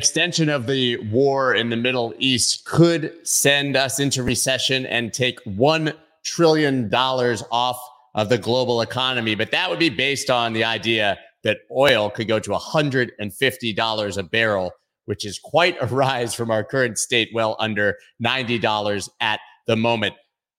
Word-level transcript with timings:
extension 0.00 0.48
of 0.48 0.66
the 0.66 0.96
war 1.10 1.54
in 1.54 1.68
the 1.68 1.76
Middle 1.76 2.14
East 2.18 2.64
could 2.64 3.12
send 3.22 3.76
us 3.76 4.00
into 4.00 4.22
recession 4.22 4.86
and 4.86 5.12
take 5.12 5.44
$1 5.44 5.94
trillion 6.24 6.90
off 6.94 7.78
of 8.14 8.30
the 8.30 8.38
global 8.38 8.80
economy. 8.80 9.34
But 9.34 9.50
that 9.50 9.68
would 9.68 9.78
be 9.78 9.90
based 9.90 10.30
on 10.30 10.54
the 10.54 10.64
idea 10.64 11.18
that 11.42 11.58
oil 11.70 12.08
could 12.08 12.28
go 12.28 12.38
to 12.38 12.50
$150 12.50 14.16
a 14.16 14.22
barrel, 14.22 14.72
which 15.04 15.26
is 15.26 15.38
quite 15.38 15.76
a 15.82 15.86
rise 15.86 16.34
from 16.34 16.50
our 16.50 16.64
current 16.64 16.96
state, 16.96 17.28
well 17.34 17.54
under 17.58 17.98
$90 18.24 19.10
at 19.20 19.40
the 19.66 19.76
moment. 19.76 20.14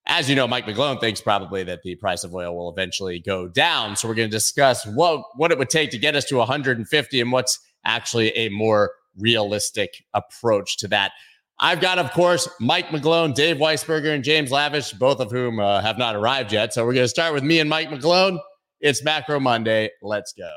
As 0.06 0.30
you 0.30 0.36
know, 0.36 0.48
Mike 0.48 0.68
McGlone 0.68 1.00
thinks 1.00 1.20
probably 1.20 1.64
that 1.64 1.82
the 1.82 1.96
price 1.96 2.24
of 2.24 2.36
oil 2.36 2.56
will 2.56 2.70
eventually 2.70 3.18
go 3.18 3.48
down. 3.48 3.96
So 3.96 4.08
we're 4.08 4.14
going 4.14 4.30
to 4.30 4.38
discuss 4.38 4.86
what, 4.86 5.24
what 5.36 5.52
it 5.52 5.58
would 5.58 5.72
take 5.72 5.90
to 5.92 5.98
get 5.98 6.16
us 6.16 6.26
to 6.26 6.38
150 6.38 7.22
and 7.22 7.32
what's 7.32 7.58
actually 7.84 8.30
a 8.38 8.50
more 8.50 8.92
realistic 9.18 10.04
approach 10.14 10.78
to 10.78 10.88
that. 10.90 11.12
I've 11.60 11.80
got, 11.80 12.00
of 12.00 12.12
course, 12.12 12.50
Mike 12.60 12.88
McGlone, 12.88 13.36
Dave 13.36 13.58
Weisberger, 13.58 14.16
and 14.16 14.24
James 14.24 14.52
Lavish, 14.52 14.94
both 14.94 15.20
of 15.20 15.32
whom 15.32 15.60
uh, 15.60 15.82
have 15.82 15.98
not 15.98 16.16
arrived 16.16 16.52
yet. 16.52 16.74
So 16.74 16.84
we're 16.86 16.94
going 16.94 17.04
to 17.06 17.10
start 17.10 17.34
with 17.34 17.44
me 17.44 17.60
and 17.60 17.70
Mike 17.70 17.90
McGlone. 17.90 18.40
It's 18.80 19.04
Macro 19.04 19.40
Monday. 19.40 19.92
Let's 20.02 20.34
go. 20.34 20.50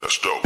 Let's 0.00 0.18
go. 0.18 0.43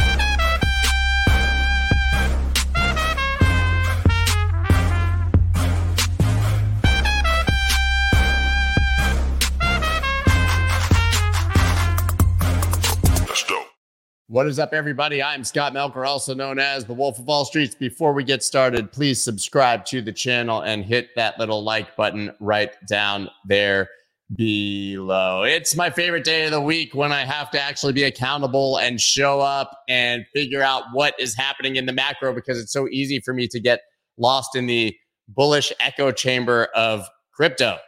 What 14.31 14.47
is 14.47 14.59
up, 14.59 14.75
everybody? 14.75 15.23
I'm 15.23 15.43
Scott 15.43 15.73
Melker, 15.73 16.07
also 16.07 16.35
known 16.35 16.59
as 16.59 16.85
the 16.85 16.93
Wolf 16.93 17.19
of 17.19 17.25
Wall 17.25 17.47
Streets. 17.47 17.75
Before 17.75 18.13
we 18.13 18.23
get 18.23 18.43
started, 18.43 18.93
please 18.93 19.23
subscribe 19.23 19.87
to 19.87 20.03
the 20.03 20.13
channel 20.13 20.61
and 20.61 20.85
hit 20.85 21.09
that 21.17 21.39
little 21.39 21.65
like 21.65 21.97
button 21.97 22.35
right 22.39 22.71
down 22.87 23.31
there 23.47 23.89
below. 24.37 25.45
It's 25.45 25.75
my 25.75 25.89
favorite 25.89 26.25
day 26.25 26.45
of 26.45 26.51
the 26.51 26.61
week 26.61 26.95
when 26.95 27.11
I 27.11 27.25
have 27.25 27.51
to 27.53 27.59
actually 27.59 27.95
be 27.95 28.03
accountable 28.03 28.77
and 28.77 29.01
show 29.01 29.41
up 29.41 29.81
and 29.89 30.27
figure 30.35 30.61
out 30.61 30.83
what 30.93 31.15
is 31.19 31.35
happening 31.35 31.77
in 31.77 31.87
the 31.87 31.95
macro 31.95 32.35
because 32.35 32.61
it's 32.61 32.71
so 32.71 32.87
easy 32.91 33.21
for 33.21 33.33
me 33.33 33.49
to 33.49 33.59
get 33.59 33.81
lost 34.19 34.55
in 34.55 34.67
the 34.67 34.95
bullish 35.29 35.73
echo 35.81 36.13
chamber 36.13 36.69
of 36.75 37.09
crypto. 37.33 37.79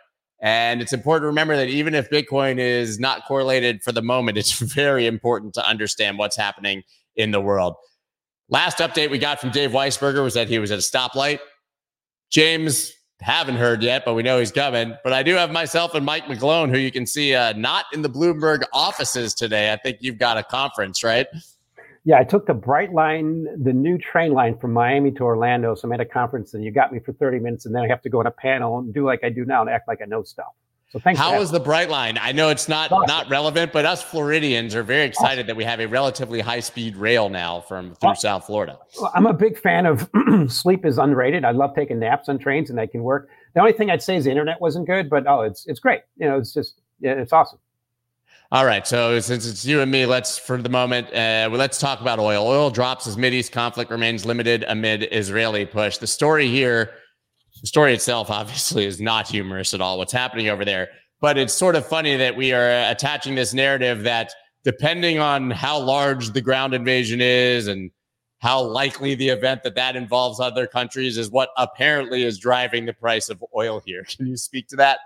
And 0.41 0.81
it's 0.81 0.93
important 0.93 1.25
to 1.25 1.27
remember 1.27 1.57
that 1.57 1.69
even 1.69 1.95
if 1.95 2.09
Bitcoin 2.09 2.59
is 2.59 2.99
not 2.99 3.27
correlated 3.27 3.83
for 3.83 3.93
the 3.93 4.03
moment, 4.03 4.39
it's 4.39 4.59
very 4.75 5.07
important 5.07 5.55
to 5.55 5.67
understand 5.67 6.19
what's 6.19 6.37
happening 6.37 6.83
in 7.17 7.31
the 7.31 7.41
world. 7.41 7.75
Last 8.49 8.79
update 8.79 9.11
we 9.11 9.19
got 9.19 9.41
from 9.41 9.51
Dave 9.51 9.71
Weisberger 9.71 10.23
was 10.23 10.35
that 10.35 10.49
he 10.49 10.59
was 10.59 10.71
at 10.71 10.79
a 10.79 10.83
stoplight. 10.83 11.39
James, 12.31 12.93
haven't 13.21 13.57
heard 13.57 13.83
yet, 13.83 14.05
but 14.05 14.15
we 14.15 14.23
know 14.23 14.39
he's 14.39 14.53
coming. 14.53 14.97
But 15.05 15.13
I 15.13 15.23
do 15.23 15.35
have 15.35 15.51
myself 15.51 15.95
and 15.95 16.05
Mike 16.05 16.25
McGlone, 16.25 16.71
who 16.71 16.79
you 16.79 16.91
can 16.91 17.07
see 17.07 17.35
uh, 17.35 17.53
not 17.53 17.85
in 17.93 18.03
the 18.03 18.09
Bloomberg 18.09 18.63
offices 18.73 19.35
today. 19.35 19.73
I 19.73 19.77
think 19.77 19.99
you've 20.01 20.19
got 20.19 20.39
a 20.39 20.43
conference, 20.43 21.05
right? 21.05 21.27
Yeah, 22.05 22.19
I 22.19 22.25
took 22.25 22.47
the 22.47 22.55
Brightline, 22.55 23.45
the 23.63 23.73
new 23.73 23.99
train 23.99 24.33
line 24.33 24.57
from 24.59 24.73
Miami 24.73 25.11
to 25.13 25.23
Orlando. 25.25 25.75
So 25.75 25.87
I'm 25.87 25.93
at 25.93 26.01
a 26.01 26.07
conference 26.07 26.55
and 26.55 26.65
you 26.65 26.71
got 26.71 26.93
me 26.93 26.99
for 26.99 27.13
30 27.13 27.41
minutes 27.41 27.67
and 27.67 27.75
then 27.75 27.83
I 27.83 27.89
have 27.89 28.01
to 28.03 28.09
go 28.09 28.21
on 28.21 28.27
a 28.27 28.31
panel 28.31 28.79
and 28.79 28.93
do 28.95 29.05
like 29.05 29.23
I 29.23 29.29
do 29.29 29.45
now 29.45 29.61
and 29.61 29.69
act 29.69 29.87
like 29.87 30.01
I 30.03 30.07
know 30.07 30.23
stuff. 30.23 30.53
So 30.91 30.99
thanks. 30.99 31.21
How 31.21 31.41
is 31.41 31.53
the 31.53 31.61
Brightline? 31.61 32.19
I 32.21 32.33
know 32.33 32.49
it's 32.49 32.69
not 32.69 32.91
awesome. 32.91 33.07
not 33.07 33.31
relevant, 33.31 33.73
but 33.73 33.85
us 33.85 34.03
Floridians 34.03 34.75
are 34.75 34.83
very 34.83 35.05
excited 35.07 35.43
awesome. 35.43 35.47
that 35.47 35.57
we 35.57 35.63
have 35.63 35.79
a 35.79 35.87
relatively 35.87 36.41
high 36.41 36.59
speed 36.59 36.97
rail 36.97 37.29
now 37.29 37.61
from 37.61 37.95
through 37.95 38.09
well, 38.09 38.17
South 38.17 38.47
Florida. 38.47 38.77
Well, 39.01 39.13
I'm 39.15 39.27
a 39.27 39.33
big 39.33 39.57
fan 39.57 39.87
of 39.87 40.11
sleep 40.49 40.85
is 40.85 40.99
underrated. 40.99 41.45
I 41.45 41.53
love 41.53 41.77
taking 41.77 42.01
naps 42.01 42.29
on 42.29 42.39
trains 42.39 42.71
and 42.71 42.79
they 42.79 42.89
can 42.89 43.05
work. 43.05 43.29
The 43.55 43.61
only 43.61 43.73
thing 43.73 43.89
I'd 43.89 44.03
say 44.03 44.17
is 44.17 44.25
the 44.25 44.31
internet 44.31 44.61
wasn't 44.61 44.89
good, 44.89 45.09
but 45.09 45.29
oh, 45.29 45.43
it's 45.43 45.65
it's 45.69 45.79
great. 45.79 46.01
You 46.17 46.27
know, 46.27 46.39
it's 46.39 46.53
just 46.53 46.81
it's 47.01 47.33
awesome. 47.33 47.61
All 48.53 48.67
right. 48.67 48.85
So 48.85 49.21
since 49.21 49.47
it's 49.47 49.65
you 49.65 49.81
and 49.81 49.93
me, 49.93 50.07
let's 50.07 50.37
for 50.37 50.61
the 50.61 50.69
moment, 50.69 51.07
uh, 51.15 51.49
let's 51.53 51.79
talk 51.79 52.01
about 52.01 52.19
oil. 52.19 52.49
Oil 52.49 52.71
drops 52.71 53.07
as 53.07 53.17
Mideast 53.17 53.53
conflict 53.53 53.93
remains 53.93 54.27
limited 54.27 54.65
amid 54.67 55.07
Israeli 55.13 55.65
push. 55.65 55.99
The 55.99 56.09
story 56.09 56.49
here, 56.49 56.91
the 57.61 57.69
story 57.69 57.95
itself, 57.95 58.29
obviously, 58.29 58.87
is 58.87 59.01
not 59.01 59.29
humorous 59.29 59.73
at 59.73 59.81
all. 59.81 59.99
What's 59.99 60.13
happening 60.13 60.49
over 60.49 60.65
there, 60.65 60.89
but 61.21 61.39
it's 61.39 61.55
sort 61.55 61.77
of 61.77 61.87
funny 61.87 62.17
that 62.17 62.37
we 62.37 62.53
are 62.53 62.91
attaching 62.91 63.37
this 63.37 63.55
narrative 63.55 64.03
that 64.03 64.33
depending 64.65 65.21
on 65.21 65.53
how 65.53 65.79
large 65.79 66.31
the 66.31 66.41
ground 66.41 66.75
invasion 66.75 67.21
is 67.21 67.69
and 67.69 67.93
how 68.41 68.61
likely 68.61 69.15
the 69.15 69.29
event 69.29 69.63
that 69.63 69.77
that 69.77 69.95
involves 69.95 70.41
other 70.41 70.67
countries 70.67 71.19
is 71.19 71.31
what 71.31 71.51
apparently 71.57 72.25
is 72.25 72.37
driving 72.37 72.85
the 72.85 72.93
price 72.95 73.29
of 73.29 73.45
oil 73.55 73.81
here. 73.87 74.03
Can 74.09 74.27
you 74.27 74.37
speak 74.37 74.67
to 74.69 74.77
that? 74.77 74.99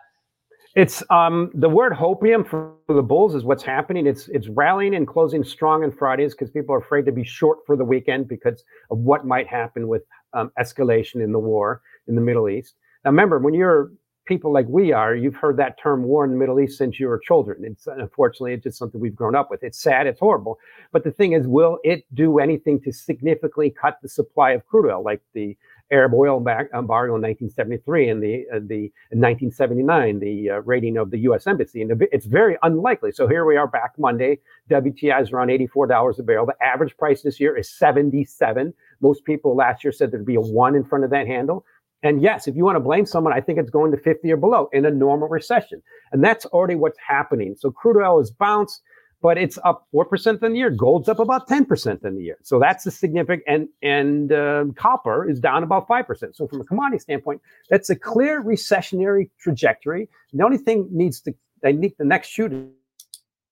It's 0.74 1.04
um, 1.08 1.50
the 1.54 1.68
word 1.68 1.92
hopium 1.92 2.46
for 2.46 2.74
the 2.88 3.02
bulls 3.02 3.36
is 3.36 3.44
what's 3.44 3.62
happening. 3.62 4.08
It's 4.08 4.26
it's 4.28 4.48
rallying 4.48 4.96
and 4.96 5.06
closing 5.06 5.44
strong 5.44 5.84
on 5.84 5.92
Fridays 5.92 6.34
because 6.34 6.50
people 6.50 6.74
are 6.74 6.78
afraid 6.78 7.06
to 7.06 7.12
be 7.12 7.22
short 7.22 7.58
for 7.64 7.76
the 7.76 7.84
weekend 7.84 8.26
because 8.26 8.64
of 8.90 8.98
what 8.98 9.24
might 9.24 9.46
happen 9.46 9.86
with 9.86 10.02
um, 10.32 10.50
escalation 10.58 11.22
in 11.22 11.30
the 11.30 11.38
war 11.38 11.80
in 12.08 12.16
the 12.16 12.20
Middle 12.20 12.48
East. 12.48 12.74
Now, 13.04 13.12
remember, 13.12 13.38
when 13.38 13.54
you're 13.54 13.92
people 14.24 14.52
like 14.52 14.66
we 14.68 14.90
are, 14.90 15.14
you've 15.14 15.36
heard 15.36 15.56
that 15.58 15.78
term 15.78 16.02
war 16.02 16.24
in 16.24 16.30
the 16.30 16.36
Middle 16.36 16.58
East 16.58 16.78
since 16.78 16.98
you 16.98 17.06
were 17.06 17.18
children. 17.18 17.62
It's 17.64 17.86
unfortunately 17.86 18.54
it's 18.54 18.64
just 18.64 18.78
something 18.78 19.00
we've 19.00 19.14
grown 19.14 19.36
up 19.36 19.50
with. 19.50 19.62
It's 19.62 19.80
sad, 19.80 20.08
it's 20.08 20.18
horrible. 20.18 20.58
But 20.92 21.04
the 21.04 21.12
thing 21.12 21.32
is, 21.32 21.46
will 21.46 21.78
it 21.84 22.04
do 22.14 22.38
anything 22.38 22.80
to 22.80 22.92
significantly 22.92 23.70
cut 23.70 23.98
the 24.02 24.08
supply 24.08 24.52
of 24.52 24.66
crude 24.66 24.90
oil, 24.90 25.04
like 25.04 25.20
the 25.34 25.56
Arab 25.92 26.14
oil 26.14 26.40
back, 26.40 26.68
embargo 26.74 27.14
in 27.14 27.22
1973 27.22 28.08
and 28.08 28.22
the 28.22 28.44
uh, 28.52 28.58
the 28.66 28.90
in 29.10 29.20
1979 29.20 30.18
the 30.18 30.50
uh, 30.50 30.60
raiding 30.62 30.96
of 30.96 31.10
the 31.10 31.18
U.S. 31.20 31.46
embassy, 31.46 31.82
and 31.82 32.02
it's 32.12 32.26
very 32.26 32.56
unlikely. 32.62 33.12
So 33.12 33.28
here 33.28 33.44
we 33.44 33.56
are 33.56 33.66
back 33.66 33.92
Monday. 33.98 34.38
WTI 34.70 35.22
is 35.22 35.30
around 35.30 35.50
84 35.50 35.86
dollars 35.86 36.18
a 36.18 36.22
barrel. 36.22 36.46
The 36.46 36.54
average 36.64 36.96
price 36.96 37.22
this 37.22 37.38
year 37.38 37.56
is 37.56 37.70
77. 37.70 38.72
Most 39.00 39.24
people 39.24 39.54
last 39.54 39.84
year 39.84 39.92
said 39.92 40.10
there'd 40.10 40.24
be 40.24 40.36
a 40.36 40.40
one 40.40 40.74
in 40.74 40.84
front 40.84 41.04
of 41.04 41.10
that 41.10 41.26
handle. 41.26 41.64
And 42.02 42.20
yes, 42.20 42.46
if 42.46 42.54
you 42.54 42.64
want 42.64 42.76
to 42.76 42.80
blame 42.80 43.06
someone, 43.06 43.32
I 43.32 43.40
think 43.40 43.58
it's 43.58 43.70
going 43.70 43.90
to 43.92 43.96
50 43.96 44.30
or 44.30 44.36
below 44.36 44.68
in 44.72 44.84
a 44.84 44.90
normal 44.90 45.28
recession, 45.28 45.82
and 46.12 46.22
that's 46.22 46.44
already 46.46 46.74
what's 46.74 46.98
happening. 47.06 47.54
So 47.58 47.70
crude 47.70 48.02
oil 48.02 48.18
has 48.18 48.30
bounced 48.30 48.82
but 49.24 49.38
it's 49.38 49.58
up 49.64 49.88
4% 49.94 50.42
in 50.42 50.52
the 50.52 50.58
year. 50.58 50.68
Gold's 50.68 51.08
up 51.08 51.18
about 51.18 51.48
10% 51.48 52.04
in 52.04 52.14
the 52.14 52.22
year. 52.22 52.36
So 52.42 52.58
that's 52.58 52.84
a 52.84 52.90
significant, 52.90 53.42
and, 53.48 53.68
and 53.80 54.30
uh, 54.30 54.66
copper 54.76 55.26
is 55.26 55.40
down 55.40 55.62
about 55.62 55.88
5%. 55.88 56.36
So 56.36 56.46
from 56.46 56.60
a 56.60 56.64
commodity 56.64 56.98
standpoint, 56.98 57.40
that's 57.70 57.88
a 57.88 57.96
clear 57.96 58.44
recessionary 58.44 59.30
trajectory. 59.40 60.10
The 60.34 60.44
only 60.44 60.58
thing 60.58 60.90
needs 60.92 61.22
to, 61.22 61.34
they 61.62 61.72
need 61.72 61.94
the 61.98 62.04
next 62.04 62.28
shoe 62.28 62.70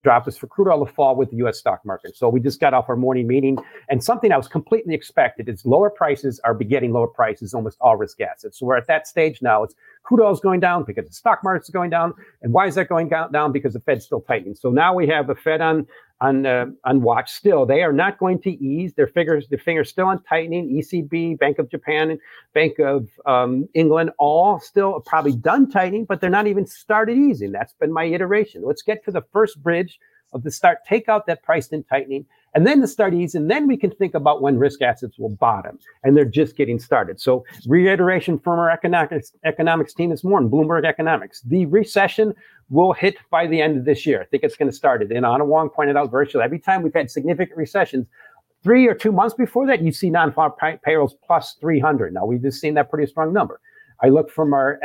drop 0.02 0.26
is 0.26 0.36
for 0.36 0.46
crude 0.46 0.68
oil 0.68 0.84
to 0.84 0.92
fall 0.92 1.14
with 1.16 1.30
the 1.30 1.36
U.S. 1.38 1.58
stock 1.58 1.84
market. 1.84 2.16
So 2.16 2.28
we 2.28 2.40
just 2.40 2.60
got 2.60 2.74
off 2.74 2.88
our 2.88 2.96
morning 2.96 3.26
meeting, 3.26 3.58
and 3.88 4.02
something 4.02 4.32
I 4.32 4.36
was 4.36 4.48
completely 4.48 4.94
expected 4.94 5.48
is 5.48 5.64
lower 5.64 5.90
prices 5.90 6.40
are 6.44 6.54
begetting 6.54 6.92
lower 6.92 7.06
prices 7.06 7.54
almost 7.54 7.78
all 7.80 7.96
risk 7.96 8.20
assets. 8.20 8.58
So 8.58 8.66
we're 8.66 8.76
at 8.76 8.86
that 8.88 9.06
stage 9.06 9.40
now. 9.42 9.62
It's 9.62 9.74
crude 10.02 10.22
oil 10.22 10.32
is 10.32 10.40
going 10.40 10.60
down 10.60 10.84
because 10.84 11.06
the 11.06 11.14
stock 11.14 11.44
market 11.44 11.62
is 11.62 11.70
going 11.70 11.90
down, 11.90 12.14
and 12.42 12.52
why 12.52 12.66
is 12.66 12.74
that 12.74 12.88
going 12.88 13.08
down? 13.08 13.52
Because 13.52 13.74
the 13.74 13.80
Fed's 13.80 14.04
still 14.04 14.20
tightening. 14.20 14.54
So 14.54 14.70
now 14.70 14.94
we 14.94 15.06
have 15.08 15.26
the 15.26 15.34
Fed 15.34 15.60
on 15.60 15.86
on 16.22 16.46
uh, 16.46 16.66
on 16.84 17.02
watch. 17.02 17.30
Still, 17.30 17.66
they 17.66 17.82
are 17.82 17.92
not 17.92 18.18
going 18.18 18.40
to 18.42 18.50
ease 18.50 18.94
their 18.94 19.08
fingers. 19.08 19.48
Their 19.48 19.58
fingers 19.58 19.90
still 19.90 20.06
on 20.06 20.22
tightening. 20.22 20.70
ECB, 20.70 21.38
Bank 21.38 21.58
of 21.58 21.68
Japan, 21.68 22.12
and 22.12 22.20
Bank 22.54 22.78
of 22.78 23.08
um, 23.26 23.68
England, 23.74 24.10
all 24.18 24.60
still 24.60 25.00
probably 25.00 25.34
done 25.34 25.68
tightening, 25.68 26.04
but 26.04 26.20
they're 26.20 26.30
not 26.30 26.46
even 26.46 26.64
started 26.64 27.18
easing. 27.18 27.50
That's 27.50 27.74
been 27.74 27.92
my 27.92 28.04
iteration. 28.04 28.62
Let's 28.64 28.82
get 28.82 29.04
to 29.04 29.10
the 29.10 29.22
first 29.32 29.62
bridge 29.62 29.98
of 30.32 30.42
the 30.42 30.50
start. 30.50 30.78
Take 30.86 31.08
out 31.08 31.26
that 31.26 31.42
price 31.42 31.68
in 31.68 31.84
tightening 31.84 32.26
and 32.54 32.66
then 32.66 32.80
the 32.80 32.88
start 32.88 33.14
ease, 33.14 33.34
and 33.34 33.50
then 33.50 33.66
we 33.66 33.76
can 33.76 33.90
think 33.90 34.14
about 34.14 34.42
when 34.42 34.58
risk 34.58 34.82
assets 34.82 35.18
will 35.18 35.30
bottom, 35.30 35.78
and 36.04 36.16
they're 36.16 36.24
just 36.24 36.56
getting 36.56 36.78
started. 36.78 37.18
So, 37.18 37.44
reiteration 37.66 38.38
from 38.38 38.58
our 38.58 38.70
economics 38.70 39.32
economics 39.44 39.94
team 39.94 40.10
this 40.10 40.22
morning, 40.22 40.50
Bloomberg 40.50 40.84
Economics, 40.84 41.40
the 41.42 41.66
recession 41.66 42.34
will 42.68 42.92
hit 42.92 43.16
by 43.30 43.46
the 43.46 43.60
end 43.60 43.78
of 43.78 43.84
this 43.84 44.04
year. 44.04 44.20
I 44.20 44.24
think 44.26 44.42
it's 44.42 44.56
going 44.56 44.70
to 44.70 44.76
start 44.76 45.02
it. 45.02 45.10
And 45.12 45.24
Anna 45.24 45.44
Wong 45.44 45.70
pointed 45.70 45.96
out 45.96 46.10
virtually 46.10 46.44
every 46.44 46.58
time 46.58 46.82
we've 46.82 46.94
had 46.94 47.10
significant 47.10 47.56
recessions, 47.56 48.06
three 48.62 48.86
or 48.86 48.94
two 48.94 49.12
months 49.12 49.34
before 49.34 49.66
that, 49.66 49.82
you 49.82 49.92
see 49.92 50.10
non-farm 50.10 50.52
pay- 50.58 50.78
payrolls 50.84 51.14
plus 51.26 51.56
300. 51.60 52.12
Now 52.14 52.26
we've 52.26 52.42
just 52.42 52.60
seen 52.60 52.74
that 52.74 52.90
pretty 52.90 53.10
strong 53.10 53.32
number. 53.32 53.60
I 54.02 54.08
look 54.08 54.30
from 54.30 54.52
our 54.52 54.78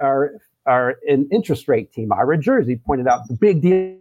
our 0.00 0.32
our 0.66 0.96
interest 1.06 1.68
rate 1.68 1.92
team, 1.92 2.12
Ira 2.12 2.38
Jersey, 2.38 2.80
pointed 2.84 3.06
out 3.06 3.28
the 3.28 3.34
big 3.34 3.62
deal 3.62 3.96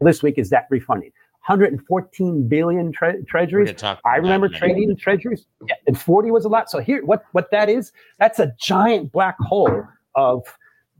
this 0.00 0.22
week 0.22 0.38
is 0.38 0.50
that 0.50 0.66
refunding. 0.70 1.12
114 1.46 2.48
billion 2.48 2.90
tre- 2.92 3.22
treasuries. 3.28 3.68
I 4.04 4.16
remember 4.16 4.48
trading 4.58 4.96
treasuries, 4.96 5.46
yeah, 5.68 5.76
and 5.86 5.98
40 5.98 6.30
was 6.32 6.44
a 6.44 6.48
lot. 6.48 6.68
So 6.68 6.80
here, 6.80 7.04
what 7.04 7.24
what 7.32 7.50
that 7.52 7.68
is? 7.68 7.92
That's 8.18 8.38
a 8.40 8.52
giant 8.60 9.12
black 9.12 9.36
hole 9.40 9.84
of 10.16 10.42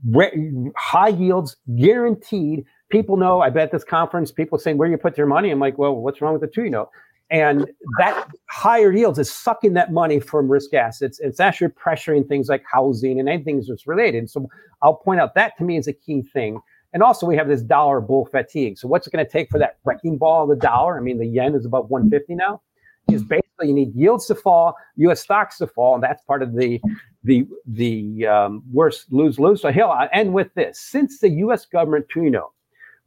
re- 0.09 0.71
high 0.77 1.09
yields, 1.09 1.57
guaranteed. 1.75 2.63
People 2.89 3.17
know. 3.17 3.41
I 3.41 3.49
bet 3.49 3.71
this 3.71 3.83
conference, 3.83 4.31
people 4.31 4.57
saying 4.57 4.77
where 4.77 4.87
you 4.87 4.97
put 4.97 5.17
your 5.17 5.27
money. 5.27 5.49
I'm 5.51 5.59
like, 5.59 5.77
well, 5.77 5.93
what's 5.95 6.21
wrong 6.21 6.31
with 6.31 6.41
the 6.41 6.47
two? 6.47 6.63
You 6.63 6.69
know, 6.69 6.89
And 7.29 7.69
that 7.97 8.29
higher 8.49 8.93
yields 8.93 9.19
is 9.19 9.29
sucking 9.29 9.73
that 9.73 9.91
money 9.91 10.21
from 10.21 10.49
risk 10.49 10.73
assets. 10.73 11.19
It's 11.19 11.41
actually 11.41 11.67
pressuring 11.69 12.25
things 12.25 12.47
like 12.47 12.63
housing 12.71 13.19
and 13.19 13.27
anything 13.27 13.61
that's 13.67 13.85
related. 13.85 14.29
So 14.29 14.47
I'll 14.81 14.95
point 14.95 15.19
out 15.19 15.35
that 15.35 15.57
to 15.57 15.65
me 15.65 15.75
is 15.75 15.87
a 15.87 15.93
key 15.93 16.21
thing. 16.21 16.61
And 16.93 17.03
also, 17.03 17.25
we 17.25 17.35
have 17.35 17.47
this 17.47 17.61
dollar 17.61 17.99
bull 17.99 18.25
fatigue. 18.25 18.77
So, 18.77 18.87
what's 18.87 19.07
it 19.07 19.13
going 19.13 19.25
to 19.25 19.31
take 19.31 19.49
for 19.49 19.59
that 19.59 19.77
wrecking 19.83 20.17
ball 20.17 20.43
of 20.43 20.49
the 20.49 20.55
dollar? 20.55 20.97
I 20.97 21.01
mean, 21.01 21.17
the 21.17 21.25
yen 21.25 21.53
is 21.53 21.65
above 21.65 21.89
150 21.89 22.35
now. 22.35 22.61
Is 23.09 23.23
basically 23.23 23.69
you 23.69 23.73
need 23.73 23.95
yields 23.95 24.25
to 24.25 24.35
fall, 24.35 24.75
U.S. 24.97 25.21
stocks 25.21 25.57
to 25.59 25.67
fall, 25.67 25.95
and 25.95 26.03
that's 26.03 26.21
part 26.23 26.43
of 26.43 26.55
the 26.55 26.81
the 27.23 27.47
the 27.65 28.27
um, 28.27 28.63
worst 28.71 29.11
lose 29.11 29.39
lose. 29.39 29.61
So, 29.61 29.71
Hill, 29.71 29.89
I 29.89 30.09
end 30.11 30.33
with 30.33 30.53
this: 30.55 30.79
since 30.79 31.19
the 31.19 31.29
U.S. 31.29 31.65
government, 31.65 32.05
you 32.15 32.29
know, 32.29 32.51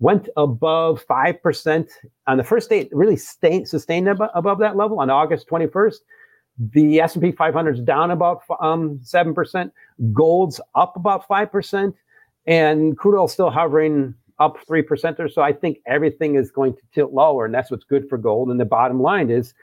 went 0.01 0.29
above 0.37 1.05
5% 1.07 1.89
on 2.27 2.37
the 2.39 2.45
first 2.45 2.71
day, 2.71 2.89
really 2.91 3.17
stayed, 3.17 3.69
sustained 3.69 4.09
above, 4.09 4.31
above 4.35 4.59
that 4.59 4.77
level 4.77 4.99
on 4.99 5.11
August 5.11 5.49
21st. 5.49 5.97
The 6.73 7.01
S&P 7.01 7.33
500 7.33 7.79
is 7.79 7.85
down 7.85 8.11
about 8.11 8.43
um, 8.61 8.99
7%. 9.03 9.71
Gold's 10.13 10.61
up 10.75 10.97
about 10.97 11.29
5%. 11.29 11.95
And 12.47 12.97
crude 12.97 13.19
oil 13.19 13.29
still 13.29 13.51
hovering 13.51 14.15
up 14.39 14.57
3% 14.67 15.19
or 15.19 15.29
so. 15.29 15.43
I 15.43 15.53
think 15.53 15.79
everything 15.87 16.35
is 16.35 16.51
going 16.51 16.75
to 16.75 16.83
tilt 16.95 17.13
lower, 17.13 17.45
and 17.45 17.55
that's 17.55 17.71
what's 17.71 17.85
good 17.85 18.09
for 18.09 18.19
gold. 18.19 18.49
And 18.49 18.59
the 18.59 18.65
bottom 18.65 19.01
line 19.01 19.31
is 19.31 19.55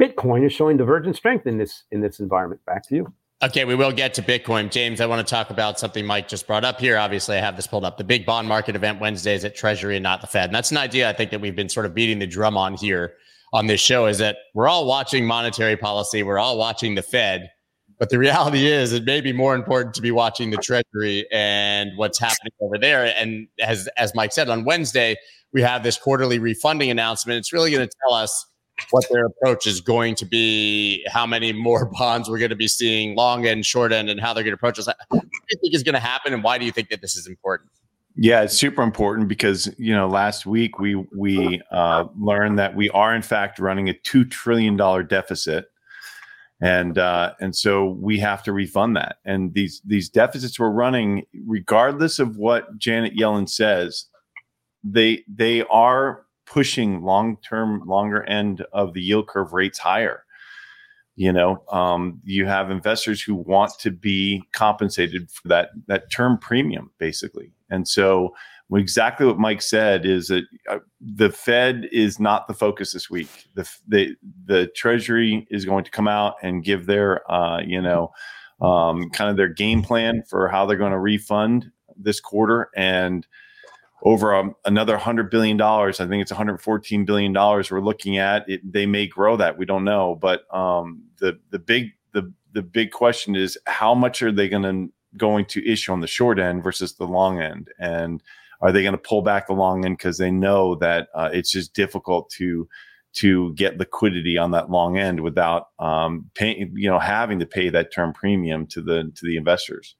Bitcoin 0.00 0.46
is 0.46 0.52
showing 0.52 0.76
divergent 0.76 1.16
strength 1.16 1.46
in 1.46 1.58
this 1.58 1.84
in 1.90 2.00
this 2.00 2.20
environment. 2.20 2.64
Back 2.64 2.86
to 2.88 2.94
you. 2.94 3.12
Okay, 3.42 3.64
we 3.64 3.74
will 3.74 3.92
get 3.92 4.14
to 4.14 4.22
Bitcoin. 4.22 4.70
James, 4.70 5.00
I 5.00 5.06
want 5.06 5.26
to 5.26 5.30
talk 5.30 5.50
about 5.50 5.78
something 5.78 6.06
Mike 6.06 6.28
just 6.28 6.46
brought 6.46 6.64
up 6.64 6.80
here. 6.80 6.96
Obviously, 6.96 7.36
I 7.36 7.40
have 7.40 7.56
this 7.56 7.66
pulled 7.66 7.84
up. 7.84 7.98
The 7.98 8.04
big 8.04 8.24
bond 8.24 8.48
market 8.48 8.74
event 8.74 9.00
Wednesdays 9.00 9.44
at 9.44 9.54
Treasury 9.54 9.96
and 9.96 10.02
not 10.02 10.20
the 10.20 10.26
Fed. 10.26 10.46
And 10.46 10.54
that's 10.54 10.70
an 10.70 10.78
idea 10.78 11.10
I 11.10 11.12
think 11.12 11.30
that 11.30 11.40
we've 11.40 11.54
been 11.54 11.68
sort 11.68 11.84
of 11.84 11.94
beating 11.94 12.20
the 12.20 12.26
drum 12.26 12.56
on 12.56 12.74
here 12.74 13.14
on 13.52 13.66
this 13.66 13.80
show 13.80 14.06
is 14.06 14.18
that 14.18 14.38
we're 14.54 14.68
all 14.68 14.86
watching 14.86 15.26
monetary 15.26 15.76
policy, 15.76 16.22
we're 16.22 16.38
all 16.38 16.56
watching 16.56 16.94
the 16.94 17.02
Fed. 17.02 17.50
But 17.98 18.10
the 18.10 18.18
reality 18.18 18.66
is, 18.66 18.92
it 18.92 19.04
may 19.04 19.20
be 19.20 19.32
more 19.32 19.54
important 19.54 19.94
to 19.94 20.02
be 20.02 20.10
watching 20.10 20.50
the 20.50 20.56
Treasury 20.56 21.26
and 21.30 21.96
what's 21.96 22.18
happening 22.18 22.52
over 22.60 22.76
there. 22.76 23.14
And 23.16 23.46
as 23.60 23.88
as 23.96 24.14
Mike 24.14 24.32
said 24.32 24.48
on 24.48 24.64
Wednesday, 24.64 25.16
we 25.52 25.62
have 25.62 25.82
this 25.82 25.96
quarterly 25.96 26.38
refunding 26.38 26.90
announcement. 26.90 27.38
It's 27.38 27.52
really 27.52 27.70
going 27.70 27.86
to 27.86 27.94
tell 28.06 28.14
us 28.14 28.46
what 28.90 29.04
their 29.10 29.26
approach 29.26 29.66
is 29.66 29.80
going 29.80 30.16
to 30.16 30.26
be, 30.26 31.06
how 31.08 31.26
many 31.26 31.52
more 31.52 31.86
bonds 31.98 32.28
we're 32.28 32.38
going 32.38 32.50
to 32.50 32.56
be 32.56 32.68
seeing, 32.68 33.14
long 33.14 33.46
end, 33.46 33.64
short 33.64 33.92
end, 33.92 34.10
and 34.10 34.20
how 34.20 34.34
they're 34.34 34.42
going 34.42 34.52
to 34.52 34.56
approach 34.56 34.78
us. 34.78 34.86
What 34.86 35.22
do 35.22 35.28
you 35.50 35.58
think 35.60 35.74
is 35.74 35.82
going 35.82 35.94
to 35.94 36.00
happen, 36.00 36.34
and 36.34 36.42
why 36.42 36.58
do 36.58 36.64
you 36.64 36.72
think 36.72 36.88
that 36.90 37.00
this 37.00 37.16
is 37.16 37.26
important? 37.26 37.70
Yeah, 38.16 38.42
it's 38.42 38.56
super 38.56 38.82
important 38.82 39.28
because 39.28 39.72
you 39.76 39.92
know 39.92 40.08
last 40.08 40.46
week 40.46 40.78
we 40.78 40.94
we 41.16 41.60
uh, 41.72 42.06
learned 42.18 42.58
that 42.58 42.76
we 42.76 42.88
are 42.90 43.14
in 43.14 43.22
fact 43.22 43.58
running 43.58 43.88
a 43.88 43.94
two 43.94 44.24
trillion 44.24 44.76
dollar 44.76 45.02
deficit, 45.02 45.66
and 46.64 46.96
uh, 46.96 47.34
and 47.40 47.54
so 47.54 47.90
we 48.00 48.18
have 48.20 48.42
to 48.44 48.52
refund 48.52 48.96
that. 48.96 49.16
And 49.26 49.52
these 49.52 49.82
these 49.84 50.08
deficits 50.08 50.58
we're 50.58 50.70
running, 50.70 51.26
regardless 51.46 52.18
of 52.18 52.38
what 52.38 52.78
Janet 52.78 53.14
Yellen 53.14 53.50
says, 53.50 54.06
they 54.82 55.24
they 55.28 55.62
are 55.64 56.24
pushing 56.46 57.02
long 57.02 57.36
term, 57.46 57.82
longer 57.86 58.22
end 58.24 58.64
of 58.72 58.94
the 58.94 59.02
yield 59.02 59.28
curve 59.28 59.52
rates 59.52 59.78
higher. 59.78 60.24
You 61.16 61.34
know, 61.34 61.62
um, 61.70 62.22
you 62.24 62.46
have 62.46 62.70
investors 62.70 63.20
who 63.20 63.34
want 63.34 63.72
to 63.80 63.90
be 63.90 64.42
compensated 64.54 65.30
for 65.30 65.46
that 65.48 65.68
that 65.86 66.10
term 66.10 66.38
premium, 66.38 66.90
basically, 66.96 67.52
and 67.68 67.86
so 67.86 68.34
exactly 68.72 69.26
what 69.26 69.38
Mike 69.38 69.62
said 69.62 70.06
is 70.06 70.28
that 70.28 70.44
uh, 70.70 70.78
the 71.00 71.30
Fed 71.30 71.88
is 71.92 72.18
not 72.18 72.48
the 72.48 72.54
focus 72.54 72.92
this 72.92 73.10
week. 73.10 73.28
The 73.54 73.68
the 73.86 74.16
the 74.46 74.66
Treasury 74.68 75.46
is 75.50 75.64
going 75.64 75.84
to 75.84 75.90
come 75.90 76.08
out 76.08 76.36
and 76.42 76.64
give 76.64 76.86
their 76.86 77.30
uh, 77.30 77.60
you 77.60 77.80
know 77.80 78.12
um, 78.60 79.10
kind 79.10 79.30
of 79.30 79.36
their 79.36 79.48
game 79.48 79.82
plan 79.82 80.22
for 80.28 80.48
how 80.48 80.66
they're 80.66 80.76
going 80.76 80.92
to 80.92 80.98
refund 80.98 81.70
this 81.96 82.20
quarter 82.20 82.70
and 82.74 83.26
over 84.02 84.34
um, 84.34 84.54
another 84.64 84.98
hundred 84.98 85.30
billion 85.30 85.56
dollars. 85.56 86.00
I 86.00 86.06
think 86.06 86.22
it's 86.22 86.30
114 86.30 87.04
billion 87.04 87.32
dollars 87.32 87.70
we're 87.70 87.80
looking 87.80 88.18
at. 88.18 88.48
It, 88.48 88.60
they 88.70 88.86
may 88.86 89.06
grow 89.06 89.36
that. 89.36 89.58
We 89.58 89.64
don't 89.64 89.84
know, 89.84 90.14
but 90.14 90.42
um, 90.54 91.04
the 91.18 91.38
the 91.50 91.58
big 91.58 91.92
the 92.12 92.32
the 92.52 92.62
big 92.62 92.92
question 92.92 93.34
is 93.34 93.58
how 93.66 93.94
much 93.94 94.22
are 94.22 94.32
they 94.32 94.48
going 94.48 94.62
to 94.62 94.92
going 95.16 95.46
to 95.46 95.66
issue 95.70 95.92
on 95.92 96.00
the 96.00 96.06
short 96.06 96.38
end 96.38 96.62
versus 96.62 96.94
the 96.94 97.06
long 97.06 97.40
end, 97.40 97.68
and 97.78 98.22
are 98.64 98.72
they 98.72 98.82
going 98.82 98.92
to 98.92 98.98
pull 98.98 99.20
back 99.20 99.46
the 99.46 99.52
long 99.52 99.84
end 99.84 99.98
because 99.98 100.16
they 100.16 100.30
know 100.30 100.74
that 100.76 101.08
uh, 101.14 101.28
it's 101.32 101.50
just 101.50 101.74
difficult 101.74 102.30
to 102.30 102.66
to 103.12 103.52
get 103.54 103.76
liquidity 103.76 104.38
on 104.38 104.50
that 104.52 104.70
long 104.70 104.98
end 104.98 105.20
without 105.20 105.68
um, 105.78 106.28
paying, 106.34 106.72
you 106.74 106.88
know, 106.88 106.98
having 106.98 107.38
to 107.38 107.46
pay 107.46 107.68
that 107.68 107.92
term 107.92 108.14
premium 108.14 108.66
to 108.68 108.80
the 108.80 109.12
to 109.14 109.26
the 109.26 109.36
investors. 109.36 109.96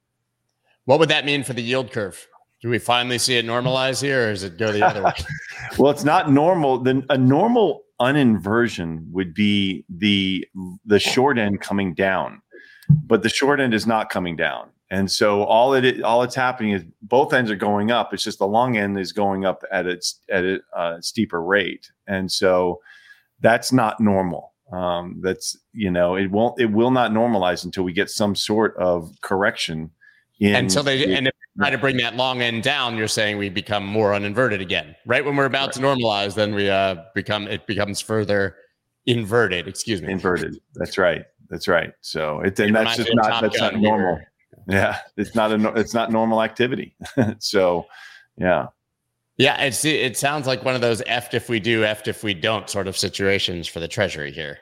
What 0.87 0.99
would 0.99 1.11
that 1.11 1.27
mean 1.27 1.45
for 1.45 1.53
the 1.53 1.63
yield 1.63 1.93
curve? 1.93 2.27
Do 2.63 2.71
we 2.71 2.79
finally 2.79 3.19
see 3.19 3.37
it 3.37 3.45
normalize 3.45 4.01
here, 4.01 4.29
or 4.29 4.31
does 4.31 4.43
it 4.43 4.57
go 4.57 4.73
the 4.73 4.85
other 4.85 5.03
way? 5.05 5.13
well, 5.79 5.93
it's 5.93 6.05
not 6.05 6.33
normal. 6.33 6.79
The, 6.79 7.05
a 7.11 7.19
normal 7.19 7.83
uninversion 8.01 9.11
would 9.11 9.35
be 9.35 9.85
the 9.91 10.49
the 10.87 10.99
short 10.99 11.37
end 11.37 11.61
coming 11.61 11.93
down, 11.93 12.41
but 12.89 13.23
the 13.23 13.29
short 13.29 13.61
end 13.61 13.75
is 13.75 13.87
not 13.87 14.09
coming 14.09 14.37
down. 14.37 14.71
And 14.95 15.11
so 15.11 15.43
all 15.43 15.75
it 15.75 16.03
all 16.03 16.23
it's 16.23 16.37
happening 16.37 16.71
is 16.71 16.85
both 17.03 17.33
ends 17.33 17.51
are 17.51 17.57
going 17.57 17.91
up. 17.91 18.15
It's 18.15 18.23
just 18.23 18.39
the 18.39 18.47
long 18.47 18.77
end 18.77 18.97
is 18.97 19.13
going 19.13 19.45
up 19.45 19.65
at 19.73 19.87
its 19.87 20.21
at 20.31 20.45
a 20.45 20.61
uh, 20.73 21.01
steeper 21.01 21.43
rate, 21.43 21.91
and 22.07 22.31
so 22.31 22.81
that's 23.41 23.73
not 23.73 23.99
normal. 23.99 24.53
Um, 24.73 25.21
that's 25.21 25.57
you 25.73 25.91
know 25.91 26.15
it 26.15 26.31
won't 26.31 26.61
it 26.61 26.71
will 26.71 26.93
not 26.93 27.11
normalize 27.11 27.65
until 27.65 27.83
we 27.83 27.93
get 27.93 28.09
some 28.09 28.37
sort 28.37 28.77
of 28.77 29.11
correction. 29.21 29.91
In 30.39 30.55
until 30.55 30.85
they 30.85 31.13
and 31.13 31.27
if 31.27 31.35
try 31.59 31.71
to 31.71 31.79
bring 31.79 31.97
that 31.97 32.15
long 32.15 32.41
end 32.41 32.63
down, 32.63 32.97
you're 32.97 33.09
saying 33.09 33.37
we 33.37 33.49
become 33.49 33.85
more 33.85 34.13
uninverted 34.13 34.61
again. 34.61 34.95
Right 35.07 35.25
when 35.25 35.35
we're 35.35 35.47
about 35.47 35.67
right. 35.67 35.73
to 35.75 35.81
normalize, 35.81 36.35
then 36.35 36.55
we 36.55 36.71
uh, 36.71 37.03
become 37.17 37.49
it 37.49 37.67
becomes 37.67 38.01
further 38.01 38.55
inverted. 39.07 39.67
Excuse 39.67 40.03
me, 40.03 40.13
inverted. 40.13 40.57
That's 40.77 40.99
right. 40.99 41.25
That's 41.51 41.67
right. 41.67 41.93
So 42.01 42.43
it 42.43 42.61
and 42.61 42.77
that's 42.77 42.97
just 42.97 43.11
not 43.13 43.43
that's 43.43 43.59
not 43.59 43.75
normal. 43.75 44.17
Here. 44.19 44.31
Yeah, 44.67 44.99
it's 45.17 45.35
not 45.35 45.53
a 45.53 45.73
it's 45.75 45.95
not 45.95 46.11
normal 46.11 46.43
activity. 46.43 46.97
so, 47.39 47.87
yeah. 48.37 48.69
Yeah, 49.37 49.61
it's 49.63 49.85
it 49.85 50.17
sounds 50.17 50.47
like 50.47 50.65
one 50.65 50.75
of 50.75 50.81
those 50.81 51.03
"eft 51.07 51.35
if 51.35 51.49
we 51.49 51.59
do, 51.61 51.85
eft 51.85 52.07
if 52.07 52.23
we 52.23 52.35
don't" 52.35 52.71
sort 52.71 52.87
of 52.87 52.97
situations 52.97 53.67
for 53.67 53.81
the 53.81 53.89
Treasury 53.89 54.31
here. 54.31 54.59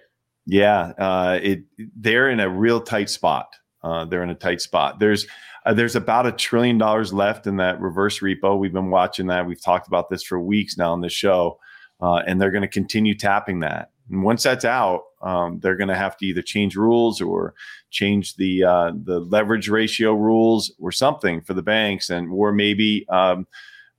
Yeah, 0.47 0.93
uh, 0.99 1.39
it 1.43 1.61
they're 1.97 2.31
in 2.31 2.41
a 2.41 2.49
real 2.49 2.81
tight 2.81 3.11
spot. 3.11 3.55
Uh, 3.83 4.05
they're 4.07 4.23
in 4.23 4.31
a 4.31 4.35
tight 4.35 4.61
spot. 4.61 4.99
There's 4.99 5.27
uh, 5.67 5.75
there's 5.75 5.95
about 5.95 6.27
a 6.27 6.33
trillion 6.33 6.79
dollars 6.79 7.13
left 7.13 7.47
in 7.47 7.57
that 7.59 7.81
reverse 7.81 8.21
repo. 8.21 8.59
We've 8.59 8.73
been 8.73 8.91
watching 8.91 9.27
that. 9.27 9.47
We've 9.47 9.63
talked 9.63 9.89
about 9.89 10.09
this 10.09 10.23
for 10.23 10.41
weeks 10.41 10.77
now 10.79 10.93
on 10.93 11.03
the 11.03 11.09
show, 11.09 11.59
uh, 12.01 12.23
and 12.27 12.41
they're 12.41 12.51
going 12.51 12.63
to 12.63 12.69
continue 12.69 13.15
tapping 13.15 13.61
that. 13.61 13.91
And 14.11 14.23
once 14.23 14.43
that's 14.43 14.65
out, 14.65 15.03
um, 15.23 15.61
they're 15.61 15.77
going 15.77 15.89
to 15.89 15.95
have 15.95 16.17
to 16.19 16.27
either 16.27 16.43
change 16.43 16.77
rules 16.77 17.21
or 17.21 17.55
change 17.91 18.37
the 18.37 18.65
uh, 18.65 18.93
the 19.05 19.21
leverage 19.21 19.69
ratio 19.69 20.15
rules 20.15 20.73
or 20.79 20.93
something 20.93 21.41
for 21.41 21.55
the 21.55 21.63
banks, 21.63 22.11
and 22.11 22.31
or 22.33 22.53
maybe 22.53 23.07
um, 23.09 23.47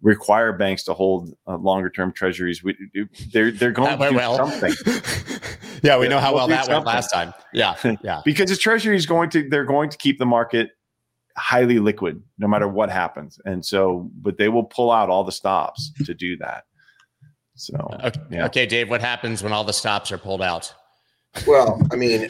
require 0.02 0.54
banks 0.54 0.84
to 0.84 0.94
hold 0.94 1.34
uh, 1.48 1.58
longer 1.58 1.90
term 1.90 2.12
treasuries. 2.12 2.64
We, 2.64 2.76
they're 3.32 3.52
they're 3.52 3.72
going 3.72 3.98
to 3.98 4.10
do 4.10 4.16
well. 4.16 4.36
something. 4.36 4.74
yeah, 5.84 5.98
we 5.98 6.08
know 6.08 6.20
how 6.20 6.36
well 6.36 6.48
that 6.48 6.66
something. 6.66 6.76
went 6.76 6.86
last 6.86 7.10
time. 7.10 7.34
Yeah, 7.54 7.76
yeah. 8.04 8.22
because 8.24 8.50
the 8.50 8.58
treasury 8.58 8.96
is 8.96 9.06
going 9.06 9.30
to 9.32 9.48
they're 9.50 9.66
going 9.66 9.90
to 9.90 9.98
keep 9.98 10.20
the 10.20 10.26
market 10.26 10.72
highly 11.36 11.80
liquid 11.80 12.22
no 12.38 12.48
matter 12.48 12.68
what 12.68 12.90
happens. 12.90 13.40
And 13.46 13.66
so, 13.66 14.10
but 14.22 14.38
they 14.38 14.50
will 14.50 14.64
pull 14.64 14.92
out 14.92 15.10
all 15.10 15.24
the 15.24 15.32
stops 15.32 15.92
to 16.06 16.14
do 16.14 16.38
that. 16.38 16.66
So, 17.56 17.76
okay, 18.04 18.22
yeah. 18.32 18.46
okay, 18.46 18.66
Dave, 18.66 18.90
what 18.90 19.02
happens 19.02 19.44
when 19.44 19.54
all 19.54 19.64
the 19.64 19.74
stops 19.74 20.12
are 20.12 20.18
pulled 20.18 20.42
out? 20.42 20.74
Well, 21.48 21.82
I 21.92 21.96
mean, 21.96 22.28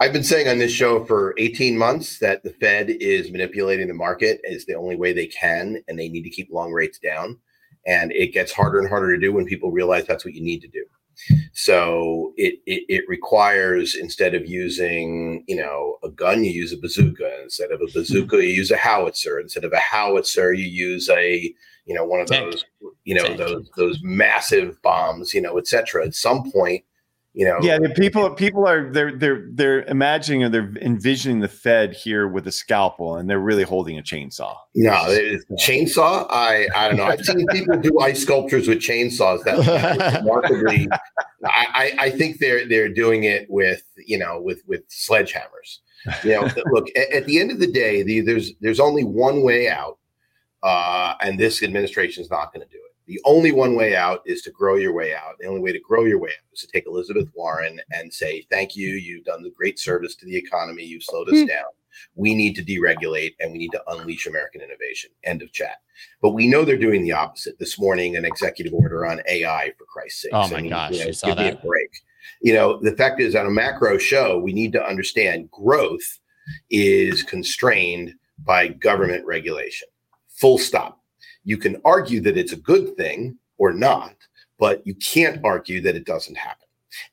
I've 0.00 0.12
been 0.12 0.24
saying 0.24 0.48
on 0.48 0.58
this 0.58 0.72
show 0.72 1.04
for 1.04 1.34
18 1.38 1.78
months 1.78 2.18
that 2.18 2.42
the 2.42 2.50
Fed 2.50 2.90
is 2.90 3.30
manipulating 3.30 3.88
the 3.88 3.94
market 3.94 4.40
is 4.44 4.66
the 4.66 4.74
only 4.74 4.96
way 4.96 5.12
they 5.12 5.26
can, 5.26 5.82
and 5.88 5.98
they 5.98 6.08
need 6.08 6.24
to 6.24 6.30
keep 6.30 6.50
long 6.52 6.72
rates 6.72 6.98
down. 6.98 7.38
And 7.86 8.12
it 8.12 8.32
gets 8.32 8.52
harder 8.52 8.78
and 8.78 8.88
harder 8.88 9.14
to 9.14 9.20
do 9.20 9.32
when 9.32 9.44
people 9.44 9.70
realize 9.70 10.06
that's 10.06 10.24
what 10.24 10.34
you 10.34 10.42
need 10.42 10.60
to 10.60 10.68
do. 10.68 10.84
So 11.52 12.32
it, 12.36 12.54
it, 12.66 12.84
it 12.88 13.04
requires 13.08 13.94
instead 13.94 14.34
of 14.34 14.46
using 14.46 15.44
you 15.46 15.56
know 15.56 15.98
a 16.02 16.08
gun, 16.08 16.44
you 16.44 16.50
use 16.50 16.72
a 16.72 16.78
bazooka. 16.78 17.42
Instead 17.42 17.70
of 17.70 17.80
a 17.80 17.92
bazooka, 17.92 18.36
you 18.36 18.48
use 18.48 18.70
a 18.70 18.76
howitzer. 18.76 19.38
Instead 19.38 19.64
of 19.64 19.72
a 19.72 19.78
howitzer, 19.78 20.52
you 20.52 20.66
use 20.66 21.08
a 21.10 21.54
you 21.86 21.94
know 21.94 22.04
one 22.04 22.20
of 22.20 22.28
those 22.28 22.64
you 23.04 23.14
know 23.14 23.36
those 23.36 23.70
those 23.76 24.00
massive 24.02 24.80
bombs, 24.82 25.32
you 25.32 25.40
know, 25.40 25.56
etc. 25.58 26.04
At 26.04 26.14
some 26.14 26.50
point, 26.50 26.84
You 27.36 27.46
know, 27.46 27.58
yeah, 27.62 27.80
the 27.80 27.90
people 27.90 28.30
people 28.30 28.64
are 28.64 28.88
they're 28.92 29.10
they're 29.10 29.44
they're 29.50 29.82
imagining 29.86 30.44
or 30.44 30.48
they're 30.48 30.72
envisioning 30.80 31.40
the 31.40 31.48
Fed 31.48 31.92
here 31.92 32.28
with 32.28 32.46
a 32.46 32.52
scalpel, 32.52 33.16
and 33.16 33.28
they're 33.28 33.40
really 33.40 33.64
holding 33.64 33.98
a 33.98 34.02
chainsaw. 34.02 34.54
No, 34.76 34.92
chainsaw. 35.58 36.28
I 36.30 36.68
I 36.76 36.86
don't 36.86 36.96
know. 36.96 37.02
I've 37.02 37.24
seen 37.24 37.44
people 37.50 37.76
do 37.78 37.98
ice 37.98 38.22
sculptures 38.22 38.68
with 38.68 38.78
chainsaws. 38.78 39.42
That 39.42 40.20
remarkably, 40.20 40.88
I 41.44 41.96
I 41.98 42.10
think 42.10 42.38
they're 42.38 42.68
they're 42.68 42.88
doing 42.88 43.24
it 43.24 43.50
with 43.50 43.82
you 43.96 44.16
know 44.16 44.40
with 44.40 44.62
with 44.68 44.88
sledgehammers. 44.88 45.80
You 46.22 46.32
know, 46.32 46.48
look 46.70 46.86
at, 46.96 47.10
at, 47.10 47.24
the 47.26 47.40
end 47.40 47.50
of 47.50 47.58
the 47.58 47.66
day, 47.66 48.04
the, 48.04 48.20
there's 48.20 48.52
there's 48.60 48.78
only 48.78 49.02
one 49.02 49.42
way 49.42 49.68
out, 49.68 49.98
uh, 50.62 51.14
and 51.20 51.40
this 51.40 51.64
administration 51.64 52.22
is 52.22 52.30
not 52.30 52.52
going 52.52 52.64
to 52.64 52.72
do 52.72 52.78
it. 52.78 52.83
The 53.06 53.20
only 53.24 53.52
one 53.52 53.76
way 53.76 53.94
out 53.94 54.22
is 54.24 54.40
to 54.42 54.50
grow 54.50 54.76
your 54.76 54.94
way 54.94 55.14
out. 55.14 55.36
The 55.38 55.46
only 55.46 55.60
way 55.60 55.72
to 55.72 55.80
grow 55.80 56.04
your 56.04 56.18
way 56.18 56.30
out 56.30 56.52
is 56.52 56.60
to 56.60 56.68
take 56.68 56.86
Elizabeth 56.86 57.28
Warren 57.34 57.80
and 57.90 58.12
say, 58.12 58.46
Thank 58.50 58.76
you. 58.76 58.90
You've 58.90 59.24
done 59.24 59.42
the 59.42 59.50
great 59.50 59.78
service 59.78 60.14
to 60.16 60.26
the 60.26 60.36
economy. 60.36 60.84
You've 60.84 61.02
slowed 61.02 61.28
us 61.28 61.34
mm-hmm. 61.34 61.48
down. 61.48 61.64
We 62.14 62.34
need 62.34 62.54
to 62.56 62.64
deregulate 62.64 63.34
and 63.40 63.52
we 63.52 63.58
need 63.58 63.72
to 63.72 63.82
unleash 63.88 64.26
American 64.26 64.62
innovation. 64.62 65.10
End 65.24 65.42
of 65.42 65.52
chat. 65.52 65.76
But 66.22 66.30
we 66.30 66.48
know 66.48 66.64
they're 66.64 66.76
doing 66.76 67.02
the 67.02 67.12
opposite. 67.12 67.58
This 67.58 67.78
morning, 67.78 68.16
an 68.16 68.24
executive 68.24 68.72
order 68.72 69.06
on 69.06 69.20
AI, 69.28 69.72
for 69.78 69.84
Christ's 69.84 70.22
sake. 70.22 70.32
Oh 70.32 70.48
my 70.48 70.56
I 70.56 70.60
mean, 70.62 70.70
gosh, 70.70 70.92
you, 70.92 70.98
know, 70.98 71.04
give 71.04 71.20
that. 71.22 71.38
me 71.38 71.48
a 71.48 71.56
break. 71.56 71.90
You 72.40 72.54
know, 72.54 72.80
the 72.80 72.96
fact 72.96 73.20
is, 73.20 73.36
on 73.36 73.46
a 73.46 73.50
macro 73.50 73.98
show, 73.98 74.38
we 74.38 74.52
need 74.52 74.72
to 74.72 74.84
understand 74.84 75.50
growth 75.50 76.20
is 76.70 77.22
constrained 77.22 78.14
by 78.44 78.68
government 78.68 79.24
regulation. 79.24 79.88
Full 80.28 80.58
stop 80.58 81.03
you 81.44 81.58
can 81.58 81.80
argue 81.84 82.20
that 82.20 82.36
it's 82.36 82.52
a 82.52 82.56
good 82.56 82.96
thing 82.96 83.36
or 83.58 83.72
not, 83.72 84.14
but 84.58 84.86
you 84.86 84.94
can't 84.94 85.44
argue 85.44 85.80
that 85.82 85.96
it 85.96 86.06
doesn't 86.06 86.36
happen. 86.36 86.64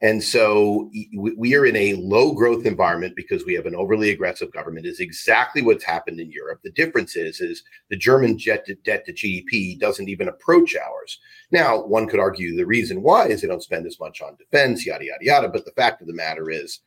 And 0.02 0.24
so 0.24 0.92
we 1.16 1.56
are 1.56 1.66
in 1.66 1.76
a 1.76 1.94
low 1.96 2.34
growth 2.34 2.66
environment 2.66 3.16
because 3.16 3.46
we 3.46 3.54
have 3.56 3.66
an 3.66 3.76
overly 3.76 4.12
aggressive 4.12 4.52
government 4.52 4.86
is 4.86 5.00
exactly 5.00 5.62
what's 5.62 5.84
happened 5.84 6.20
in 6.20 6.32
Europe. 6.32 6.62
The 6.64 6.72
difference 6.72 7.16
is, 7.16 7.42
is 7.42 7.64
the 7.90 7.98
German 7.98 8.38
debt 8.38 8.66
to, 8.68 8.76
debt 8.76 9.06
to 9.06 9.14
GDP 9.14 9.80
doesn't 9.80 10.10
even 10.10 10.28
approach 10.28 10.76
ours. 10.76 11.20
Now, 11.52 11.82
one 11.82 12.08
could 12.08 12.20
argue 12.20 12.56
the 12.56 12.66
reason 12.66 13.02
why 13.02 13.28
is 13.28 13.42
they 13.42 13.48
don't 13.48 13.64
spend 13.64 13.88
as 13.88 14.00
much 14.00 14.22
on 14.22 14.36
defense, 14.36 14.86
yada, 14.86 15.06
yada, 15.06 15.24
yada. 15.26 15.50
But 15.50 15.66
the 15.66 15.72
fact 15.72 16.02
of 16.02 16.08
the 16.08 16.14
matter 16.14 16.50
is 16.50 16.80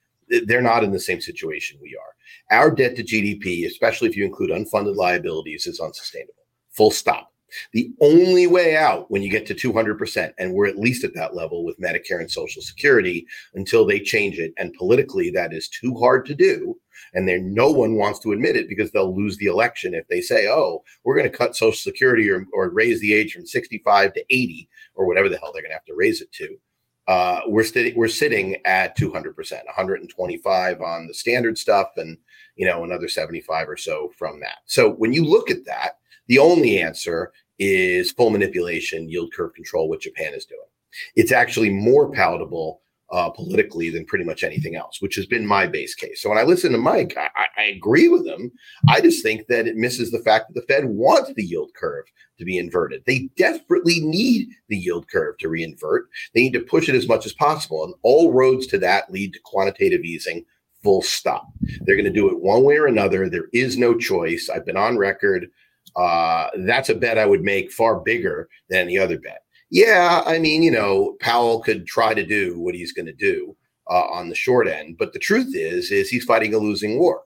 they're 0.47 0.63
not 0.63 0.85
in 0.85 0.93
the 0.93 1.01
same 1.01 1.21
situation 1.21 1.79
we 1.83 1.97
are. 1.97 2.57
Our 2.57 2.71
debt 2.71 2.97
to 2.97 3.05
GDP, 3.05 3.67
especially 3.67 4.09
if 4.09 4.17
you 4.17 4.25
include 4.25 4.51
unfunded 4.51 4.97
liabilities, 4.97 5.67
is 5.67 5.81
unsustainable. 5.81 6.35
Full 6.71 6.91
stop. 6.91 7.34
The 7.73 7.93
only 8.01 8.47
way 8.47 8.77
out 8.77 9.11
when 9.11 9.23
you 9.23 9.31
get 9.31 9.47
to 9.47 9.55
200%, 9.55 10.33
and 10.39 10.53
we're 10.53 10.67
at 10.67 10.79
least 10.79 11.05
at 11.05 11.15
that 11.15 11.35
level 11.35 11.65
with 11.65 11.81
Medicare 11.81 12.21
and 12.21 12.31
Social 12.31 12.63
Security 12.63 13.27
until 13.55 13.85
they 13.85 14.01
change 14.01 14.39
it. 14.39 14.53
And 14.59 14.75
politically, 14.75 15.31
that 15.31 15.53
is 15.53 15.69
too 15.69 15.95
hard 15.97 16.27
to 16.27 16.35
do. 16.35 16.77
And 17.13 17.29
then 17.29 17.55
no 17.55 17.71
one 17.71 17.97
wants 17.97 18.19
to 18.21 18.33
admit 18.33 18.57
it 18.57 18.69
because 18.69 18.91
they'll 18.91 19.15
lose 19.15 19.37
the 19.37 19.47
election 19.47 19.95
if 19.95 20.07
they 20.09 20.21
say, 20.21 20.49
oh, 20.49 20.83
we're 21.05 21.17
going 21.17 21.31
to 21.31 21.37
cut 21.37 21.57
Social 21.57 21.77
Security 21.77 22.31
or, 22.31 22.47
or 22.53 22.71
raise 22.71 23.01
the 23.01 23.13
age 23.13 23.33
from 23.33 23.47
65 23.47 24.15
to 24.15 24.25
80 24.31 24.69
or 24.95 25.07
whatever 25.07 25.29
the 25.29 25.39
hell 25.39 25.51
they're 25.53 25.63
going 25.63 25.71
to 25.71 25.77
have 25.77 25.85
to 25.87 25.95
raise 25.95 26.21
it 26.21 26.33
to. 26.33 26.57
Uh, 27.07 27.41
we're, 27.47 27.65
st- 27.65 27.97
we're 27.97 28.09
sitting 28.09 28.57
at 28.65 28.97
200%, 28.97 29.35
125 29.35 30.81
on 30.81 31.07
the 31.07 31.15
standard 31.15 31.59
stuff 31.59 31.89
and, 31.97 32.17
you 32.57 32.67
know, 32.67 32.85
another 32.85 33.09
75 33.09 33.69
or 33.69 33.77
so 33.77 34.11
from 34.17 34.41
that. 34.41 34.59
So 34.65 34.91
when 34.91 35.13
you 35.13 35.25
look 35.25 35.51
at 35.51 35.67
that, 35.67 35.99
the 36.29 36.39
only 36.39 36.81
answer 36.81 37.33
is 37.59 38.13
full 38.13 38.31
manipulation, 38.31 39.09
yield 39.09 39.33
curve 39.35 39.55
control, 39.55 39.89
what 39.89 40.01
Japan 40.01 40.35
is 40.35 40.45
doing. 40.45 40.61
It's 41.17 41.33
actually 41.33 41.71
more 41.71 42.11
palatable 42.11 42.81
uh, 43.15 43.31
politically 43.31 43.91
than 43.91 44.05
pretty 44.07 44.25
much 44.25 44.43
anything 44.43 44.77
else, 44.77 45.01
which 45.01 45.15
has 45.15 45.27
been 45.27 45.47
my 45.47 45.67
base 45.67 45.95
case. 45.95 46.23
So 46.23 46.29
when 46.29 46.39
I 46.39 46.43
listen 46.43 46.73
to 46.73 46.79
Mike, 46.79 47.17
I, 47.17 47.29
I, 47.57 47.63
agree 47.65 48.09
with 48.09 48.27
him. 48.27 48.51
I 48.89 49.01
just 49.01 49.23
think 49.23 49.47
that 49.49 49.69
it 49.69 49.77
misses 49.77 50.11
the 50.11 50.21
fact 50.21 50.47
that 50.49 50.61
the 50.61 50.67
Fed 50.67 50.87
wants 50.87 51.33
the 51.33 51.45
yield 51.45 51.71
curve 51.77 52.07
to 52.39 52.45
be 52.45 52.59
inverted. 52.59 53.05
They 53.07 53.29
desperately 53.37 54.01
need 54.01 54.49
the 54.69 54.77
yield 54.77 55.07
curve 55.09 55.37
to 55.39 55.49
reinvert. 55.49 56.07
They 56.35 56.43
need 56.43 56.55
to 56.55 56.61
push 56.61 56.89
it 56.89 56.95
as 56.95 57.07
much 57.07 57.27
as 57.27 57.33
possible. 57.35 57.85
And 57.85 57.95
all 58.03 58.33
roads 58.33 58.67
to 58.69 58.79
that 58.79 59.13
lead 59.13 59.35
to 59.35 59.41
quantitative 59.45 60.01
easing, 60.01 60.45
full 60.83 61.03
stop. 61.03 61.47
They're 61.83 61.97
going 61.97 62.05
to 62.07 62.11
do 62.11 62.31
it 62.31 62.43
one 62.43 62.65
way 62.65 62.77
or 62.77 62.87
another. 62.87 63.29
There 63.29 63.49
is 63.53 63.79
no 63.79 63.97
choice. 63.97 64.51
I've 64.53 64.67
been 64.67 64.77
on 64.77 64.99
record 64.99 65.47
uh, 65.97 66.49
that's 66.59 66.89
a 66.89 66.95
bet 66.95 67.19
I 67.19 67.27
would 67.27 67.43
make 67.43 67.71
far 67.71 68.01
bigger 68.01 68.49
than 68.69 68.87
the 68.87 68.99
other 68.99 69.19
bet. 69.19 69.43
Yeah, 69.71 70.23
I 70.27 70.39
mean, 70.39 70.63
you 70.63 70.71
know, 70.71 71.17
Powell 71.21 71.61
could 71.61 71.87
try 71.87 72.15
to 72.15 72.25
do 72.25 72.61
what 72.61 72.75
he's 72.75 72.93
going 72.93 73.07
to 73.07 73.13
do 73.13 73.57
uh, 73.91 74.07
on 74.07 74.29
the 74.29 74.35
short 74.35 74.69
end, 74.69 74.97
but 74.99 75.13
the 75.13 75.19
truth 75.19 75.55
is, 75.55 75.91
is 75.91 76.09
he's 76.09 76.25
fighting 76.25 76.55
a 76.55 76.59
losing 76.59 76.99
war, 76.99 77.23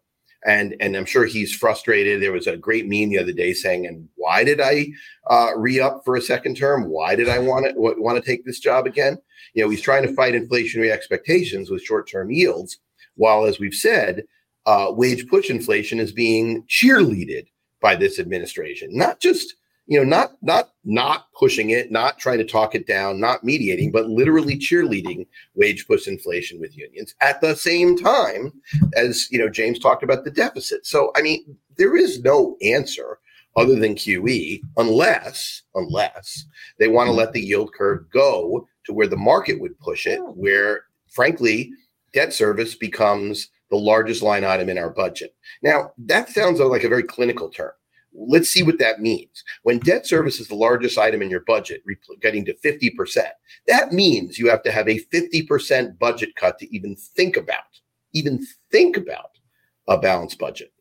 and 0.46 0.74
and 0.80 0.96
I'm 0.96 1.04
sure 1.04 1.24
he's 1.24 1.54
frustrated. 1.54 2.22
There 2.22 2.32
was 2.32 2.46
a 2.46 2.56
great 2.56 2.86
meme 2.86 3.10
the 3.10 3.18
other 3.18 3.32
day 3.32 3.52
saying, 3.52 3.86
"And 3.86 4.08
why 4.16 4.44
did 4.44 4.60
I 4.60 4.88
uh, 5.28 5.56
re 5.56 5.80
up 5.80 6.02
for 6.04 6.16
a 6.16 6.22
second 6.22 6.56
term? 6.56 6.88
Why 6.88 7.14
did 7.16 7.28
I 7.28 7.38
want 7.38 7.66
to 7.66 7.74
want 7.76 8.22
to 8.22 8.26
take 8.26 8.44
this 8.44 8.60
job 8.60 8.86
again?" 8.86 9.18
You 9.54 9.64
know, 9.64 9.70
he's 9.70 9.82
trying 9.82 10.06
to 10.06 10.14
fight 10.14 10.34
inflationary 10.34 10.90
expectations 10.90 11.70
with 11.70 11.82
short 11.82 12.08
term 12.08 12.30
yields, 12.30 12.78
while 13.16 13.44
as 13.44 13.58
we've 13.58 13.74
said, 13.74 14.24
uh, 14.66 14.88
wage 14.90 15.26
push 15.28 15.50
inflation 15.50 16.00
is 16.00 16.12
being 16.12 16.64
cheerleaded 16.64 17.46
by 17.80 17.96
this 17.96 18.18
administration. 18.18 18.90
Not 18.92 19.20
just 19.20 19.54
you 19.86 19.98
know 19.98 20.04
not 20.04 20.32
not 20.42 20.70
not 20.84 21.26
pushing 21.38 21.70
it, 21.70 21.90
not 21.90 22.18
trying 22.18 22.38
to 22.38 22.44
talk 22.44 22.74
it 22.74 22.86
down, 22.86 23.18
not 23.20 23.44
mediating, 23.44 23.90
but 23.90 24.08
literally 24.08 24.56
cheerleading 24.56 25.26
wage 25.54 25.86
push 25.86 26.06
inflation 26.06 26.60
with 26.60 26.76
unions 26.76 27.14
at 27.20 27.40
the 27.40 27.54
same 27.54 27.96
time 27.96 28.52
as 28.94 29.28
you 29.30 29.38
know 29.38 29.48
James 29.48 29.78
talked 29.78 30.02
about 30.02 30.24
the 30.24 30.30
deficit. 30.30 30.86
So 30.86 31.10
I 31.16 31.22
mean 31.22 31.56
there 31.76 31.96
is 31.96 32.22
no 32.22 32.56
answer 32.62 33.18
other 33.56 33.74
than 33.76 33.94
QE 33.94 34.60
unless 34.76 35.62
unless 35.74 36.44
they 36.78 36.88
want 36.88 37.08
to 37.08 37.12
let 37.12 37.32
the 37.32 37.40
yield 37.40 37.72
curve 37.72 38.08
go 38.10 38.68
to 38.84 38.92
where 38.92 39.08
the 39.08 39.16
market 39.16 39.60
would 39.60 39.78
push 39.78 40.06
it, 40.06 40.20
where 40.20 40.84
frankly 41.08 41.70
debt 42.12 42.32
service 42.32 42.74
becomes 42.74 43.48
the 43.70 43.76
largest 43.76 44.22
line 44.22 44.44
item 44.44 44.68
in 44.68 44.78
our 44.78 44.90
budget. 44.90 45.34
Now, 45.62 45.92
that 45.98 46.28
sounds 46.28 46.60
like 46.60 46.84
a 46.84 46.88
very 46.88 47.02
clinical 47.02 47.48
term. 47.48 47.72
Let's 48.14 48.48
see 48.48 48.62
what 48.62 48.78
that 48.78 49.00
means. 49.00 49.44
When 49.62 49.78
debt 49.78 50.06
service 50.06 50.40
is 50.40 50.48
the 50.48 50.54
largest 50.54 50.98
item 50.98 51.22
in 51.22 51.30
your 51.30 51.40
budget, 51.40 51.82
getting 52.20 52.44
to 52.46 52.54
50%, 52.54 53.28
that 53.66 53.92
means 53.92 54.38
you 54.38 54.48
have 54.48 54.62
to 54.62 54.72
have 54.72 54.88
a 54.88 55.04
50% 55.12 55.98
budget 55.98 56.34
cut 56.34 56.58
to 56.58 56.74
even 56.74 56.96
think 56.96 57.36
about, 57.36 57.80
even 58.14 58.44
think 58.70 58.96
about 58.96 59.38
a 59.86 59.98
balanced 59.98 60.38
budget. 60.38 60.72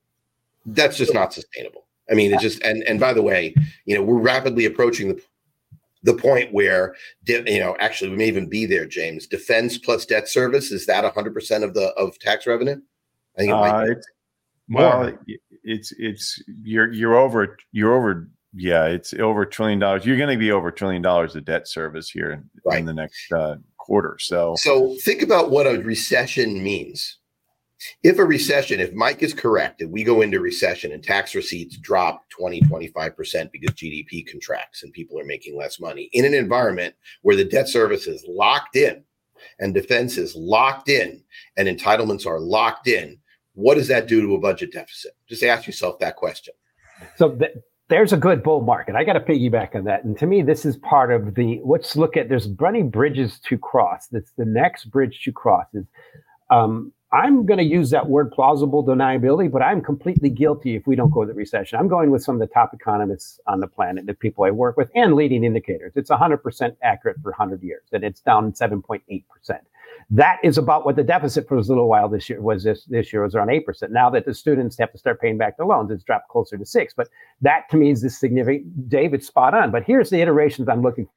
That's 0.65 0.97
just 0.97 1.13
not 1.13 1.33
sustainable. 1.33 1.87
I 2.09 2.13
mean, 2.13 2.33
it 2.33 2.39
just 2.39 2.61
and 2.63 2.83
and 2.83 2.99
by 2.99 3.13
the 3.13 3.21
way, 3.21 3.53
you 3.85 3.95
know, 3.95 4.01
we're 4.01 4.19
rapidly 4.19 4.65
approaching 4.65 5.09
the 5.09 5.21
the 6.03 6.13
point 6.13 6.53
where 6.53 6.95
you 7.25 7.59
know 7.59 7.75
actually 7.79 8.11
we 8.11 8.17
may 8.17 8.27
even 8.27 8.47
be 8.47 8.65
there 8.65 8.85
james. 8.85 9.27
Defense 9.27 9.77
plus 9.77 10.05
debt 10.05 10.27
service 10.27 10.71
is 10.71 10.85
that 10.85 11.03
100% 11.03 11.63
of 11.63 11.73
the 11.73 11.87
of 11.93 12.17
tax 12.19 12.47
revenue? 12.47 12.79
I 13.35 13.39
think 13.39 13.49
it 13.49 13.53
uh, 13.53 13.85
it's, 13.87 14.07
well 14.69 15.13
it's 15.63 15.93
it's 15.97 16.41
you're 16.63 16.91
you're 16.91 17.15
over 17.15 17.57
you're 17.71 17.93
over 17.93 18.29
yeah 18.53 18.85
it's 18.85 19.13
over 19.13 19.43
a 19.43 19.49
trillion 19.49 19.79
dollars. 19.79 20.05
You're 20.05 20.17
going 20.17 20.29
to 20.29 20.37
be 20.37 20.51
over 20.51 20.69
a 20.69 20.73
trillion 20.73 21.01
dollars 21.01 21.35
of 21.35 21.45
debt 21.45 21.67
service 21.67 22.09
here 22.09 22.43
right. 22.65 22.79
in 22.79 22.85
the 22.85 22.93
next 22.93 23.31
uh, 23.31 23.55
quarter 23.77 24.17
so 24.19 24.53
so 24.57 24.95
think 25.03 25.21
about 25.21 25.49
what 25.49 25.65
a 25.65 25.81
recession 25.81 26.61
means 26.61 27.16
if 28.03 28.17
a 28.17 28.25
recession, 28.25 28.79
if 28.79 28.93
Mike 28.93 29.21
is 29.21 29.33
correct, 29.33 29.81
if 29.81 29.89
we 29.89 30.03
go 30.03 30.21
into 30.21 30.39
recession 30.39 30.91
and 30.91 31.03
tax 31.03 31.35
receipts 31.35 31.77
drop 31.77 32.23
20, 32.29 32.61
25% 32.61 33.51
because 33.51 33.75
GDP 33.75 34.27
contracts 34.29 34.83
and 34.83 34.93
people 34.93 35.19
are 35.19 35.25
making 35.25 35.57
less 35.57 35.79
money 35.79 36.09
in 36.13 36.25
an 36.25 36.33
environment 36.33 36.95
where 37.21 37.35
the 37.35 37.45
debt 37.45 37.67
service 37.67 38.07
is 38.07 38.25
locked 38.27 38.75
in 38.75 39.03
and 39.59 39.73
defense 39.73 40.17
is 40.17 40.35
locked 40.35 40.89
in 40.89 41.23
and 41.55 41.67
entitlements 41.67 42.25
are 42.25 42.39
locked 42.39 42.87
in, 42.87 43.17
what 43.53 43.75
does 43.75 43.87
that 43.87 44.07
do 44.07 44.21
to 44.21 44.35
a 44.35 44.39
budget 44.39 44.71
deficit? 44.71 45.11
Just 45.27 45.43
ask 45.43 45.67
yourself 45.67 45.99
that 45.99 46.15
question. 46.15 46.53
So 47.15 47.35
th- 47.35 47.51
there's 47.89 48.11
a 48.11 48.17
good 48.17 48.43
bull 48.43 48.61
market. 48.61 48.95
I 48.95 49.03
got 49.03 49.13
to 49.13 49.19
piggyback 49.19 49.75
on 49.75 49.85
that. 49.85 50.03
And 50.03 50.17
to 50.19 50.25
me, 50.25 50.41
this 50.41 50.65
is 50.65 50.77
part 50.77 51.11
of 51.11 51.35
the 51.35 51.61
let's 51.63 51.95
look 51.95 52.17
at 52.17 52.27
there's 52.27 52.49
many 52.59 52.83
bridges 52.83 53.39
to 53.41 53.57
cross. 53.57 54.07
That's 54.07 54.31
the 54.37 54.45
next 54.45 54.85
bridge 54.85 55.21
to 55.23 55.31
cross 55.31 55.67
is 55.73 55.85
um, 56.49 56.91
I'm 57.13 57.45
going 57.45 57.57
to 57.57 57.63
use 57.63 57.89
that 57.91 58.09
word 58.09 58.31
plausible 58.31 58.85
deniability, 58.85 59.49
but 59.49 59.61
I'm 59.61 59.81
completely 59.81 60.29
guilty 60.29 60.75
if 60.75 60.85
we 60.85 60.95
don't 60.97 61.09
go 61.09 61.23
to 61.23 61.27
the 61.27 61.33
recession. 61.33 61.79
I'm 61.79 61.87
going 61.87 62.11
with 62.11 62.21
some 62.21 62.35
of 62.35 62.41
the 62.41 62.53
top 62.53 62.73
economists 62.73 63.39
on 63.47 63.61
the 63.61 63.67
planet, 63.67 64.05
the 64.05 64.13
people 64.13 64.43
I 64.43 64.51
work 64.51 64.75
with, 64.75 64.91
and 64.93 65.13
leading 65.13 65.45
indicators. 65.45 65.93
It's 65.95 66.09
100% 66.09 66.75
accurate 66.83 67.17
for 67.23 67.31
100 67.31 67.63
years, 67.63 67.83
and 67.93 68.03
it's 68.03 68.19
down 68.19 68.51
7.8%. 68.51 69.23
That 70.09 70.37
is 70.43 70.57
about 70.57 70.85
what 70.85 70.97
the 70.97 71.03
deficit 71.03 71.47
for 71.47 71.55
a 71.55 71.61
little 71.61 71.87
while 71.87 72.09
this 72.09 72.29
year 72.29 72.41
was. 72.41 72.63
This 72.63 72.85
this 72.85 73.11
year 73.11 73.23
was 73.23 73.35
around 73.35 73.49
eight 73.49 73.65
percent. 73.65 73.91
Now 73.91 74.09
that 74.11 74.25
the 74.25 74.33
students 74.33 74.77
have 74.77 74.91
to 74.91 74.97
start 74.97 75.19
paying 75.19 75.37
back 75.37 75.57
their 75.57 75.65
loans, 75.65 75.91
it's 75.91 76.03
dropped 76.03 76.29
closer 76.29 76.57
to 76.57 76.65
six. 76.65 76.93
But 76.93 77.09
that 77.41 77.69
to 77.71 77.77
me 77.77 77.91
is 77.91 78.01
the 78.01 78.09
significant. 78.09 78.89
David's 78.89 79.27
spot 79.27 79.53
on. 79.53 79.71
But 79.71 79.83
here's 79.83 80.09
the 80.09 80.21
iterations 80.21 80.69
I'm 80.69 80.81
looking. 80.81 81.09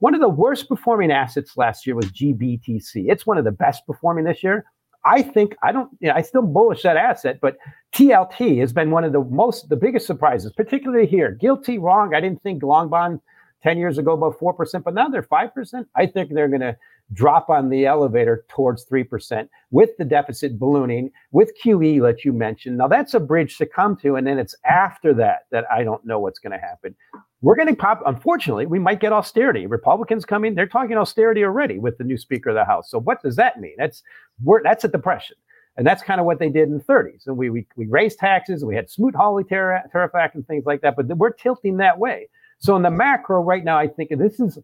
One 0.00 0.14
of 0.14 0.20
the 0.20 0.28
worst 0.28 0.68
performing 0.68 1.10
assets 1.10 1.56
last 1.56 1.86
year 1.86 1.96
was 1.96 2.06
GBTC. 2.06 3.06
It's 3.08 3.26
one 3.26 3.38
of 3.38 3.44
the 3.44 3.50
best 3.50 3.86
performing 3.86 4.24
this 4.24 4.42
year. 4.42 4.64
I 5.04 5.22
think 5.22 5.56
I 5.62 5.72
don't. 5.72 5.90
You 6.00 6.08
know, 6.08 6.14
I 6.14 6.22
still 6.22 6.42
bullish 6.42 6.82
that 6.82 6.96
asset, 6.96 7.38
but 7.40 7.56
TLT 7.92 8.60
has 8.60 8.72
been 8.72 8.90
one 8.90 9.04
of 9.04 9.12
the 9.12 9.20
most, 9.24 9.68
the 9.68 9.76
biggest 9.76 10.06
surprises, 10.06 10.52
particularly 10.56 11.06
here. 11.06 11.32
Guilty, 11.32 11.78
wrong. 11.78 12.14
I 12.14 12.20
didn't 12.20 12.42
think 12.42 12.62
long 12.62 12.88
bond 12.88 13.20
ten 13.62 13.78
years 13.78 13.96
ago 13.96 14.12
about 14.12 14.38
four 14.38 14.52
percent, 14.52 14.84
but 14.84 14.94
now 14.94 15.08
they're 15.08 15.22
five 15.22 15.54
percent. 15.54 15.88
I 15.94 16.06
think 16.06 16.32
they're 16.32 16.48
going 16.48 16.60
to 16.60 16.76
drop 17.12 17.48
on 17.48 17.70
the 17.70 17.86
elevator 17.86 18.44
towards 18.48 18.84
3% 18.86 19.48
with 19.70 19.90
the 19.98 20.04
deficit 20.04 20.58
ballooning, 20.58 21.10
with 21.32 21.52
QE 21.64 22.02
that 22.02 22.24
you 22.24 22.32
mentioned. 22.32 22.78
Now, 22.78 22.88
that's 22.88 23.14
a 23.14 23.20
bridge 23.20 23.56
to 23.58 23.66
come 23.66 23.96
to. 23.98 24.16
And 24.16 24.26
then 24.26 24.38
it's 24.38 24.54
after 24.64 25.14
that 25.14 25.46
that 25.50 25.64
I 25.72 25.84
don't 25.84 26.04
know 26.04 26.18
what's 26.18 26.38
going 26.38 26.52
to 26.52 26.58
happen. 26.58 26.94
We're 27.40 27.54
getting 27.54 27.76
pop. 27.76 28.02
Unfortunately, 28.04 28.66
we 28.66 28.78
might 28.78 29.00
get 29.00 29.12
austerity. 29.12 29.66
Republicans 29.66 30.24
coming, 30.24 30.54
they're 30.54 30.66
talking 30.66 30.96
austerity 30.96 31.44
already 31.44 31.78
with 31.78 31.96
the 31.98 32.04
new 32.04 32.16
Speaker 32.16 32.50
of 32.50 32.56
the 32.56 32.64
House. 32.64 32.90
So, 32.90 32.98
what 32.98 33.22
does 33.22 33.36
that 33.36 33.60
mean? 33.60 33.74
That's 33.78 34.02
we're, 34.42 34.62
that's 34.62 34.84
a 34.84 34.88
depression. 34.88 35.36
And 35.76 35.86
that's 35.86 36.02
kind 36.02 36.18
of 36.18 36.26
what 36.26 36.40
they 36.40 36.48
did 36.48 36.68
in 36.68 36.78
the 36.78 36.84
30s. 36.84 37.28
And 37.28 37.36
we, 37.36 37.50
we, 37.50 37.64
we 37.76 37.86
raised 37.86 38.18
taxes, 38.18 38.62
and 38.62 38.68
we 38.68 38.74
had 38.74 38.90
Smoot-Hawley 38.90 39.44
tariff, 39.44 39.84
tariff 39.92 40.12
act 40.12 40.34
and 40.34 40.44
things 40.44 40.66
like 40.66 40.80
that. 40.80 40.96
But 40.96 41.06
we're 41.16 41.30
tilting 41.30 41.76
that 41.76 42.00
way. 42.00 42.28
So 42.58 42.74
in 42.74 42.82
the 42.82 42.90
macro 42.90 43.40
right 43.40 43.64
now, 43.64 43.78
I 43.78 43.86
think 43.86 44.10
this 44.18 44.40
is 44.40 44.58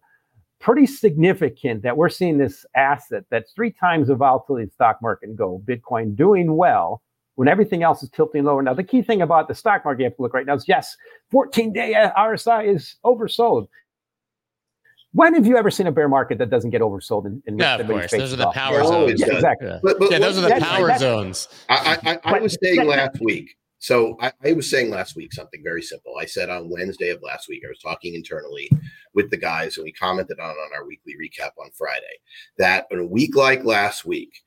pretty 0.59 0.85
significant 0.85 1.83
that 1.83 1.95
we're 1.95 2.09
seeing 2.09 2.37
this 2.37 2.65
asset 2.75 3.23
that's 3.29 3.53
three 3.53 3.71
times 3.71 4.09
the 4.09 4.15
volatility 4.15 4.63
of 4.63 4.69
the 4.69 4.73
stock 4.73 5.01
market 5.01 5.33
gold, 5.37 5.65
Bitcoin 5.65 6.17
doing 6.17 6.57
well 6.57 7.01
when 7.35 7.47
everything 7.47 7.83
else 7.83 8.01
is 8.01 8.09
tilting 8.09 8.43
lower. 8.43 8.61
Now, 8.61 8.73
the 8.73 8.83
key 8.83 9.01
thing 9.01 9.21
about 9.21 9.47
the 9.47 9.55
stock 9.55 9.85
market 9.85 10.01
you 10.01 10.05
have 10.05 10.15
to 10.15 10.21
look 10.21 10.33
right 10.33 10.45
now 10.45 10.55
is 10.55 10.67
yes, 10.67 10.95
14 11.31 11.73
day 11.73 11.93
RSI 12.17 12.73
is 12.73 12.95
oversold. 13.05 13.67
When 15.11 15.33
have 15.33 15.45
you 15.45 15.55
ever 15.55 15.71
seen 15.71 15.87
a 15.87 15.93
bear 15.93 16.09
market 16.09 16.39
that 16.39 16.49
doesn't 16.49 16.71
get 16.71 16.81
oversold? 16.81 17.25
And, 17.25 17.41
and 17.47 17.57
yeah, 17.57 17.77
of 17.77 17.87
course. 17.87 18.11
Those 18.11 18.33
are 18.33 18.37
the 18.37 18.51
power 18.51 18.83
zones. 18.83 19.21
Yeah, 19.21 19.33
exactly. 19.33 19.69
Yeah. 19.69 19.79
But, 19.81 19.97
but 19.97 20.11
yeah, 20.11 20.19
those 20.19 20.37
are 20.37 20.41
the 20.41 20.59
power 20.59 20.97
zones. 20.97 21.47
I, 21.69 22.19
I, 22.25 22.35
I 22.35 22.39
was 22.39 22.57
saying 22.61 22.85
last 22.85 23.21
week, 23.21 23.55
so 23.79 24.17
I, 24.19 24.33
I, 24.43 24.51
was 24.51 24.69
saying 24.69 24.89
last 24.89 25.15
week 25.15 25.31
something 25.31 25.61
very 25.63 25.81
simple. 25.81 26.15
I 26.19 26.25
said 26.25 26.49
on 26.49 26.69
Wednesday 26.69 27.11
of 27.11 27.21
last 27.21 27.47
week, 27.47 27.63
I 27.65 27.69
was 27.69 27.79
talking 27.79 28.13
internally 28.15 28.69
with 29.13 29.29
the 29.29 29.37
guys, 29.37 29.77
and 29.77 29.85
we 29.85 29.93
commented 29.93 30.39
on 30.39 30.49
on 30.49 30.69
our 30.75 30.85
weekly 30.85 31.13
recap 31.13 31.51
on 31.63 31.69
Friday 31.71 32.19
that 32.57 32.87
in 32.91 32.99
a 32.99 33.05
week 33.05 33.35
like 33.35 33.63
last 33.63 34.03
week, 34.03 34.41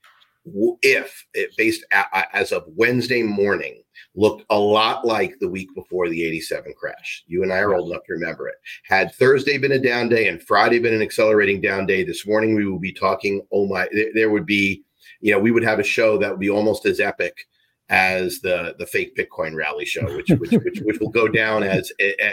if 0.83 1.27
it 1.35 1.51
based 1.57 1.85
as 2.33 2.53
of 2.53 2.65
Wednesday 2.69 3.23
morning 3.23 3.83
looked 4.15 4.45
a 4.51 4.59
lot 4.59 5.07
like 5.07 5.39
the 5.39 5.49
week 5.49 5.69
before 5.75 6.09
the 6.09 6.25
87 6.25 6.75
crash. 6.79 7.25
You 7.27 7.43
and 7.43 7.53
I 7.53 7.59
are 7.59 7.75
old 7.75 7.91
enough 7.91 8.05
to 8.07 8.15
remember 8.15 8.49
it. 8.49 8.57
Had 8.85 9.15
Thursday 9.15 9.59
been 9.59 9.73
a 9.73 9.79
down 9.79 10.09
day 10.09 10.29
and 10.29 10.43
Friday 10.43 10.79
been 10.79 10.95
an 10.95 11.03
accelerating 11.03 11.61
down 11.61 11.87
day, 11.87 12.05
this 12.05 12.27
morning 12.27 12.55
we 12.55 12.67
will 12.67 12.79
be 12.79 12.93
talking, 12.93 13.47
oh 13.53 13.67
my, 13.67 13.89
there 14.15 14.31
would 14.31 14.47
be, 14.47 14.83
you 15.21 15.33
know, 15.33 15.39
we 15.39 15.51
would 15.51 15.65
have 15.65 15.79
a 15.79 15.85
show 15.85 16.19
that 16.19 16.31
would 16.31 16.41
be 16.41 16.51
almost 16.51 16.87
as 16.87 17.01
epic 17.01 17.47
as 17.91 18.41
the 18.41 18.75
the 18.79 18.87
fake 18.87 19.17
Bitcoin 19.17 19.55
rally 19.55 19.85
show, 19.85 20.05
which 20.17 20.31
which 20.31 20.51
which, 20.51 20.81
which 20.81 21.01
will 21.01 21.11
go 21.11 21.29
down 21.29 21.63
as 21.63 21.91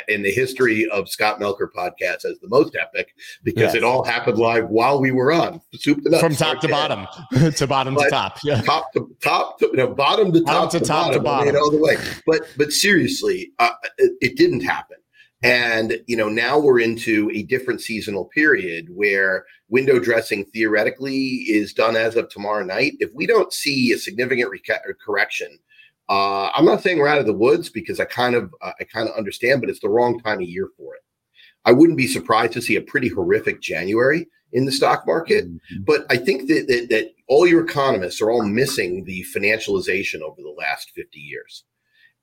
in 0.07 0.21
the 0.21 0.31
history 0.31 0.87
of 0.89 1.09
Scott 1.09 1.39
Melker 1.39 1.67
podcasts 1.75 2.25
as 2.25 2.39
the 2.39 2.47
most 2.47 2.75
epic 2.75 3.15
because 3.43 3.73
yes. 3.73 3.75
it 3.75 3.83
all 3.83 4.03
happened 4.03 4.37
live 4.37 4.69
while 4.69 4.99
we 4.99 5.11
were 5.11 5.31
on 5.31 5.61
soup 5.73 6.03
to 6.03 6.19
from 6.19 6.35
top 6.35 6.59
to 6.61 6.67
bottom 6.67 7.07
to 7.51 7.67
bottom 7.67 7.95
to 7.95 8.09
top, 8.09 8.37
yeah, 8.43 8.61
top 8.61 8.91
to 8.93 9.09
top 9.21 9.59
to 9.59 9.67
you 9.67 9.77
know, 9.77 9.87
bottom 9.87 10.31
to 10.31 10.41
top 10.41 10.71
to, 10.71 10.79
to 10.79 10.85
top 10.85 11.07
bottom, 11.07 11.19
to 11.19 11.23
bottom, 11.23 11.55
all 11.55 11.71
the 11.71 11.79
way. 11.79 11.97
But 12.25 12.41
but 12.57 12.71
seriously, 12.71 13.51
uh, 13.59 13.71
it, 13.97 14.13
it 14.21 14.37
didn't 14.37 14.61
happen. 14.61 14.97
And 15.43 16.01
you 16.07 16.15
know, 16.15 16.29
now 16.29 16.57
we're 16.57 16.79
into 16.79 17.29
a 17.33 17.43
different 17.43 17.81
seasonal 17.81 18.25
period 18.25 18.87
where 18.89 19.45
window 19.69 19.99
dressing 19.99 20.45
theoretically 20.45 21.43
is 21.47 21.73
done 21.73 21.95
as 21.95 22.15
of 22.15 22.29
tomorrow 22.29 22.63
night. 22.63 22.93
If 22.99 23.11
we 23.13 23.27
don't 23.27 23.53
see 23.53 23.91
a 23.91 23.97
significant 23.97 24.51
reca- 24.51 24.81
correction, 25.03 25.59
uh, 26.09 26.49
I'm 26.55 26.65
not 26.65 26.81
saying 26.81 26.99
we're 26.99 27.07
out 27.07 27.19
of 27.19 27.25
the 27.25 27.33
woods 27.33 27.69
because 27.69 27.99
I 27.99 28.05
kind 28.05 28.35
of 28.35 28.53
uh, 28.61 28.71
I 28.79 28.83
kind 28.85 29.09
of 29.09 29.15
understand, 29.15 29.61
but 29.61 29.69
it's 29.69 29.81
the 29.81 29.89
wrong 29.89 30.19
time 30.19 30.39
of 30.39 30.47
year 30.47 30.69
for 30.77 30.95
it. 30.95 31.01
I 31.65 31.71
wouldn't 31.71 31.97
be 31.97 32.07
surprised 32.07 32.53
to 32.53 32.61
see 32.61 32.75
a 32.75 32.81
pretty 32.81 33.09
horrific 33.09 33.61
January 33.61 34.27
in 34.53 34.65
the 34.65 34.71
stock 34.71 35.05
market, 35.07 35.45
mm-hmm. 35.45 35.83
but 35.83 36.05
I 36.09 36.17
think 36.17 36.47
that, 36.47 36.67
that 36.67 36.87
that 36.89 37.11
all 37.27 37.47
your 37.47 37.63
economists 37.63 38.21
are 38.21 38.31
all 38.31 38.45
missing 38.45 39.03
the 39.03 39.25
financialization 39.35 40.21
over 40.21 40.41
the 40.41 40.55
last 40.57 40.91
50 40.91 41.19
years 41.19 41.65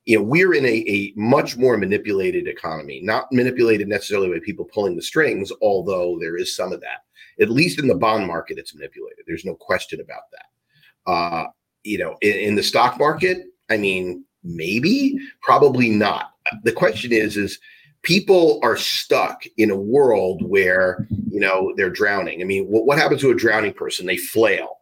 you 0.04 0.16
know 0.16 0.22
we're 0.22 0.54
in 0.54 0.64
a, 0.64 0.84
a 0.88 1.12
much 1.16 1.56
more 1.56 1.76
manipulated 1.76 2.48
economy 2.48 3.00
not 3.02 3.26
manipulated 3.32 3.88
necessarily 3.88 4.28
by 4.28 4.44
people 4.44 4.64
pulling 4.64 4.96
the 4.96 5.02
strings 5.02 5.52
although 5.62 6.18
there 6.20 6.36
is 6.36 6.54
some 6.54 6.72
of 6.72 6.80
that. 6.80 7.04
At 7.40 7.50
least 7.50 7.78
in 7.78 7.88
the 7.88 7.94
bond 7.94 8.26
market 8.26 8.58
it's 8.58 8.74
manipulated. 8.74 9.24
There's 9.26 9.44
no 9.44 9.54
question 9.54 10.00
about 10.00 10.22
that. 10.32 11.10
Uh, 11.10 11.46
you 11.84 11.98
know 11.98 12.16
in, 12.20 12.34
in 12.34 12.54
the 12.54 12.62
stock 12.62 12.98
market 12.98 13.38
i 13.70 13.76
mean 13.76 14.24
maybe 14.44 15.18
probably 15.40 15.88
not. 15.88 16.32
The 16.64 16.72
question 16.72 17.12
is 17.12 17.36
is 17.36 17.58
people 18.02 18.60
are 18.62 18.76
stuck 18.76 19.44
in 19.56 19.70
a 19.70 19.76
world 19.76 20.42
where 20.42 21.06
you 21.30 21.40
know 21.40 21.72
they're 21.76 21.90
drowning. 21.90 22.40
I 22.40 22.44
mean 22.44 22.66
what, 22.66 22.86
what 22.86 22.98
happens 22.98 23.20
to 23.22 23.30
a 23.30 23.36
drowning 23.36 23.72
person? 23.72 24.06
They 24.06 24.16
flail 24.16 24.78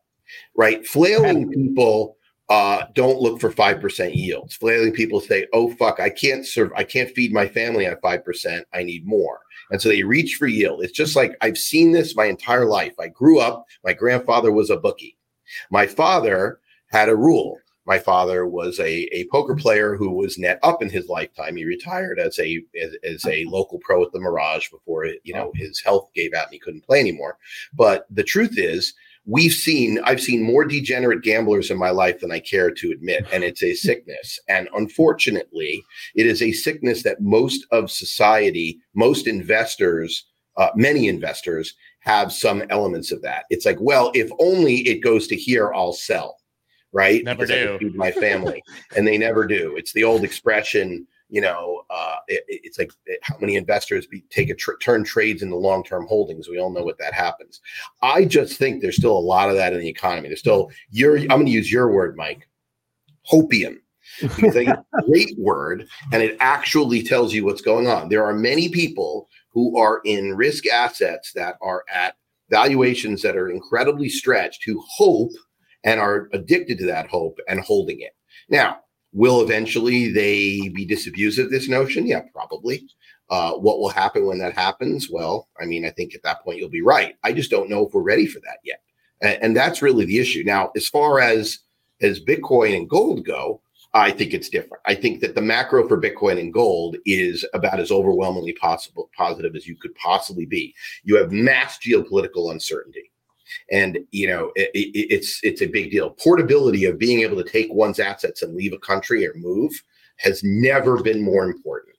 right? 0.57 0.87
Flailing 0.87 1.51
people 1.51 2.17
uh, 2.51 2.87
don't 2.95 3.21
look 3.21 3.41
for 3.41 3.53
5% 3.53 4.15
yields. 4.15 4.57
Flailing 4.57 4.93
people 4.93 5.21
say, 5.21 5.47
oh, 5.53 5.73
fuck, 5.75 6.01
I 6.01 6.11
can't 6.11 6.45
serve, 6.45 6.73
I 6.77 6.83
can't 6.83 7.11
feed 7.11 7.33
my 7.33 7.47
family 7.47 7.87
on 7.87 7.95
5%. 7.97 8.63
I 8.75 8.83
need 8.83 9.07
more. 9.07 9.41
And 9.71 9.81
so 9.81 9.89
they 9.89 10.03
reach 10.03 10.35
for 10.35 10.49
yield. 10.49 10.83
It's 10.83 10.93
just 10.93 11.15
like 11.15 11.37
I've 11.41 11.57
seen 11.57 11.93
this 11.93 12.17
my 12.17 12.25
entire 12.25 12.65
life. 12.65 12.93
I 12.99 13.07
grew 13.07 13.39
up, 13.39 13.67
my 13.85 13.93
grandfather 13.93 14.51
was 14.51 14.69
a 14.69 14.77
bookie. 14.77 15.17
My 15.71 15.87
father 15.87 16.59
had 16.89 17.09
a 17.09 17.17
rule. 17.17 17.57
My 17.87 17.99
father 17.99 18.47
was 18.47 18.79
a, 18.79 19.09
a 19.17 19.27
poker 19.31 19.55
player 19.55 19.97
who 19.97 20.11
was 20.11 20.39
net 20.39 20.59
up 20.63 20.83
in 20.83 20.91
his 20.91 21.09
lifetime. 21.09 21.57
He 21.57 21.65
retired 21.65 22.19
as 22.19 22.39
a 22.39 22.63
as, 22.81 22.95
as 23.03 23.27
a 23.27 23.45
local 23.47 23.79
pro 23.81 24.05
at 24.05 24.13
the 24.13 24.21
Mirage 24.21 24.71
before 24.71 25.07
you 25.25 25.35
know 25.35 25.51
his 25.55 25.81
health 25.81 26.09
gave 26.15 26.35
out 26.35 26.47
and 26.47 26.53
he 26.53 26.59
couldn't 26.61 26.85
play 26.85 27.01
anymore. 27.01 27.39
But 27.73 28.07
the 28.11 28.23
truth 28.23 28.59
is, 28.59 28.95
we've 29.27 29.53
seen 29.53 30.01
i've 30.05 30.21
seen 30.21 30.43
more 30.43 30.65
degenerate 30.65 31.23
gamblers 31.23 31.71
in 31.71 31.79
my 31.79 31.91
life 31.91 32.21
than 32.21 32.33
i 32.33 32.41
care 32.41 32.71
to 32.71 32.91
admit 32.91 33.27
and 33.33 33.45
it's 33.45 33.63
a 33.63 33.75
sickness. 33.87 34.39
And 34.49 34.69
unfortunately 34.75 35.83
it 36.15 36.27
is 36.27 36.43
a 36.43 36.53
sickness 36.53 37.03
that 37.03 37.21
most 37.21 37.67
of 37.71 37.91
society 37.91 38.79
most 38.95 39.27
investors 39.27 40.27
uh, 40.57 40.71
many 40.75 41.09
investors 41.09 41.75
have 42.01 42.33
some 42.33 42.63
elements 42.71 43.13
of 43.13 43.23
that. 43.23 43.45
It's 43.51 43.65
like 43.65 43.79
well 43.81 44.11
if 44.15 44.31
only 44.39 44.77
it 44.89 45.01
goes 45.01 45.27
to 45.29 45.37
here 45.37 45.73
i'll 45.75 45.93
sell 45.93 46.41
right? 46.93 47.25
Never 47.25 47.47
because 47.47 47.79
do. 47.81 47.93
my 47.95 48.11
family. 48.27 48.63
And 48.97 49.07
they 49.07 49.19
never 49.19 49.47
do. 49.47 49.77
It's 49.77 49.93
the 49.93 50.05
old 50.05 50.25
expression 50.25 51.07
you 51.31 51.41
know, 51.41 51.83
uh, 51.91 52.17
it, 52.29 52.45
it's 52.49 52.79
like 52.79 52.93
eh, 53.09 53.15
how 53.23 53.37
many 53.41 53.57
investors 53.57 54.07
be, 54.07 54.23
take 54.31 54.51
a 54.51 54.55
tr- 54.55 54.77
turn 54.83 55.05
trades 55.05 55.43
into 55.43 55.57
long 55.57 55.85
term 55.85 56.07
holdings. 56.07 56.49
We 56.49 56.59
all 56.59 56.71
know 56.71 56.83
what 56.83 56.99
that 56.99 57.15
happens. 57.15 57.61
I 58.03 58.25
just 58.25 58.59
think 58.59 58.83
there's 58.83 58.97
still 58.97 59.17
a 59.17 59.19
lot 59.19 59.49
of 59.49 59.57
that 59.57 59.73
in 59.73 59.81
the 59.81 59.89
economy. 59.89 60.29
There's 60.29 60.41
still 60.41 60.71
your. 60.91 61.19
I'm 61.19 61.29
going 61.29 61.47
to 61.47 61.53
use 61.53 61.73
your 61.73 61.93
word, 61.93 62.17
Mike. 62.17 62.49
Hopium. 63.31 63.77
Because 64.21 64.57
a 64.57 64.85
great 65.07 65.39
word, 65.39 65.87
and 66.13 66.23
it 66.23 66.37
actually 66.41 67.03
tells 67.03 67.33
you 67.33 67.45
what's 67.45 67.63
going 67.63 67.87
on. 67.87 68.09
There 68.09 68.25
are 68.25 68.35
many 68.35 68.69
people 68.69 69.29
who 69.53 69.79
are 69.79 70.01
in 70.05 70.35
risk 70.35 70.67
assets 70.67 71.33
that 71.35 71.57
are 71.63 71.85
at 71.93 72.17
valuations 72.51 73.23
that 73.23 73.37
are 73.37 73.49
incredibly 73.49 74.09
stretched 74.09 74.65
who 74.67 74.83
hope 74.89 75.31
and 75.85 76.01
are 76.01 76.29
addicted 76.33 76.79
to 76.79 76.87
that 76.87 77.09
hope 77.09 77.39
and 77.49 77.61
holding 77.61 78.01
it. 78.01 78.13
Now, 78.49 78.81
Will 79.13 79.43
eventually 79.43 80.13
they 80.13 80.69
be 80.69 80.85
disabused 80.85 81.39
of 81.39 81.51
this 81.51 81.69
notion? 81.69 82.07
Yeah, 82.07 82.23
probably. 82.33 82.87
Uh, 83.29 83.53
what 83.53 83.79
will 83.79 83.89
happen 83.89 84.27
when 84.27 84.39
that 84.39 84.55
happens? 84.55 85.09
Well, 85.11 85.49
I 85.61 85.65
mean, 85.65 85.85
I 85.85 85.91
think 85.91 86.15
at 86.15 86.23
that 86.25 86.43
point 86.43 86.59
you'll 86.59 86.69
be 86.69 86.83
right. 86.83 87.17
I 87.23 87.33
just 87.33 87.51
don't 87.51 87.71
know 87.71 87.87
if 87.87 87.95
we're 87.95 88.03
ready 88.03 88.27
for 88.27 88.41
that 88.41 88.59
yet, 88.65 88.83
and, 89.23 89.39
and 89.43 89.57
that's 89.57 89.83
really 89.83 90.05
the 90.05 90.19
issue. 90.19 90.43
Now, 90.45 90.71
as 90.77 90.89
far 90.89 91.21
as 91.21 91.61
as 92.01 92.21
Bitcoin 92.21 92.77
and 92.77 92.89
gold 92.89 93.25
go, 93.25 93.61
I 93.93 94.11
think 94.11 94.33
it's 94.33 94.49
different. 94.49 94.83
I 94.87 94.95
think 94.95 95.21
that 95.21 95.35
the 95.35 95.43
macro 95.43 95.87
for 95.89 96.01
Bitcoin 96.01 96.39
and 96.39 96.53
gold 96.53 96.97
is 97.07 97.45
about 97.55 97.81
as 97.81 97.91
overwhelmingly 97.91 98.53
possible 98.55 99.11
positive 99.17 99.57
as 99.57 99.67
you 99.67 99.77
could 99.77 99.95
possibly 99.97 100.47
be. 100.47 100.75
You 101.03 101.17
have 101.17 101.33
mass 101.33 101.79
geopolitical 101.79 102.53
uncertainty 102.53 103.11
and 103.71 103.99
you 104.11 104.27
know 104.27 104.53
it, 104.57 104.71
it, 104.75 105.15
it's 105.15 105.41
it's 105.43 105.63
a 105.63 105.67
big 105.67 105.91
deal. 105.91 106.11
Portability 106.11 106.85
of 106.85 106.99
being 106.99 107.21
able 107.21 107.37
to 107.43 107.49
take 107.49 107.73
one's 107.73 108.01
assets 108.01 108.43
and 108.43 108.55
leave 108.55 108.73
a 108.73 108.79
country 108.79 109.27
or 109.27 109.33
move 109.35 109.73
has 110.17 110.43
never 110.45 111.03
been 111.03 111.23
more 111.23 111.45
important. 111.45 111.97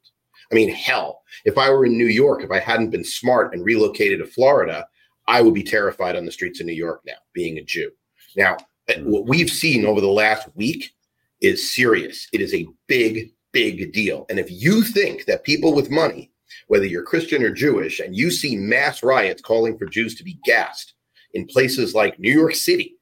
I 0.52 0.56
mean 0.56 0.70
hell 0.70 1.22
if 1.46 1.58
i 1.58 1.70
were 1.70 1.86
in 1.86 1.98
new 1.98 2.08
york 2.08 2.44
if 2.44 2.52
i 2.52 2.60
hadn't 2.60 2.90
been 2.90 3.06
smart 3.06 3.54
and 3.54 3.64
relocated 3.64 4.20
to 4.20 4.26
florida 4.26 4.86
i 5.28 5.42
would 5.42 5.54
be 5.54 5.64
terrified 5.64 6.18
on 6.18 6.26
the 6.26 6.32
streets 6.32 6.60
of 6.60 6.66
new 6.66 6.74
york 6.74 7.02
now 7.06 7.14
being 7.34 7.58
a 7.58 7.64
jew. 7.64 7.90
Now 8.36 8.58
eh, 8.90 9.00
hmm. 9.00 9.10
what 9.10 9.28
we've 9.28 9.50
seen 9.50 9.86
over 9.86 10.02
the 10.02 10.08
last 10.08 10.50
week 10.56 10.92
is 11.40 11.74
serious. 11.74 12.28
It 12.34 12.42
is 12.42 12.54
a 12.54 12.68
big 12.88 13.32
big 13.52 13.92
deal. 13.92 14.26
And 14.30 14.40
if 14.40 14.50
you 14.50 14.84
think 14.84 15.26
that 15.26 15.44
people 15.44 15.74
with 15.74 15.90
money 15.90 16.32
whether 16.68 16.86
you're 16.86 17.04
Christian 17.04 17.44
or 17.44 17.50
Jewish, 17.50 18.00
and 18.00 18.16
you 18.16 18.32
see 18.32 18.56
mass 18.56 19.04
riots 19.04 19.42
calling 19.42 19.78
for 19.78 19.86
Jews 19.86 20.16
to 20.16 20.24
be 20.24 20.40
gassed 20.46 20.94
in 21.34 21.46
places 21.46 21.94
like 21.96 22.20
New 22.20 22.32
York 22.32 22.56
City, 22.56 22.96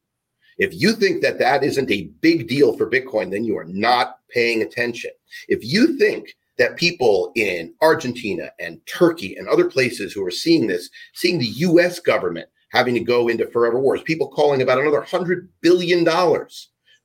if 0.58 0.74
you 0.74 0.92
think 0.94 1.22
that 1.22 1.39
that 1.39 1.63
isn't 1.63 1.89
a 1.89 2.10
big 2.22 2.48
deal 2.48 2.76
for 2.78 2.89
Bitcoin, 2.89 3.32
then 3.32 3.46
you 3.46 3.58
are 3.58 3.65
not 3.65 4.18
paying 4.30 4.62
attention. 4.62 5.12
If 5.48 5.63
you 5.63 5.98
think 5.98 6.36
that 6.58 6.76
people 6.76 7.32
in 7.36 7.74
Argentina 7.82 8.52
and 8.60 8.80
Turkey 8.86 9.38
and 9.38 9.48
other 9.48 9.70
places 9.70 10.12
who 10.12 10.26
are 10.26 10.32
seeing 10.32 10.68
this, 10.68 10.89
seeing 11.13 11.39
the 11.39 11.46
US 11.46 12.00
government 12.00 12.50
having 12.72 12.94
to 12.94 13.00
go 13.00 13.30
into 13.30 13.48
forever 13.48 13.80
wars, 13.80 14.02
people 14.04 14.28
calling 14.28 14.62
about 14.62 14.80
another 14.80 15.02
$100 15.02 15.48
billion 15.62 16.04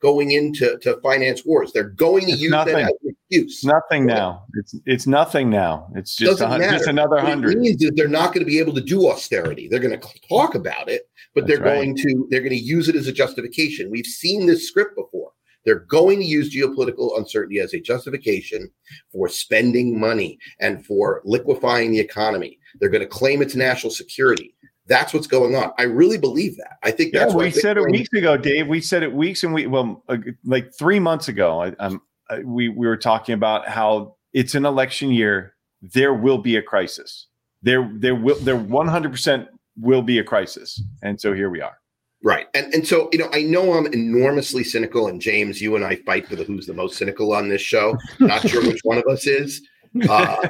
going 0.03 0.33
into 0.33 0.77
to 0.81 1.01
finance 1.01 1.45
wars. 1.47 1.73
They're 1.73 1.85
going 1.85 2.27
to 2.27 2.33
It's 2.33 2.43
use 2.43 2.51
nothing. 2.51 2.75
that 2.75 2.93
excuse. 3.43 3.65
Nothing 3.65 4.07
now. 4.07 4.45
It's 4.55 4.75
it's 4.87 5.07
nothing 5.07 5.51
now. 5.51 5.89
It's 5.95 6.17
just 6.17 6.41
a, 6.41 6.59
just 6.59 6.87
another 6.89 7.17
What 7.17 7.25
it 7.25 7.29
hundred. 7.29 7.59
means 7.59 7.83
is 7.83 7.91
they're 7.95 8.09
not 8.09 8.29
going 8.33 8.41
to 8.41 8.51
be 8.51 8.59
able 8.59 8.75
to 8.75 8.81
do 8.81 9.09
austerity. 9.09 9.69
They're 9.69 9.81
going 9.81 9.99
to 9.99 10.09
talk 10.29 10.55
about 10.55 10.89
it, 10.89 11.09
but 11.35 11.47
That's 11.47 11.59
they're 11.59 11.67
right. 11.67 11.77
going 11.77 11.97
to 11.97 12.27
they're 12.31 12.41
going 12.41 12.51
to 12.51 12.57
use 12.57 12.89
it 12.89 12.97
as 12.97 13.07
a 13.07 13.13
justification. 13.13 13.91
We've 13.91 14.07
seen 14.07 14.47
this 14.47 14.69
script 14.69 14.97
before. 14.97 15.33
They're 15.65 15.81
going 15.81 16.19
to 16.19 16.25
use 16.25 16.55
geopolitical 16.55 17.17
uncertainty 17.19 17.59
as 17.59 17.73
a 17.73 17.81
justification 17.81 18.71
for 19.11 19.29
spending 19.29 19.99
money 19.99 20.39
and 20.61 20.85
for 20.85 21.23
liquefying 21.25 21.93
the 21.93 22.01
economy. 22.01 22.59
They're 22.81 22.91
going 22.91 23.01
to 23.01 23.09
claim 23.09 23.41
it's 23.41 23.55
national 23.55 23.91
security. 23.91 24.55
That's 24.87 25.15
what's 25.15 25.27
going 25.27 25.55
on. 25.57 25.73
I 25.79 25.85
really 25.85 26.19
believe 26.19 26.59
that. 26.59 26.77
I 26.83 26.91
think 26.91 27.15
Yeah, 27.15 27.21
that's 27.21 27.33
why 27.35 27.45
we 27.45 27.51
said 27.51 27.79
it 27.79 27.91
weeks 27.91 28.13
ago, 28.13 28.37
Dave. 28.37 28.69
We 28.69 28.83
said 28.83 29.03
it 29.03 29.11
weeks 29.11 29.43
and 29.43 29.55
we 29.55 29.67
well, 29.67 30.05
like 30.45 30.71
three 30.79 31.01
months 31.01 31.29
ago. 31.29 31.63
I, 31.63 31.69
um, 31.79 32.03
uh, 32.31 32.39
we 32.45 32.69
we 32.69 32.87
were 32.87 32.97
talking 32.97 33.35
about 33.35 33.69
how 33.69 34.17
it's 34.33 34.55
an 34.55 34.65
election 34.65 35.11
year. 35.11 35.55
There 35.83 36.15
will 36.15 36.39
be 36.39 36.57
a 36.57 36.63
crisis. 36.63 37.27
There 37.63 37.91
there 37.95 38.15
will 38.15 38.39
there 38.41 38.57
one 38.57 38.89
hundred 38.89 39.13
percent 39.13 39.49
will 39.79 40.03
be 40.03 40.19
a 40.19 40.25
crisis, 40.25 40.83
and 41.03 41.21
so 41.21 41.33
here 41.33 41.51
we 41.51 41.61
are. 41.61 41.77
Right. 42.23 42.47
And 42.55 42.73
and 42.73 42.87
so, 42.87 43.11
you 43.13 43.19
know, 43.19 43.29
I 43.35 43.43
know 43.43 43.75
I'm 43.75 43.87
enormously 43.87 44.65
cynical, 44.65 45.09
and 45.09 45.21
James, 45.21 45.61
you 45.61 45.77
and 45.77 45.85
I 45.85 45.97
fight 45.97 46.27
for 46.27 46.37
the 46.37 46.45
who's 46.45 46.67
the 46.67 46.73
most 46.73 46.97
cynical 46.97 47.35
on 47.35 47.51
this 47.51 47.61
show. 47.61 47.99
Not 48.19 48.49
sure 48.49 48.63
which 48.63 48.81
one 48.83 48.97
of 48.97 49.05
us 49.07 49.27
is. 49.27 49.61
Uh, 50.09 50.49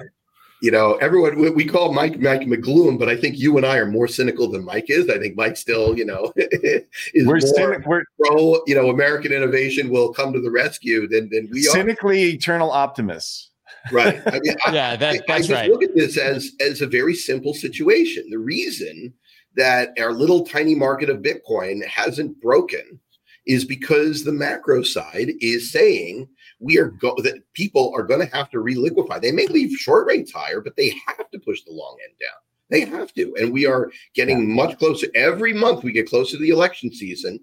you 0.65 0.71
know, 0.71 0.95
everyone 0.95 1.39
we, 1.39 1.51
we 1.51 1.67
call 1.67 1.93
Mike 1.93 2.19
Mike 2.21 2.41
McGloom, 2.41 2.99
but 2.99 3.07
I 3.11 3.17
think 3.17 3.39
you 3.39 3.59
and 3.59 3.67
I 3.67 3.77
are 3.77 3.85
more 3.85 4.09
cynical 4.09 4.51
than 4.51 4.65
Mike 4.65 4.87
is. 4.89 5.11
I 5.11 5.19
think 5.19 5.37
Mike 5.37 5.59
still, 5.59 5.95
you 5.99 6.07
know, 6.07 6.33
is 6.37 7.27
We're, 7.27 7.35
more 7.35 7.41
cynic, 7.43 7.87
we're 7.87 8.05
pro, 8.19 8.63
you 8.67 8.75
know, 8.75 8.89
American 8.89 9.31
innovation 9.31 9.91
will 9.91 10.15
come 10.15 10.33
to 10.33 10.41
the 10.41 10.51
rescue 10.51 11.07
than 11.07 11.29
than 11.29 11.51
we 11.53 11.69
are. 11.69 11.73
cynically 11.73 12.23
eternal 12.33 12.71
optimists. 12.71 13.51
Right. 13.93 14.23
I 14.27 14.41
mean, 14.41 14.57
I, 14.65 14.71
Yeah, 14.73 14.97
that, 14.97 15.25
I- 15.29 15.35
I 15.35 15.39
just 15.41 15.51
right. 15.51 15.71
look 15.71 15.83
at 15.83 15.95
this 15.95 16.17
as 16.17 16.53
as 16.61 16.81
a 16.81 16.87
very 16.87 17.15
simple 17.15 17.53
situation. 17.53 18.31
The 18.31 18.39
reason 18.39 19.13
that 19.57 19.91
our 20.01 20.13
little 20.15 20.47
tiny 20.47 20.75
market 20.75 21.11
of 21.11 21.19
Bitcoin 21.19 21.85
hasn't 21.85 22.41
broken 22.41 22.99
is 23.47 23.67
because 23.67 24.25
the 24.25 24.33
macro 24.33 24.83
side 24.83 25.33
is 25.43 25.71
saying 25.71 26.27
we 26.61 26.79
are 26.79 26.87
go- 26.89 27.17
that 27.23 27.43
people 27.55 27.93
are 27.97 28.03
going 28.03 28.21
to 28.27 28.35
have 28.37 28.51
to 28.51 28.59
reliquify. 28.59 29.21
They 29.21 29.33
may 29.33 29.47
leave 29.47 29.77
short 29.79 30.07
rates 30.07 30.33
higher, 30.33 30.61
but 30.61 30.77
they 30.77 30.95
have 31.07 31.31
to 31.31 31.39
push 31.39 31.63
the 31.63 31.73
long 31.73 31.97
end 32.09 32.15
down. 32.21 32.39
They 32.71 32.81
have 32.97 33.13
to, 33.15 33.35
and 33.39 33.53
we 33.53 33.67
are 33.67 33.91
getting 34.15 34.51
much 34.55 34.79
closer. 34.79 35.07
Every 35.15 35.53
month 35.53 35.85
we 35.85 35.93
get 35.93 36.09
closer 36.09 36.37
to 36.37 36.43
the 36.43 36.49
election 36.51 36.93
season. 36.93 37.39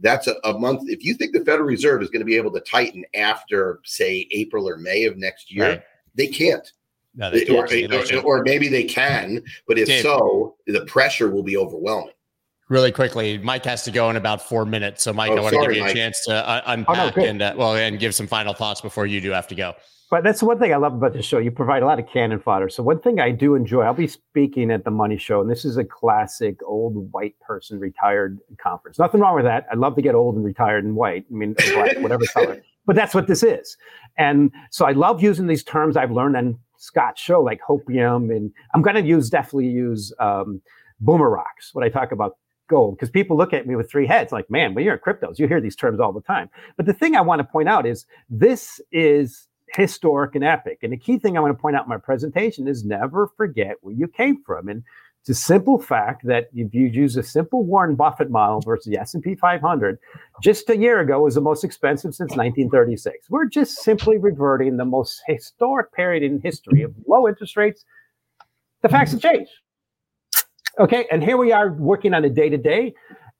That's 0.00 0.26
a, 0.26 0.34
a 0.42 0.58
month. 0.58 0.90
If 0.90 1.04
you 1.04 1.14
think 1.14 1.32
the 1.32 1.44
Federal 1.44 1.68
Reserve 1.68 2.02
is 2.02 2.10
going 2.10 2.20
to 2.20 2.26
be 2.26 2.36
able 2.36 2.50
to 2.52 2.60
tighten 2.60 3.04
after, 3.14 3.78
say, 3.84 4.26
April 4.32 4.68
or 4.68 4.76
May 4.76 5.04
of 5.04 5.16
next 5.16 5.52
year, 5.52 5.68
Right. 5.68 5.82
they 6.16 6.26
can't. 6.26 6.68
No, 7.14 7.30
they 7.30 7.46
Or, 7.46 7.64
or, 8.16 8.22
or 8.40 8.42
maybe 8.42 8.66
they 8.66 8.82
can, 8.82 9.40
but 9.68 9.78
if 9.78 9.86
Dave. 9.86 10.02
so, 10.02 10.56
the 10.66 10.84
pressure 10.86 11.30
will 11.30 11.44
be 11.44 11.56
overwhelming. 11.56 12.12
Really 12.68 12.92
quickly, 12.92 13.38
Mike 13.38 13.64
has 13.64 13.82
to 13.84 13.90
go 13.90 14.10
in 14.10 14.16
about 14.16 14.40
four 14.42 14.64
minutes. 14.64 15.02
So, 15.02 15.12
Mike, 15.12 15.32
Oh, 15.32 15.36
I 15.36 15.40
want 15.40 15.54
to 15.54 15.60
give 15.62 15.72
you 15.76 15.82
a 15.82 15.86
Mike. 15.86 15.94
chance 15.94 16.24
to 16.26 16.34
uh, 16.48 16.62
unpack 16.66 17.14
good. 17.14 17.24
and 17.24 17.42
uh, 17.42 17.54
well, 17.56 17.74
and 17.76 17.98
give 17.98 18.14
some 18.14 18.26
final 18.26 18.54
thoughts 18.54 18.80
before 18.80 19.06
you 19.06 19.20
do 19.20 19.30
have 19.30 19.46
to 19.48 19.54
go. 19.54 19.74
But 20.10 20.22
that's 20.22 20.42
one 20.42 20.58
thing 20.60 20.72
I 20.72 20.76
love 20.76 20.92
about 20.94 21.12
the 21.14 21.22
show. 21.22 21.38
You 21.38 21.50
provide 21.50 21.82
a 21.82 21.86
lot 21.86 21.98
of 21.98 22.06
cannon 22.08 22.38
fodder. 22.38 22.68
So 22.68 22.82
one 22.82 23.00
thing 23.00 23.18
I 23.18 23.30
do 23.32 23.54
enjoy, 23.56 23.82
I'll 23.82 23.94
be 23.94 24.06
speaking 24.06 24.70
at 24.70 24.84
the 24.84 24.90
Money 24.90 25.16
Show, 25.16 25.40
and 25.40 25.50
this 25.50 25.64
is 25.64 25.76
a 25.76 25.84
classic 25.84 26.56
old 26.64 27.10
white 27.12 27.34
person 27.40 27.80
retired 27.80 28.38
conference. 28.62 28.98
Nothing 28.98 29.20
wrong 29.22 29.34
with 29.34 29.44
that. 29.46 29.66
I'd 29.72 29.78
love 29.78 29.96
to 29.96 30.02
get 30.02 30.14
old 30.14 30.36
and 30.36 30.44
retired 30.44 30.84
and 30.84 30.94
white. 30.94 31.24
I 31.30 31.34
mean, 31.34 31.54
black, 31.74 31.96
whatever 31.98 32.24
color. 32.32 32.62
But 32.86 32.94
that's 32.96 33.14
what 33.14 33.26
this 33.26 33.42
is. 33.42 33.76
And 34.18 34.52
so 34.70 34.84
I 34.84 34.92
love 34.92 35.22
using 35.22 35.46
these 35.48 35.64
terms 35.64 35.96
I've 35.96 36.12
learned 36.12 36.36
on 36.36 36.58
Scott's 36.76 37.20
show, 37.20 37.40
like 37.42 37.60
hopium, 37.66 38.30
and 38.30 38.52
I'm 38.74 38.82
going 38.82 38.96
to 38.96 39.02
use 39.02 39.30
definitely 39.30 39.68
use 39.68 40.12
um, 40.20 40.60
boomer 41.00 41.30
rocks 41.30 41.70
when 41.72 41.82
I 41.82 41.88
talk 41.88 42.12
about 42.12 42.36
gold 42.68 42.96
because 42.96 43.10
people 43.10 43.36
look 43.36 43.52
at 43.52 43.66
me 43.66 43.76
with 43.76 43.90
three 43.90 44.06
heads 44.06 44.32
like 44.32 44.50
man 44.50 44.74
when 44.74 44.84
you're 44.84 44.94
in 44.94 45.00
cryptos. 45.00 45.38
You 45.38 45.48
hear 45.48 45.60
these 45.60 45.76
terms 45.76 46.00
all 46.00 46.12
the 46.12 46.20
time. 46.20 46.48
But 46.76 46.86
the 46.86 46.92
thing 46.92 47.16
i 47.16 47.20
want 47.20 47.40
to 47.40 47.44
point 47.44 47.68
out 47.68 47.86
is 47.86 48.06
this 48.28 48.80
is 48.92 49.48
historic 49.74 50.34
and 50.34 50.44
epic 50.44 50.78
and 50.82 50.92
the 50.92 50.96
key 50.96 51.18
thing 51.18 51.36
i 51.36 51.40
want 51.40 51.56
to 51.56 51.60
point 51.60 51.74
out 51.74 51.84
in 51.84 51.88
my 51.88 51.96
presentation 51.96 52.68
is 52.68 52.84
never 52.84 53.28
forget 53.36 53.76
where 53.80 53.94
you 53.94 54.06
came 54.06 54.42
from 54.44 54.68
and 54.68 54.84
it's 55.20 55.30
a 55.30 55.34
simple 55.34 55.80
fact 55.80 56.24
that 56.26 56.48
if 56.54 56.74
you 56.74 56.86
use 56.86 57.16
a 57.16 57.22
simple 57.22 57.64
warren 57.64 57.96
buffett 57.96 58.30
model 58.30 58.60
versus 58.60 58.92
the 58.92 59.00
s&p 59.00 59.34
500 59.34 59.98
just 60.42 60.68
a 60.70 60.76
year 60.76 61.00
ago 61.00 61.20
was 61.20 61.34
the 61.34 61.40
most 61.40 61.64
expensive 61.64 62.14
since 62.14 62.36
1936 62.36 63.28
we're 63.30 63.46
just 63.46 63.78
simply 63.78 64.16
reverting 64.16 64.76
the 64.76 64.84
most 64.84 65.22
historic 65.26 65.92
period 65.92 66.22
in 66.22 66.40
history 66.40 66.82
of 66.82 66.94
low 67.08 67.26
interest 67.26 67.56
rates. 67.56 67.84
The 68.82 68.88
facts 68.88 69.12
have 69.12 69.20
changed 69.20 69.50
Okay, 70.78 71.06
and 71.12 71.22
here 71.22 71.36
we 71.36 71.52
are 71.52 71.72
working 71.74 72.14
on 72.14 72.24
a 72.24 72.30
day 72.30 72.48
to 72.48 72.56
day. 72.56 72.94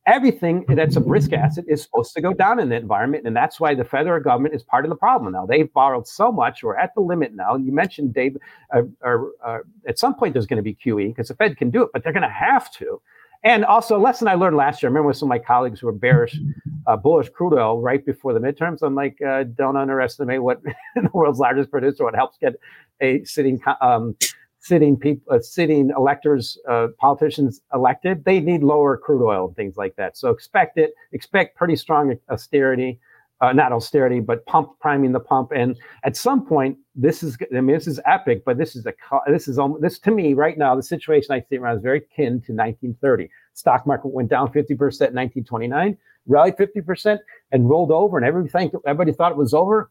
Everything 0.06 0.64
that's 0.68 0.94
a 0.94 1.00
risk 1.00 1.32
asset 1.32 1.64
is 1.66 1.82
supposed 1.82 2.14
to 2.14 2.20
go 2.20 2.32
down 2.32 2.60
in 2.60 2.68
the 2.68 2.76
environment, 2.76 3.26
and 3.26 3.34
that's 3.34 3.58
why 3.58 3.74
the 3.74 3.82
federal 3.84 4.22
government 4.22 4.54
is 4.54 4.62
part 4.62 4.84
of 4.84 4.88
the 4.88 4.94
problem 4.94 5.32
now. 5.32 5.44
They've 5.44 5.72
borrowed 5.72 6.06
so 6.06 6.30
much; 6.30 6.62
we're 6.62 6.76
at 6.76 6.94
the 6.94 7.00
limit 7.00 7.34
now. 7.34 7.56
You 7.56 7.72
mentioned, 7.72 8.14
Dave, 8.14 8.36
uh, 8.72 8.82
uh, 9.04 9.16
uh, 9.44 9.58
at 9.88 9.98
some 9.98 10.14
point 10.14 10.34
there's 10.34 10.46
going 10.46 10.58
to 10.58 10.62
be 10.62 10.74
QE 10.74 11.08
because 11.08 11.28
the 11.28 11.34
Fed 11.34 11.56
can 11.56 11.70
do 11.70 11.82
it, 11.82 11.90
but 11.92 12.04
they're 12.04 12.12
going 12.12 12.22
to 12.22 12.28
have 12.28 12.70
to. 12.74 13.00
And 13.42 13.64
also, 13.64 13.96
a 13.96 13.98
lesson 13.98 14.28
I 14.28 14.34
learned 14.34 14.56
last 14.56 14.82
year. 14.82 14.88
I 14.88 14.90
remember 14.90 15.08
with 15.08 15.16
some 15.16 15.26
of 15.26 15.30
my 15.30 15.38
colleagues 15.38 15.80
who 15.80 15.86
were 15.86 15.92
bearish, 15.92 16.38
uh, 16.86 16.96
bullish 16.96 17.30
crude 17.30 17.54
oil 17.54 17.80
right 17.80 18.04
before 18.04 18.32
the 18.32 18.40
midterms. 18.40 18.78
I'm 18.82 18.94
like, 18.94 19.20
uh, 19.26 19.42
don't 19.42 19.76
underestimate 19.76 20.42
what 20.42 20.62
the 20.94 21.10
world's 21.12 21.40
largest 21.40 21.70
producer, 21.70 22.04
what 22.04 22.14
helps 22.14 22.38
get 22.38 22.54
a 23.00 23.24
sitting 23.24 23.60
um, 23.80 24.16
sitting 24.64 24.96
people, 24.96 25.34
uh, 25.34 25.40
sitting 25.40 25.90
electors, 25.94 26.58
uh, 26.68 26.88
politicians 26.98 27.60
elected, 27.74 28.24
they 28.24 28.40
need 28.40 28.62
lower 28.62 28.96
crude 28.96 29.22
oil 29.22 29.48
and 29.48 29.56
things 29.56 29.76
like 29.76 29.94
that. 29.96 30.16
So 30.16 30.30
expect 30.30 30.78
it. 30.78 30.94
Expect 31.12 31.54
pretty 31.54 31.76
strong 31.76 32.16
austerity, 32.30 32.98
uh, 33.42 33.52
not 33.52 33.72
austerity, 33.72 34.20
but 34.20 34.46
pump 34.46 34.70
priming 34.80 35.12
the 35.12 35.20
pump. 35.20 35.52
And 35.54 35.76
at 36.02 36.16
some 36.16 36.46
point, 36.46 36.78
this 36.94 37.22
is 37.22 37.36
I 37.54 37.60
mean 37.60 37.76
this 37.76 37.86
is 37.86 38.00
epic, 38.06 38.42
but 38.46 38.56
this 38.56 38.74
is 38.74 38.86
a 38.86 38.94
this 39.26 39.48
is 39.48 39.58
almost, 39.58 39.82
this 39.82 39.98
to 39.98 40.10
me 40.10 40.32
right 40.32 40.56
now 40.56 40.74
the 40.74 40.82
situation 40.82 41.32
I 41.32 41.44
see 41.50 41.58
around 41.58 41.76
is 41.76 41.82
very 41.82 42.00
kin 42.00 42.40
to 42.46 42.52
1930. 42.52 43.28
Stock 43.52 43.86
market 43.86 44.08
went 44.08 44.30
down 44.30 44.50
50 44.50 44.74
percent 44.76 45.10
in 45.10 45.16
1929, 45.16 45.98
rallied 46.26 46.56
50 46.56 46.80
percent, 46.80 47.20
and 47.52 47.68
rolled 47.68 47.92
over, 47.92 48.16
and 48.16 48.26
everything 48.26 48.70
everybody 48.86 49.12
thought 49.12 49.32
it 49.32 49.38
was 49.38 49.52
over. 49.52 49.90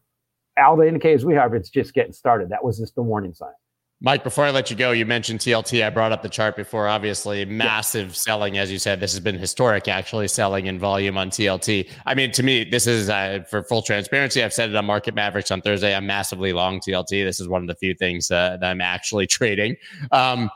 All 0.58 0.76
the 0.76 0.88
indicators 0.88 1.24
we 1.24 1.34
have, 1.34 1.54
it's 1.54 1.70
just 1.70 1.94
getting 1.94 2.12
started. 2.12 2.48
That 2.48 2.64
was 2.64 2.78
just 2.78 2.96
the 2.96 3.02
warning 3.02 3.34
sign. 3.34 3.52
Mike, 4.04 4.22
before 4.22 4.44
I 4.44 4.50
let 4.50 4.68
you 4.68 4.76
go, 4.76 4.90
you 4.90 5.06
mentioned 5.06 5.40
TLT. 5.40 5.82
I 5.82 5.88
brought 5.88 6.12
up 6.12 6.20
the 6.20 6.28
chart 6.28 6.56
before. 6.56 6.88
Obviously, 6.88 7.46
massive 7.46 8.14
selling, 8.14 8.58
as 8.58 8.70
you 8.70 8.78
said. 8.78 9.00
This 9.00 9.12
has 9.12 9.20
been 9.20 9.38
historic, 9.38 9.88
actually, 9.88 10.28
selling 10.28 10.66
in 10.66 10.78
volume 10.78 11.16
on 11.16 11.30
TLT. 11.30 11.90
I 12.04 12.14
mean, 12.14 12.30
to 12.32 12.42
me, 12.42 12.64
this 12.64 12.86
is 12.86 13.08
uh, 13.08 13.44
for 13.48 13.62
full 13.62 13.80
transparency. 13.80 14.44
I've 14.44 14.52
said 14.52 14.68
it 14.68 14.76
on 14.76 14.84
Market 14.84 15.14
Mavericks 15.14 15.50
on 15.50 15.62
Thursday. 15.62 15.94
I'm 15.94 16.06
massively 16.06 16.52
long 16.52 16.80
TLT. 16.80 17.24
This 17.24 17.40
is 17.40 17.48
one 17.48 17.62
of 17.62 17.66
the 17.66 17.76
few 17.76 17.94
things 17.94 18.30
uh, 18.30 18.58
that 18.60 18.70
I'm 18.70 18.82
actually 18.82 19.26
trading. 19.26 19.74
Um, 20.12 20.50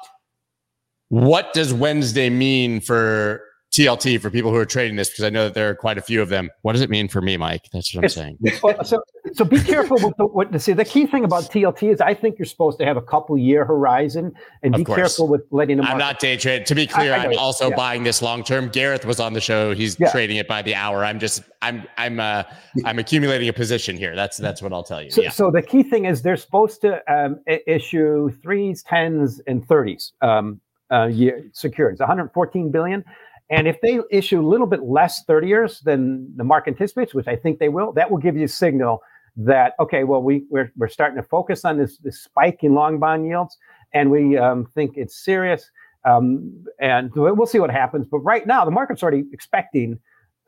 what 1.08 1.54
does 1.54 1.72
Wednesday 1.72 2.28
mean 2.28 2.82
for 2.82 3.47
TLT 3.72 4.20
for 4.20 4.30
people 4.30 4.50
who 4.50 4.56
are 4.56 4.64
trading 4.66 4.96
this? 4.96 5.10
Because 5.10 5.24
I 5.24 5.30
know 5.30 5.44
that 5.44 5.54
there 5.54 5.68
are 5.68 5.74
quite 5.74 5.98
a 5.98 6.02
few 6.02 6.22
of 6.22 6.28
them. 6.30 6.50
What 6.62 6.72
does 6.72 6.80
it 6.80 6.90
mean 6.90 7.06
for 7.06 7.20
me, 7.20 7.36
Mike? 7.36 7.68
That's 7.72 7.94
what 7.94 8.00
I'm 8.00 8.04
It's- 8.06 8.14
saying. 8.14 8.38
So, 8.84 9.02
so 9.34 9.44
be 9.44 9.60
careful 9.60 9.98
with 10.02 10.16
the, 10.16 10.26
what 10.26 10.50
to 10.52 10.58
see. 10.58 10.72
The 10.72 10.84
key 10.84 11.06
thing 11.06 11.24
about 11.24 11.44
TLT 11.44 11.92
is 11.92 12.00
I 12.00 12.14
think 12.14 12.38
you're 12.38 12.46
supposed 12.46 12.78
to 12.78 12.84
have 12.86 12.96
a 12.96 13.02
couple 13.02 13.36
year 13.36 13.64
horizon 13.64 14.32
and 14.62 14.74
Of 14.74 14.78
be 14.78 14.84
course. 14.84 14.96
careful 14.96 15.28
with 15.28 15.42
letting 15.50 15.76
them. 15.76 15.86
I'm 15.86 15.98
not 15.98 16.18
day 16.18 16.36
trading. 16.36 16.64
To 16.66 16.74
be 16.74 16.86
clear, 16.86 17.12
I, 17.12 17.18
I 17.18 17.24
I'm 17.26 17.38
also 17.38 17.68
Yeah. 17.68 17.76
buying 17.76 18.04
this 18.04 18.22
long 18.22 18.42
term. 18.42 18.68
Gareth 18.68 19.04
was 19.04 19.20
on 19.20 19.34
the 19.34 19.40
show. 19.40 19.74
He's 19.74 19.98
Yeah. 20.00 20.10
trading 20.10 20.38
it 20.38 20.48
by 20.48 20.62
the 20.62 20.74
hour. 20.74 21.04
I'm 21.04 21.18
just 21.18 21.42
I'm 21.60 21.86
I'm 21.98 22.20
uh 22.20 22.44
I'm 22.86 22.98
accumulating 22.98 23.48
a 23.48 23.52
position 23.52 23.96
here. 23.96 24.16
That's 24.16 24.38
that's 24.38 24.62
what 24.62 24.72
I'll 24.72 24.82
tell 24.84 25.02
you. 25.02 25.10
So, 25.10 25.20
yeah. 25.22 25.30
so 25.30 25.50
the 25.50 25.62
key 25.62 25.82
thing 25.82 26.06
is 26.06 26.22
they're 26.22 26.36
supposed 26.36 26.80
to 26.82 27.00
um, 27.12 27.40
issue 27.66 28.30
threes, 28.42 28.82
tens, 28.82 29.40
and 29.46 29.66
thirties 29.68 30.12
um, 30.22 30.60
uh, 30.90 31.06
year 31.06 31.44
securities, 31.52 32.00
114 32.00 32.70
billion. 32.70 33.04
And 33.50 33.66
if 33.66 33.80
they 33.80 33.98
issue 34.10 34.40
a 34.40 34.46
little 34.46 34.66
bit 34.66 34.82
less 34.82 35.24
30 35.24 35.48
years 35.48 35.80
than 35.80 36.30
the 36.36 36.44
market 36.44 36.72
anticipates, 36.72 37.14
which 37.14 37.28
I 37.28 37.36
think 37.36 37.58
they 37.58 37.70
will, 37.70 37.92
that 37.92 38.10
will 38.10 38.18
give 38.18 38.36
you 38.36 38.44
a 38.44 38.48
signal 38.48 39.02
that 39.36 39.74
okay, 39.78 40.04
well 40.04 40.20
we 40.20 40.44
we're, 40.50 40.72
we're 40.76 40.88
starting 40.88 41.16
to 41.16 41.22
focus 41.22 41.64
on 41.64 41.78
this 41.78 41.98
this 41.98 42.20
spike 42.20 42.64
in 42.64 42.74
long 42.74 42.98
bond 42.98 43.26
yields, 43.26 43.56
and 43.94 44.10
we 44.10 44.36
um, 44.36 44.66
think 44.74 44.96
it's 44.96 45.16
serious. 45.16 45.70
Um, 46.04 46.64
and 46.80 47.10
we'll 47.14 47.46
see 47.46 47.58
what 47.58 47.70
happens. 47.70 48.06
But 48.06 48.18
right 48.20 48.46
now, 48.46 48.64
the 48.64 48.70
market's 48.70 49.02
already 49.02 49.24
expecting 49.32 49.98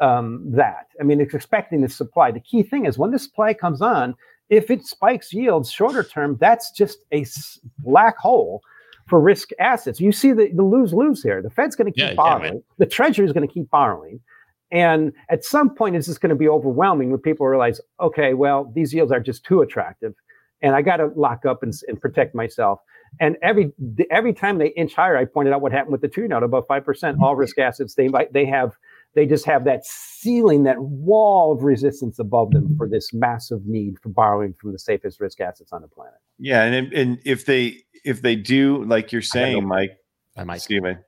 um, 0.00 0.42
that. 0.52 0.86
I 0.98 1.02
mean, 1.02 1.20
it's 1.20 1.34
expecting 1.34 1.82
the 1.82 1.88
supply. 1.88 2.30
The 2.30 2.40
key 2.40 2.62
thing 2.62 2.86
is 2.86 2.98
when 2.98 3.10
the 3.10 3.18
supply 3.18 3.52
comes 3.52 3.82
on, 3.82 4.14
if 4.48 4.70
it 4.70 4.86
spikes 4.86 5.32
yields 5.32 5.70
shorter 5.70 6.02
term, 6.02 6.36
that's 6.40 6.70
just 6.70 6.98
a 7.12 7.26
black 7.78 8.16
hole 8.16 8.62
for 9.10 9.20
risk 9.20 9.50
assets. 9.58 10.00
You 10.00 10.12
see 10.12 10.32
the, 10.32 10.50
the 10.54 10.62
lose 10.62 10.94
lose 10.94 11.22
here. 11.22 11.42
The 11.42 11.50
Fed's 11.50 11.76
going 11.76 11.92
to 11.92 12.00
keep 12.00 12.10
yeah, 12.10 12.14
borrowing. 12.14 12.54
Yeah, 12.54 12.60
the 12.78 12.86
Treasury 12.86 13.26
is 13.26 13.32
going 13.32 13.46
to 13.46 13.52
keep 13.52 13.68
borrowing. 13.68 14.20
And 14.72 15.12
at 15.28 15.44
some 15.44 15.74
point, 15.74 15.96
it's 15.96 16.06
just 16.06 16.20
going 16.20 16.30
to 16.30 16.36
be 16.36 16.48
overwhelming 16.48 17.10
when 17.10 17.20
people 17.20 17.46
realize, 17.46 17.80
okay, 17.98 18.34
well, 18.34 18.70
these 18.72 18.94
yields 18.94 19.10
are 19.10 19.18
just 19.18 19.44
too 19.44 19.62
attractive, 19.62 20.14
and 20.62 20.76
I 20.76 20.82
got 20.82 20.98
to 20.98 21.10
lock 21.16 21.44
up 21.44 21.64
and, 21.64 21.74
and 21.88 22.00
protect 22.00 22.36
myself. 22.36 22.78
And 23.18 23.36
every 23.42 23.72
every 24.12 24.32
time 24.32 24.58
they 24.58 24.68
inch 24.68 24.94
higher, 24.94 25.16
I 25.16 25.24
pointed 25.24 25.52
out 25.52 25.60
what 25.60 25.72
happened 25.72 25.90
with 25.90 26.02
the 26.02 26.08
two 26.08 26.28
note 26.28 26.44
above 26.44 26.66
five 26.68 26.84
percent. 26.84 27.18
All 27.20 27.34
risk 27.34 27.58
assets 27.58 27.96
they 27.96 28.08
they 28.32 28.46
have 28.46 28.76
they 29.14 29.26
just 29.26 29.44
have 29.44 29.64
that 29.64 29.84
ceiling, 29.84 30.64
that 30.64 30.78
wall 30.78 31.52
of 31.52 31.62
resistance 31.62 32.18
above 32.18 32.52
them 32.52 32.76
for 32.76 32.88
this 32.88 33.12
massive 33.12 33.66
need 33.66 33.98
for 34.00 34.08
borrowing 34.08 34.54
from 34.60 34.72
the 34.72 34.78
safest 34.78 35.20
risk 35.20 35.40
assets 35.40 35.72
on 35.72 35.82
the 35.82 35.88
planet. 35.88 36.18
Yeah, 36.38 36.62
and 36.62 36.92
and 36.92 37.18
if 37.24 37.44
they 37.44 37.78
if 38.04 38.22
they 38.22 38.36
do, 38.36 38.84
like 38.84 39.12
you're 39.12 39.22
saying, 39.22 39.66
Mike, 39.66 39.98
I 40.36 40.44
might 40.44 40.62
Steven. 40.62 40.98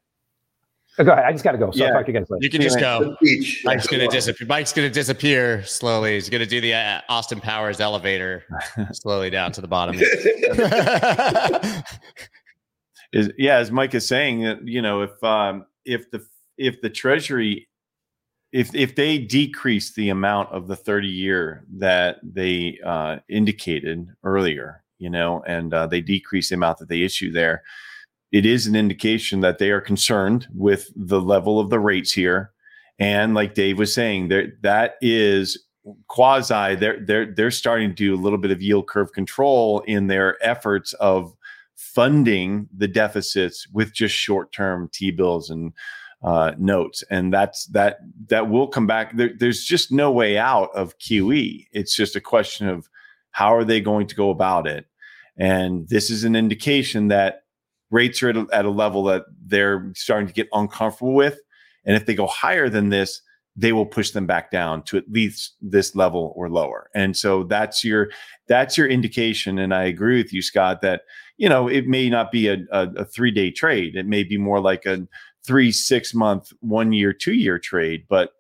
Oh, 0.99 1.05
go 1.05 1.13
ahead. 1.13 1.25
I 1.25 1.33
just 1.33 1.43
got 1.43 1.53
to 1.53 1.59
go. 1.59 1.71
So 1.71 1.79
yeah. 1.79 1.87
I'll 1.87 1.95
talk 1.95 2.07
to 2.07 2.13
you 2.13 2.19
guys 2.19 2.29
later. 2.29 2.45
You 2.45 2.51
can 2.51 2.61
just 2.61 2.79
go. 2.79 3.17
Mike's 3.65 3.87
going 3.87 4.01
to 4.01 4.09
disappear. 4.09 4.47
Mike's 4.47 4.75
going 4.75 4.87
to 4.87 4.93
disappear 4.93 5.65
slowly. 5.65 6.15
He's 6.15 6.29
going 6.29 6.43
to 6.43 6.47
do 6.47 6.61
the 6.61 6.75
uh, 6.75 7.01
Austin 7.09 7.41
Powers 7.41 7.81
elevator 7.81 8.45
slowly 8.93 9.31
down 9.31 9.53
to 9.53 9.63
the 9.63 9.69
bottom. 9.69 9.97
is 13.13 13.31
yeah, 13.39 13.57
as 13.57 13.71
Mike 13.71 13.95
is 13.95 14.07
saying, 14.07 14.61
you 14.65 14.83
know, 14.83 15.01
if 15.01 15.25
um, 15.25 15.65
if 15.87 16.11
the 16.11 16.23
if 16.59 16.83
the 16.83 16.91
Treasury 16.91 17.69
if 18.53 18.75
if 18.75 18.95
they 18.95 19.19
decrease 19.19 19.93
the 19.95 20.11
amount 20.11 20.51
of 20.51 20.69
the 20.69 20.77
30 20.77 21.09
year 21.09 21.65
that 21.73 22.19
they 22.23 22.79
uh, 22.85 23.17
indicated 23.29 24.09
earlier, 24.25 24.85
you 24.99 25.09
know, 25.09 25.43
and 25.47 25.73
uh, 25.73 25.87
they 25.87 26.01
decrease 26.01 26.51
the 26.51 26.55
amount 26.55 26.79
that 26.79 26.89
they 26.89 27.03
issue 27.03 27.33
there, 27.33 27.63
it 28.31 28.45
is 28.45 28.67
an 28.67 28.77
indication 28.77 29.41
that 29.41 29.59
they 29.59 29.71
are 29.71 29.81
concerned 29.81 30.47
with 30.55 30.91
the 30.95 31.21
level 31.21 31.59
of 31.59 31.71
the 31.71 31.79
rates 31.79 32.13
here. 32.13 32.53
And 32.99 33.35
like 33.35 33.55
Dave 33.55 33.79
was 33.79 33.95
saying, 33.95 34.29
there 34.29 34.53
that 34.63 34.95
is 35.01 35.65
quasi 36.07 36.77
they're 36.77 37.01
they're 37.01 37.35
they're 37.35 37.51
starting 37.51 37.89
to 37.89 37.95
do 37.95 38.15
a 38.15 38.23
little 38.23 38.39
bit 38.39 38.51
of 38.51 38.63
yield 38.63 38.87
curve 38.87 39.13
control 39.13 39.81
in 39.87 40.07
their 40.07 40.37
efforts 40.47 40.93
of 40.95 41.35
funding 41.75 42.69
the 42.77 42.87
deficits 42.87 43.67
with 43.73 43.95
just 43.95 44.15
short 44.15 44.53
term 44.53 44.91
T 44.93 45.11
bills 45.11 45.49
and 45.49 45.73
uh, 46.23 46.53
notes, 46.59 47.03
and 47.11 47.33
that's 47.33 47.67
that 47.67 47.99
that 48.29 48.49
will 48.49 48.69
come 48.69 48.87
back. 48.87 49.17
There, 49.17 49.31
there's 49.39 49.65
just 49.65 49.91
no 49.91 50.11
way 50.11 50.39
out 50.39 50.71
of 50.75 50.99
QE. 50.99 51.67
It's 51.73 51.97
just 51.97 52.17
a 52.17 52.21
question 52.21 52.69
of 52.69 52.89
how 53.33 53.55
are 53.55 53.65
they 53.65 53.81
going 53.81 54.07
to 54.07 54.15
go 54.15 54.31
about 54.31 54.67
it, 54.67 54.87
and 55.37 55.89
this 55.89 56.11
is 56.11 56.25
an 56.25 56.37
indication 56.37 57.09
that 57.09 57.43
rates 57.91 58.23
are 58.23 58.31
at 58.31 58.37
a, 58.37 58.47
at 58.53 58.65
a 58.65 58.71
level 58.71 59.05
that 59.05 59.25
they're 59.45 59.91
starting 59.95 60.29
to 60.29 60.33
get 60.33 60.49
uncomfortable 60.53 61.15
with, 61.15 61.41
and 61.85 61.97
if 61.97 62.07
they 62.07 62.15
go 62.15 62.27
higher 62.27 62.69
than 62.69 62.91
this, 62.91 63.21
they 63.57 63.73
will 63.73 63.87
push 63.87 64.11
them 64.13 64.27
back 64.27 64.51
down 64.51 64.83
to 64.85 64.97
at 64.97 65.11
least 65.11 65.57
this 65.61 65.95
level 65.95 66.33
or 66.37 66.49
lower. 66.49 66.89
And 66.95 67.17
so 67.17 67.45
that's 67.45 67.85
your 67.85 68.11
that's 68.49 68.79
your 68.79 68.87
indication. 68.87 69.59
And 69.59 69.75
I 69.75 69.85
agree 69.85 70.23
with 70.23 70.33
you, 70.33 70.41
Scott, 70.41 70.81
that 70.83 71.03
you 71.37 71.49
know 71.49 71.69
it 71.69 71.87
may 71.87 72.09
not 72.09 72.33
be 72.33 72.49
a, 72.49 72.59
a, 72.71 72.89
a 72.97 73.05
three 73.05 73.31
day 73.31 73.51
trade. 73.51 73.97
It 73.97 74.07
may 74.07 74.23
be 74.23 74.39
more 74.39 74.61
like 74.61 74.87
a 74.87 75.07
three, 75.45 75.73
six 75.73 76.15
month, 76.15 76.53
one 76.61 76.93
year, 76.93 77.13
two 77.13 77.35
year 77.35 77.59
trade, 77.59 78.05
but 78.09 78.33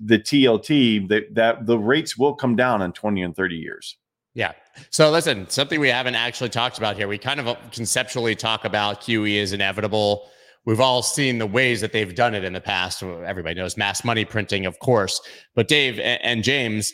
the 0.00 0.18
TLT 0.18 1.08
that 1.08 1.34
that 1.34 1.66
the 1.66 1.78
rates 1.78 2.16
will 2.16 2.34
come 2.34 2.56
down 2.56 2.82
in 2.82 2.92
20 2.92 3.22
and 3.22 3.34
30 3.34 3.56
years. 3.56 3.96
Yeah. 4.34 4.52
So 4.90 5.10
listen, 5.10 5.48
something 5.48 5.80
we 5.80 5.88
haven't 5.88 6.14
actually 6.14 6.50
talked 6.50 6.78
about 6.78 6.96
here. 6.96 7.08
We 7.08 7.18
kind 7.18 7.40
of 7.40 7.48
uh, 7.48 7.56
conceptually 7.72 8.36
talk 8.36 8.64
about 8.64 9.00
QE 9.00 9.34
is 9.34 9.52
inevitable. 9.52 10.28
We've 10.64 10.80
all 10.80 11.02
seen 11.02 11.38
the 11.38 11.46
ways 11.46 11.80
that 11.80 11.92
they've 11.92 12.14
done 12.14 12.34
it 12.34 12.44
in 12.44 12.52
the 12.52 12.60
past. 12.60 13.02
Everybody 13.02 13.54
knows 13.54 13.76
mass 13.76 14.04
money 14.04 14.24
printing, 14.24 14.66
of 14.66 14.78
course. 14.80 15.20
But 15.54 15.66
Dave 15.66 15.98
and 15.98 16.44
James, 16.44 16.92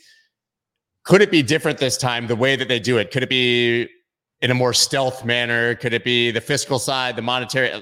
could 1.03 1.21
it 1.21 1.31
be 1.31 1.43
different 1.43 1.79
this 1.79 1.97
time? 1.97 2.29
The 2.29 2.37
way 2.37 2.57
that 2.57 2.69
they 2.69 2.79
do 2.79 2.99
it? 2.99 3.11
Could 3.11 3.25
it 3.25 3.29
be 3.29 3.89
in 4.43 4.51
a 4.51 4.55
more 4.55 4.73
stealth 4.73 5.25
manner? 5.25 5.75
Could 5.75 5.93
it 5.93 6.05
be 6.05 6.31
the 6.31 6.41
fiscal 6.41 6.79
side, 6.79 7.17
the 7.17 7.23
monetary? 7.23 7.73
Uh, 7.73 7.81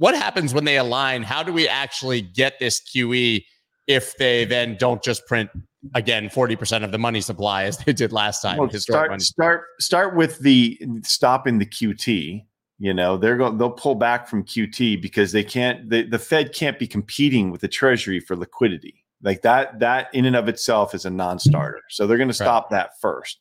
what 0.00 0.14
happens 0.14 0.54
when 0.54 0.64
they 0.64 0.78
align? 0.78 1.22
How 1.22 1.42
do 1.42 1.52
we 1.52 1.68
actually 1.68 2.22
get 2.22 2.58
this 2.58 2.80
QE 2.80 3.44
if 3.86 4.16
they 4.16 4.46
then 4.46 4.78
don't 4.80 5.02
just 5.02 5.26
print 5.26 5.50
again 5.94 6.30
40% 6.30 6.84
of 6.84 6.90
the 6.90 6.98
money 6.98 7.20
supply 7.20 7.64
as 7.64 7.76
they 7.76 7.92
did 7.92 8.10
last 8.10 8.40
time? 8.40 8.56
Well, 8.56 8.70
start, 8.70 9.20
start 9.20 9.64
start 9.78 10.16
with 10.16 10.38
the 10.38 10.80
stopping 11.02 11.58
the 11.58 11.66
QT. 11.66 12.42
You 12.78 12.94
know, 12.94 13.18
they're 13.18 13.36
going 13.36 13.58
they'll 13.58 13.70
pull 13.70 13.94
back 13.94 14.26
from 14.26 14.42
QT 14.42 15.02
because 15.02 15.32
they 15.32 15.44
can't 15.44 15.90
the, 15.90 16.04
the 16.04 16.18
Fed 16.18 16.54
can't 16.54 16.78
be 16.78 16.86
competing 16.86 17.50
with 17.50 17.60
the 17.60 17.68
Treasury 17.68 18.20
for 18.20 18.36
liquidity. 18.36 19.04
Like 19.22 19.42
that, 19.42 19.80
that 19.80 20.08
in 20.14 20.24
and 20.24 20.34
of 20.34 20.48
itself 20.48 20.94
is 20.94 21.04
a 21.04 21.10
non-starter. 21.10 21.82
So 21.90 22.06
they're 22.06 22.16
going 22.16 22.28
to 22.28 22.34
stop 22.34 22.70
right. 22.70 22.78
that 22.78 22.92
first. 23.02 23.38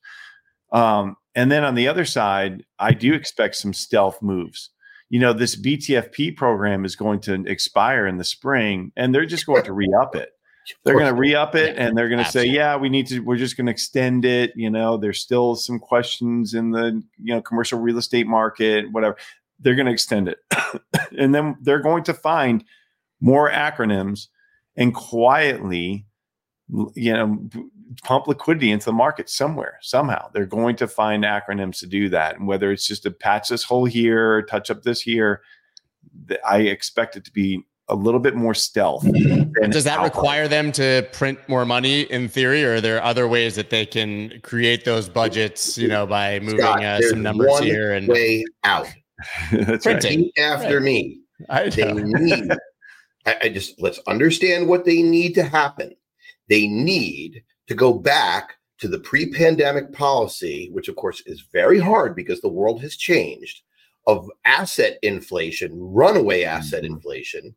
Um, 0.73 1.15
and 1.35 1.49
then 1.49 1.63
on 1.63 1.75
the 1.75 1.87
other 1.87 2.03
side, 2.03 2.65
I 2.79 2.91
do 2.91 3.13
expect 3.13 3.55
some 3.55 3.71
stealth 3.71 4.21
moves 4.21 4.71
you 5.09 5.19
know, 5.19 5.33
this 5.33 5.55
BTFP 5.55 6.37
program 6.37 6.85
is 6.85 6.95
going 6.95 7.19
to 7.21 7.43
expire 7.45 8.07
in 8.07 8.17
the 8.17 8.23
spring 8.23 8.91
and 8.95 9.13
they're 9.13 9.25
just 9.25 9.45
going 9.45 9.63
to 9.63 9.73
re 9.73 9.87
up 9.99 10.15
it. 10.15 10.29
They're 10.85 10.93
going 10.93 11.07
to 11.07 11.19
re 11.19 11.33
up 11.33 11.55
it 11.55 11.79
and 11.79 11.97
they're 11.97 12.09
going 12.09 12.23
to 12.23 12.29
say, 12.29 12.45
yeah, 12.45 12.75
we 12.75 12.89
need 12.89 13.07
to, 13.07 13.21
we're 13.21 13.37
just 13.37 13.57
going 13.57 13.65
to 13.65 13.71
extend 13.71 14.23
it. 14.23 14.51
You 14.55 14.69
know, 14.69 14.97
there's 14.97 15.19
still 15.19 15.55
some 15.55 15.79
questions 15.79 16.53
in 16.53 16.69
the, 16.69 17.01
you 17.17 17.33
know, 17.33 17.41
commercial 17.41 17.79
real 17.79 17.97
estate 17.97 18.27
market, 18.27 18.91
whatever. 18.91 19.17
They're 19.59 19.73
going 19.73 19.87
to 19.87 19.91
extend 19.91 20.27
it. 20.27 20.37
and 21.17 21.33
then 21.33 21.57
they're 21.61 21.81
going 21.81 22.03
to 22.03 22.13
find 22.13 22.63
more 23.19 23.49
acronyms 23.49 24.27
and 24.75 24.93
quietly, 24.93 26.05
you 26.95 27.13
know, 27.13 27.39
pump 28.03 28.27
liquidity 28.27 28.71
into 28.71 28.85
the 28.85 28.93
market 28.93 29.29
somewhere, 29.29 29.79
somehow. 29.81 30.29
They're 30.33 30.45
going 30.45 30.75
to 30.77 30.87
find 30.87 31.23
acronyms 31.23 31.79
to 31.79 31.87
do 31.87 32.09
that. 32.09 32.37
And 32.37 32.47
whether 32.47 32.71
it's 32.71 32.87
just 32.87 33.03
to 33.03 33.11
patch 33.11 33.49
this 33.49 33.63
hole 33.63 33.85
here, 33.85 34.35
or 34.35 34.41
touch 34.43 34.69
up 34.69 34.83
this 34.83 35.01
here, 35.01 35.41
I 36.47 36.59
expect 36.59 37.15
it 37.15 37.25
to 37.25 37.31
be 37.31 37.63
a 37.89 37.95
little 37.95 38.19
bit 38.19 38.35
more 38.35 38.53
stealth. 38.53 39.03
Does 39.69 39.83
that 39.83 40.01
require 40.03 40.47
them 40.47 40.71
to 40.73 41.07
print 41.11 41.39
more 41.47 41.65
money 41.65 42.01
in 42.01 42.29
theory, 42.29 42.63
or 42.63 42.75
are 42.75 42.81
there 42.81 43.03
other 43.03 43.27
ways 43.27 43.55
that 43.55 43.71
they 43.71 43.85
can 43.85 44.39
create 44.43 44.85
those 44.85 45.09
budgets, 45.09 45.77
you 45.77 45.87
know, 45.87 46.05
by 46.05 46.39
moving 46.39 46.59
Scott, 46.59 46.83
uh, 46.83 47.01
some 47.09 47.23
numbers 47.23 47.59
here 47.59 47.93
and 47.93 48.07
way 48.07 48.45
out? 48.63 48.87
That's 49.51 49.85
printing 49.85 50.31
right. 50.37 50.45
after 50.45 50.75
right. 50.75 50.83
me. 50.83 51.19
I 51.49 51.69
they 51.69 51.91
need. 51.93 52.51
I, 53.25 53.35
I 53.43 53.49
just 53.49 53.81
let's 53.81 53.99
understand 54.07 54.67
what 54.67 54.85
they 54.85 55.01
need 55.01 55.33
to 55.35 55.43
happen. 55.43 55.95
They 56.49 56.67
need 56.67 57.43
to 57.67 57.75
go 57.75 57.93
back 57.93 58.55
to 58.79 58.87
the 58.87 58.99
pre 58.99 59.31
pandemic 59.31 59.91
policy, 59.93 60.69
which 60.71 60.87
of 60.87 60.95
course 60.95 61.21
is 61.25 61.45
very 61.53 61.79
hard 61.79 62.15
because 62.15 62.41
the 62.41 62.49
world 62.49 62.81
has 62.81 62.95
changed, 62.95 63.61
of 64.07 64.29
asset 64.45 64.97
inflation, 65.03 65.71
runaway 65.73 66.43
asset 66.43 66.83
mm-hmm. 66.83 66.95
inflation, 66.95 67.55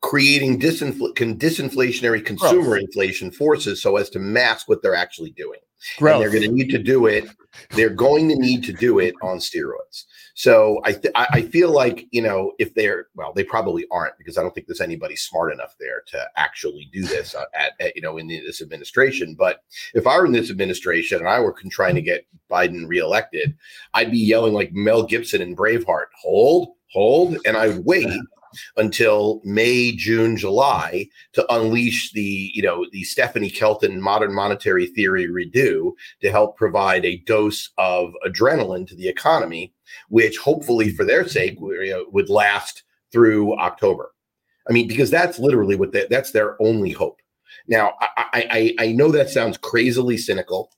creating 0.00 0.60
disinfl- 0.60 1.14
disinflationary 1.14 2.24
consumer 2.24 2.62
Growth. 2.62 2.80
inflation 2.80 3.30
forces 3.30 3.82
so 3.82 3.96
as 3.96 4.10
to 4.10 4.18
mask 4.18 4.68
what 4.68 4.82
they're 4.82 4.94
actually 4.94 5.30
doing. 5.30 5.60
And 6.16 6.22
they're 6.22 6.40
going 6.40 6.50
to 6.50 6.56
need 6.56 6.70
to 6.70 6.82
do 6.82 7.06
it. 7.06 7.28
They're 7.70 7.90
going 7.90 8.28
to 8.28 8.36
need 8.36 8.64
to 8.64 8.72
do 8.72 8.98
it 8.98 9.14
on 9.22 9.38
steroids. 9.38 10.04
So 10.36 10.82
I 10.84 10.92
th- 10.92 11.14
I 11.14 11.40
feel 11.40 11.70
like 11.70 12.06
you 12.10 12.20
know 12.20 12.52
if 12.58 12.74
they're 12.74 13.06
well 13.14 13.32
they 13.32 13.42
probably 13.42 13.86
aren't 13.90 14.18
because 14.18 14.36
I 14.36 14.42
don't 14.42 14.54
think 14.54 14.66
there's 14.66 14.82
anybody 14.82 15.16
smart 15.16 15.50
enough 15.50 15.74
there 15.80 16.02
to 16.08 16.28
actually 16.36 16.90
do 16.92 17.04
this 17.04 17.34
at, 17.54 17.72
at 17.80 17.96
you 17.96 18.02
know 18.02 18.18
in 18.18 18.26
the, 18.26 18.40
this 18.40 18.60
administration. 18.60 19.34
But 19.34 19.64
if 19.94 20.06
I 20.06 20.18
were 20.18 20.26
in 20.26 20.32
this 20.32 20.50
administration 20.50 21.20
and 21.20 21.28
I 21.28 21.40
were 21.40 21.56
trying 21.70 21.94
to 21.94 22.02
get 22.02 22.26
Biden 22.50 22.86
reelected, 22.86 23.56
I'd 23.94 24.10
be 24.10 24.18
yelling 24.18 24.52
like 24.52 24.74
Mel 24.74 25.04
Gibson 25.04 25.40
in 25.40 25.56
Braveheart, 25.56 26.08
hold, 26.20 26.74
hold, 26.92 27.38
and 27.46 27.56
I 27.56 27.68
would 27.68 27.86
wait 27.86 28.06
until 28.76 29.40
May, 29.44 29.92
June, 29.92 30.36
July 30.36 31.08
to 31.32 31.52
unleash 31.52 32.12
the, 32.12 32.50
you 32.54 32.62
know, 32.62 32.86
the 32.92 33.04
Stephanie 33.04 33.50
Kelton 33.50 34.00
modern 34.00 34.34
monetary 34.34 34.86
theory 34.86 35.28
redo 35.28 35.92
to 36.20 36.30
help 36.30 36.56
provide 36.56 37.04
a 37.04 37.18
dose 37.26 37.70
of 37.78 38.12
adrenaline 38.26 38.86
to 38.88 38.96
the 38.96 39.08
economy, 39.08 39.72
which 40.08 40.38
hopefully 40.38 40.90
for 40.90 41.04
their 41.04 41.26
sake 41.26 41.56
would 41.60 42.30
last 42.30 42.82
through 43.12 43.56
October. 43.58 44.12
I 44.68 44.72
mean, 44.72 44.88
because 44.88 45.10
that's 45.10 45.38
literally 45.38 45.76
what 45.76 45.92
they, 45.92 46.06
that's 46.10 46.32
their 46.32 46.60
only 46.60 46.90
hope. 46.90 47.20
Now, 47.68 47.94
I, 48.00 48.74
I, 48.78 48.86
I 48.86 48.92
know 48.92 49.10
that 49.12 49.30
sounds 49.30 49.58
crazily 49.58 50.16
cynical. 50.16 50.70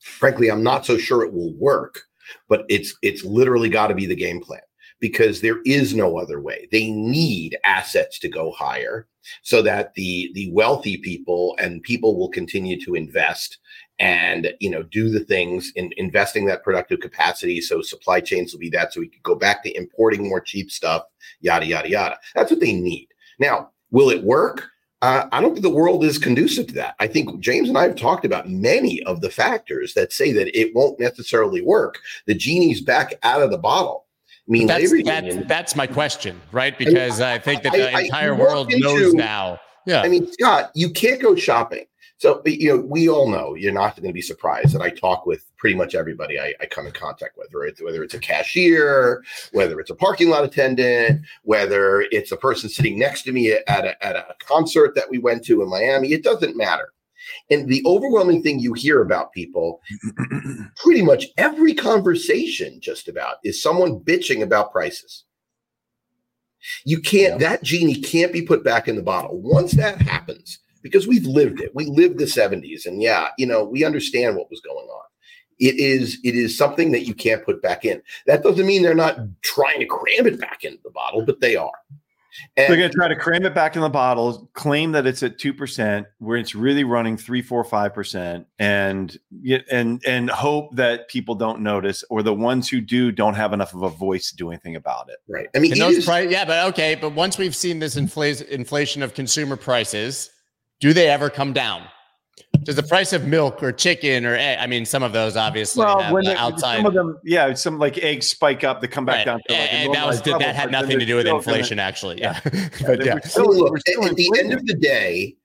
Frankly, 0.00 0.50
I'm 0.50 0.62
not 0.62 0.86
so 0.86 0.98
sure 0.98 1.22
it 1.22 1.32
will 1.32 1.54
work, 1.54 2.02
but 2.48 2.64
it's 2.68 2.94
it's 3.02 3.24
literally 3.24 3.68
got 3.68 3.88
to 3.88 3.94
be 3.94 4.06
the 4.06 4.16
game 4.16 4.40
plan 4.40 4.60
because 5.00 5.40
there 5.40 5.60
is 5.64 5.94
no 5.94 6.18
other 6.18 6.40
way. 6.40 6.68
They 6.70 6.90
need 6.90 7.58
assets 7.64 8.18
to 8.20 8.28
go 8.28 8.52
higher 8.52 9.08
so 9.42 9.62
that 9.62 9.94
the 9.94 10.30
the 10.34 10.50
wealthy 10.52 10.96
people 10.96 11.56
and 11.58 11.82
people 11.82 12.16
will 12.16 12.28
continue 12.28 12.80
to 12.80 12.94
invest 12.94 13.58
and 13.98 14.52
you 14.60 14.70
know 14.70 14.82
do 14.82 15.10
the 15.10 15.20
things 15.20 15.72
in 15.76 15.92
investing 15.96 16.46
that 16.46 16.64
productive 16.64 17.00
capacity 17.00 17.60
so 17.60 17.82
supply 17.82 18.20
chains 18.20 18.52
will 18.52 18.60
be 18.60 18.70
that 18.70 18.92
so 18.92 19.00
we 19.00 19.08
could 19.08 19.22
go 19.22 19.34
back 19.34 19.62
to 19.62 19.76
importing 19.76 20.28
more 20.28 20.40
cheap 20.40 20.70
stuff 20.70 21.04
yada 21.40 21.66
yada 21.66 21.88
yada 21.88 22.18
that's 22.34 22.50
what 22.50 22.60
they 22.60 22.72
need 22.72 23.08
now 23.38 23.70
will 23.90 24.10
it 24.10 24.22
work 24.24 24.70
uh, 25.02 25.26
I 25.32 25.40
don't 25.40 25.52
think 25.52 25.62
the 25.62 25.70
world 25.70 26.04
is 26.04 26.18
conducive 26.18 26.66
to 26.66 26.74
that. 26.74 26.94
I 27.00 27.06
think 27.06 27.40
James 27.40 27.70
and 27.70 27.78
I 27.78 27.84
have 27.84 27.96
talked 27.96 28.26
about 28.26 28.50
many 28.50 29.02
of 29.04 29.22
the 29.22 29.30
factors 29.30 29.94
that 29.94 30.12
say 30.12 30.30
that 30.32 30.54
it 30.54 30.74
won't 30.74 31.00
necessarily 31.00 31.62
work. 31.62 32.00
The 32.26 32.34
genie's 32.34 32.82
back 32.82 33.14
out 33.22 33.40
of 33.40 33.50
the 33.50 33.56
bottle. 33.56 34.04
Mean, 34.50 34.66
that's, 34.66 34.92
that's, 35.04 35.36
that's, 35.46 35.76
my 35.76 35.86
question, 35.86 36.40
right? 36.52 36.76
Because 36.76 37.20
I, 37.20 37.34
I 37.34 37.38
think 37.38 37.62
that 37.62 37.72
the 37.72 37.94
I, 37.94 38.02
entire 38.02 38.34
world 38.34 38.72
into, 38.72 38.84
knows 38.84 39.14
now. 39.14 39.60
Yeah. 39.86 40.02
I 40.02 40.08
mean, 40.08 40.30
Scott, 40.32 40.70
you 40.74 40.90
can't 40.90 41.22
go 41.22 41.34
shopping 41.36 41.86
so, 42.20 42.42
you 42.44 42.76
know, 42.76 42.82
we 42.82 43.08
all 43.08 43.30
know 43.30 43.54
you're 43.54 43.72
not 43.72 43.96
going 43.96 44.06
to 44.06 44.12
be 44.12 44.20
surprised 44.20 44.74
that 44.74 44.82
I 44.82 44.90
talk 44.90 45.24
with 45.24 45.42
pretty 45.56 45.74
much 45.74 45.94
everybody 45.94 46.38
I, 46.38 46.52
I 46.60 46.66
come 46.66 46.86
in 46.86 46.92
contact 46.92 47.38
with, 47.38 47.48
whether 47.50 47.64
it's, 47.64 47.82
whether 47.82 48.04
it's 48.04 48.12
a 48.12 48.18
cashier, 48.18 49.24
whether 49.52 49.80
it's 49.80 49.88
a 49.88 49.94
parking 49.94 50.28
lot 50.28 50.44
attendant, 50.44 51.22
whether 51.44 52.02
it's 52.10 52.30
a 52.30 52.36
person 52.36 52.68
sitting 52.68 52.98
next 52.98 53.22
to 53.22 53.32
me 53.32 53.52
at 53.52 53.86
a, 53.86 54.06
at 54.06 54.16
a 54.16 54.34
concert 54.38 54.94
that 54.96 55.08
we 55.08 55.16
went 55.16 55.42
to 55.46 55.62
in 55.62 55.70
Miami. 55.70 56.12
It 56.12 56.22
doesn't 56.22 56.58
matter. 56.58 56.92
And 57.50 57.68
the 57.68 57.82
overwhelming 57.86 58.42
thing 58.42 58.58
you 58.58 58.72
hear 58.72 59.02
about 59.02 59.32
people, 59.32 59.80
pretty 60.76 61.02
much 61.02 61.26
every 61.36 61.74
conversation, 61.74 62.80
just 62.80 63.08
about, 63.08 63.36
is 63.44 63.62
someone 63.62 64.00
bitching 64.00 64.42
about 64.42 64.72
prices. 64.72 65.24
You 66.84 67.00
can't, 67.00 67.40
yeah. 67.40 67.48
that 67.48 67.62
genie 67.62 68.00
can't 68.00 68.32
be 68.32 68.42
put 68.42 68.62
back 68.62 68.88
in 68.88 68.96
the 68.96 69.02
bottle. 69.02 69.40
Once 69.40 69.72
that 69.72 70.00
happens, 70.00 70.58
because 70.82 71.06
we've 71.06 71.26
lived 71.26 71.60
it. 71.60 71.74
We 71.74 71.86
lived 71.86 72.18
the 72.18 72.24
70s 72.24 72.86
and 72.86 73.02
yeah, 73.02 73.28
you 73.38 73.46
know, 73.46 73.64
we 73.64 73.84
understand 73.84 74.36
what 74.36 74.50
was 74.50 74.60
going 74.60 74.86
on. 74.86 75.04
It 75.58 75.76
is 75.76 76.18
it 76.24 76.34
is 76.34 76.56
something 76.56 76.90
that 76.92 77.06
you 77.06 77.12
can't 77.12 77.44
put 77.44 77.60
back 77.60 77.84
in. 77.84 78.00
That 78.26 78.42
doesn't 78.42 78.66
mean 78.66 78.82
they're 78.82 78.94
not 78.94 79.18
trying 79.42 79.80
to 79.80 79.86
cram 79.86 80.26
it 80.26 80.40
back 80.40 80.64
into 80.64 80.80
the 80.82 80.90
bottle, 80.90 81.24
but 81.24 81.40
they 81.40 81.54
are. 81.56 81.70
And 82.56 82.68
they're 82.68 82.76
going 82.76 82.90
to 82.90 82.96
try 82.96 83.08
to 83.08 83.16
cram 83.16 83.44
it 83.44 83.54
back 83.54 83.76
in 83.76 83.82
the 83.82 83.88
bottle, 83.88 84.50
claim 84.54 84.92
that 84.92 85.06
it's 85.06 85.22
at 85.22 85.38
two 85.38 85.54
percent, 85.54 86.06
where 86.18 86.36
it's 86.36 86.54
really 86.54 86.84
running 86.84 87.16
three, 87.16 87.42
four, 87.42 87.64
five 87.64 87.94
percent, 87.94 88.46
and 88.58 89.18
and 89.70 90.02
and 90.06 90.30
hope 90.30 90.74
that 90.76 91.08
people 91.08 91.34
don't 91.34 91.60
notice, 91.60 92.04
or 92.10 92.22
the 92.22 92.34
ones 92.34 92.68
who 92.68 92.80
do 92.80 93.12
don't 93.12 93.34
have 93.34 93.52
enough 93.52 93.74
of 93.74 93.82
a 93.82 93.88
voice 93.88 94.30
to 94.30 94.36
do 94.36 94.50
anything 94.50 94.76
about 94.76 95.08
it. 95.08 95.16
Right. 95.28 95.48
I 95.54 95.58
mean, 95.58 95.78
those 95.78 96.04
price, 96.04 96.30
yeah, 96.30 96.44
but 96.44 96.68
okay, 96.68 96.94
but 96.94 97.10
once 97.10 97.38
we've 97.38 97.56
seen 97.56 97.78
this 97.78 97.96
infl- 97.96 98.46
inflation 98.48 99.02
of 99.02 99.14
consumer 99.14 99.56
prices, 99.56 100.30
do 100.80 100.92
they 100.92 101.08
ever 101.08 101.30
come 101.30 101.52
down? 101.52 101.82
Does 102.62 102.76
the 102.76 102.82
price 102.82 103.12
of 103.12 103.26
milk 103.26 103.62
or 103.62 103.72
chicken 103.72 104.26
or 104.26 104.34
egg, 104.34 104.58
I 104.60 104.66
mean, 104.66 104.84
some 104.84 105.02
of 105.02 105.12
those 105.12 105.36
obviously 105.36 105.84
well, 105.84 106.12
when 106.12 106.24
the 106.24 106.36
outside. 106.36 106.76
Some 106.76 106.86
of 106.86 106.94
them, 106.94 107.18
yeah, 107.24 107.54
some 107.54 107.78
like 107.78 107.98
eggs 107.98 108.28
spike 108.28 108.64
up, 108.64 108.80
they 108.80 108.88
come 108.88 109.04
back 109.04 109.18
right. 109.18 109.26
down 109.26 109.40
to 109.48 109.52
like 109.52 109.72
and 109.72 109.94
that 109.94 110.06
was 110.06 110.24
level, 110.26 110.40
that 110.40 110.54
had 110.54 110.70
nothing 110.70 110.98
to 110.98 111.06
do 111.06 111.16
with 111.16 111.26
inflation, 111.26 111.78
gonna, 111.78 111.88
actually. 111.88 112.20
Yeah, 112.20 112.38
yeah. 112.44 112.68
but 112.86 113.04
yeah. 113.04 113.20
So 113.20 113.44
look, 113.44 113.76
at 113.78 114.16
the 114.16 114.36
end 114.38 114.52
of 114.52 114.66
the 114.66 114.74
day, 114.74 115.36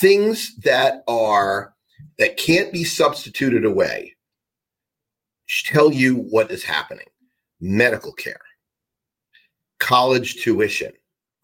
things 0.00 0.56
that 0.64 1.04
are 1.06 1.74
that 2.18 2.36
can't 2.36 2.72
be 2.72 2.84
substituted 2.84 3.64
away 3.64 4.14
tell 5.64 5.92
you 5.92 6.16
what 6.16 6.50
is 6.50 6.64
happening: 6.64 7.06
medical 7.60 8.12
care, 8.12 8.40
college 9.78 10.42
tuition, 10.42 10.92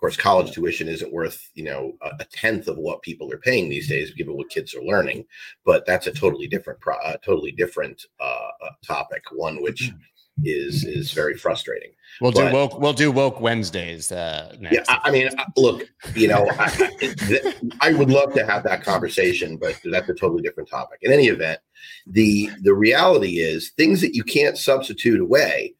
course, 0.03 0.17
college 0.17 0.53
tuition 0.53 0.88
isn't 0.88 1.12
worth 1.12 1.49
you 1.55 1.65
know 1.65 1.93
a, 2.03 2.25
tenth 2.25 2.69
of 2.69 2.77
what 2.77 3.03
people 3.03 3.33
are 3.33 3.38
paying 3.38 3.69
these 3.69 3.88
days, 3.88 4.12
given 4.12 4.37
what 4.37 4.51
kids 4.51 4.75
are 4.75 4.83
learning. 4.83 5.25
But 5.65 5.87
that's 5.87 6.09
a 6.09 6.12
totally 6.12 6.49
different, 6.49 6.81
pro- 6.81 6.97
uh, 6.97 7.17
totally 7.25 7.53
different 7.53 8.05
uh, 8.21 8.51
topic. 8.85 9.23
One 9.33 9.62
which 9.62 9.85
mm-hmm. 9.85 10.43
is 10.45 10.85
is 10.85 11.12
very 11.12 11.37
frustrating. 11.37 11.93
We'll 12.21 12.33
but, 12.33 12.49
do 12.49 12.53
woke. 12.53 12.81
We'll 12.81 12.93
do 12.93 13.12
woke 13.12 13.41
Wednesdays. 13.41 14.11
Uh, 14.11 14.57
next. 14.59 14.75
Yeah, 14.75 14.83
I, 14.88 15.01
I 15.05 15.11
mean, 15.12 15.31
look, 15.57 15.85
you 16.17 16.27
know, 16.27 16.49
I, 16.59 17.55
I 17.81 17.93
would 17.93 18.11
love 18.11 18.35
to 18.35 18.45
have 18.45 18.65
that 18.65 18.83
conversation, 18.83 19.57
but 19.57 19.79
that's 19.85 20.09
a 20.09 20.15
totally 20.15 20.43
different 20.43 20.69
topic. 20.69 20.99
In 21.03 21.12
any 21.12 21.29
event, 21.29 21.61
the 22.09 22.51
the 22.62 22.75
reality 22.75 23.38
is 23.38 23.71
things 23.77 24.01
that 24.01 24.17
you 24.17 24.25
can't 24.25 24.59
substitute 24.59 25.21
away 25.21 25.75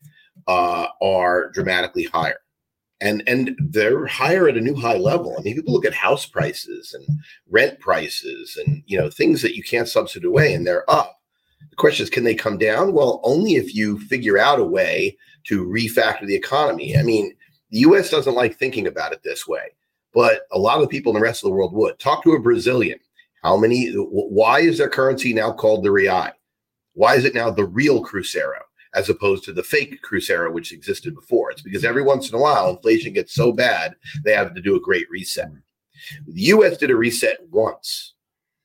uh, 0.47 0.87
are 1.01 1.51
dramatically 1.51 2.05
higher 2.05 2.39
and 3.03 3.23
and 3.27 3.57
they're 3.59 4.07
higher 4.07 4.49
at 4.49 4.57
a 4.57 4.61
new 4.61 4.75
high 4.75 4.97
level. 4.97 5.35
I 5.37 5.43
mean, 5.43 5.57
people 5.57 5.75
look 5.75 5.85
at 5.85 5.93
house 5.93 6.25
prices 6.25 6.95
and 6.95 7.05
rent 7.51 7.81
prices 7.81 8.57
and 8.65 8.83
you 8.87 8.97
know 8.97 9.11
things 9.11 9.43
that 9.43 9.57
you 9.57 9.63
can't 9.63 9.89
substitute 9.89 10.27
away, 10.27 10.55
and 10.55 10.67
they're 10.67 10.89
up. 10.89 11.21
The 11.71 11.77
question 11.77 12.05
is, 12.05 12.11
can 12.11 12.25
they 12.25 12.35
come 12.35 12.59
down? 12.59 12.93
Well, 12.93 13.21
only 13.25 13.57
if 13.57 13.75
you 13.75 13.99
figure 13.99 14.39
out 14.39 14.61
a 14.61 14.65
way 14.65 15.17
to 15.45 15.67
refactor 15.67 16.27
the 16.27 16.35
economy. 16.35 16.97
I 16.97 17.03
mean, 17.03 17.35
the 17.71 17.81
U.S. 17.81 18.11
doesn't 18.11 18.35
like 18.35 18.57
thinking 18.57 18.87
about 18.87 19.13
it 19.13 19.23
this 19.23 19.49
way, 19.49 19.75
but 20.15 20.43
a 20.53 20.59
lot 20.59 20.81
of 20.81 20.89
people 20.89 21.11
in 21.11 21.15
the 21.15 21.25
rest 21.25 21.43
of 21.43 21.49
the 21.49 21.55
world 21.55 21.73
would. 21.75 21.99
Talk 21.99 22.23
to 22.23 22.33
a 22.33 22.41
Brazilian. 22.41 23.01
How 23.43 23.57
many? 23.57 23.93
Why 23.93 24.61
is 24.61 24.79
their 24.79 24.89
currency 24.89 25.33
now 25.33 25.53
called 25.53 25.83
the 25.83 25.91
real? 25.91 26.29
Why 26.95 27.17
is 27.17 27.25
it 27.25 27.35
now 27.35 27.51
the 27.51 27.65
real 27.65 28.05
Cruzeiro? 28.05 28.61
As 28.95 29.09
opposed 29.09 29.45
to 29.45 29.53
the 29.53 29.63
fake 29.63 30.01
Cruzeiro, 30.03 30.53
which 30.53 30.73
existed 30.73 31.15
before. 31.15 31.51
It's 31.51 31.63
because 31.63 31.85
every 31.85 32.03
once 32.03 32.29
in 32.29 32.35
a 32.35 32.41
while, 32.41 32.71
inflation 32.71 33.13
gets 33.13 33.35
so 33.35 33.53
bad, 33.53 33.95
they 34.25 34.33
have 34.33 34.55
to 34.55 34.61
do 34.61 34.77
a 34.77 34.81
great 34.81 35.09
reset. 35.11 35.51
The 36.27 36.43
US 36.43 36.77
did 36.77 36.91
a 36.91 36.97
reset 36.97 37.39
once. 37.51 38.15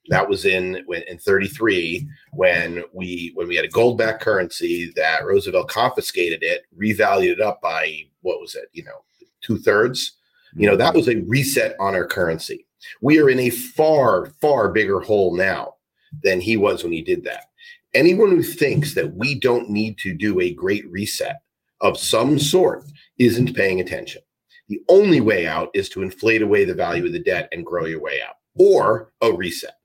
That 0.09 0.27
was 0.27 0.45
in 0.45 0.83
when 0.85 1.03
in 1.03 1.17
33 1.17 2.07
when 2.31 2.83
we 2.93 3.31
when 3.35 3.47
we 3.47 3.57
had 3.57 3.65
a 3.65 3.69
gold 3.69 3.97
backed 3.97 4.21
currency 4.21 4.91
that 4.95 5.25
Roosevelt 5.25 5.67
confiscated 5.67 6.43
it, 6.43 6.63
revalued 6.77 7.33
it 7.33 7.41
up 7.41 7.61
by 7.61 8.03
what 8.21 8.39
was 8.39 8.55
it, 8.55 8.69
you 8.71 8.85
know, 8.85 9.03
two 9.41 9.57
thirds. 9.57 10.13
You 10.55 10.69
know, 10.69 10.77
that 10.77 10.93
was 10.93 11.09
a 11.09 11.17
reset 11.27 11.75
on 11.79 11.93
our 11.93 12.07
currency. 12.07 12.65
We 13.01 13.19
are 13.19 13.29
in 13.29 13.39
a 13.39 13.49
far, 13.49 14.27
far 14.39 14.71
bigger 14.71 15.01
hole 15.01 15.35
now 15.35 15.75
than 16.23 16.39
he 16.39 16.55
was 16.55 16.83
when 16.83 16.93
he 16.93 17.01
did 17.01 17.23
that 17.25 17.47
anyone 17.93 18.31
who 18.31 18.43
thinks 18.43 18.93
that 18.95 19.15
we 19.15 19.39
don't 19.39 19.69
need 19.69 19.97
to 19.99 20.13
do 20.13 20.39
a 20.39 20.53
great 20.53 20.89
reset 20.91 21.41
of 21.81 21.97
some 21.97 22.39
sort 22.39 22.83
isn't 23.17 23.55
paying 23.55 23.79
attention. 23.79 24.21
The 24.69 24.81
only 24.89 25.21
way 25.21 25.47
out 25.47 25.69
is 25.73 25.89
to 25.89 26.01
inflate 26.01 26.41
away 26.41 26.65
the 26.65 26.73
value 26.73 27.05
of 27.05 27.13
the 27.13 27.19
debt 27.19 27.47
and 27.51 27.65
grow 27.65 27.85
your 27.85 28.01
way 28.01 28.21
out, 28.21 28.35
or 28.55 29.13
a 29.21 29.31
reset. 29.31 29.75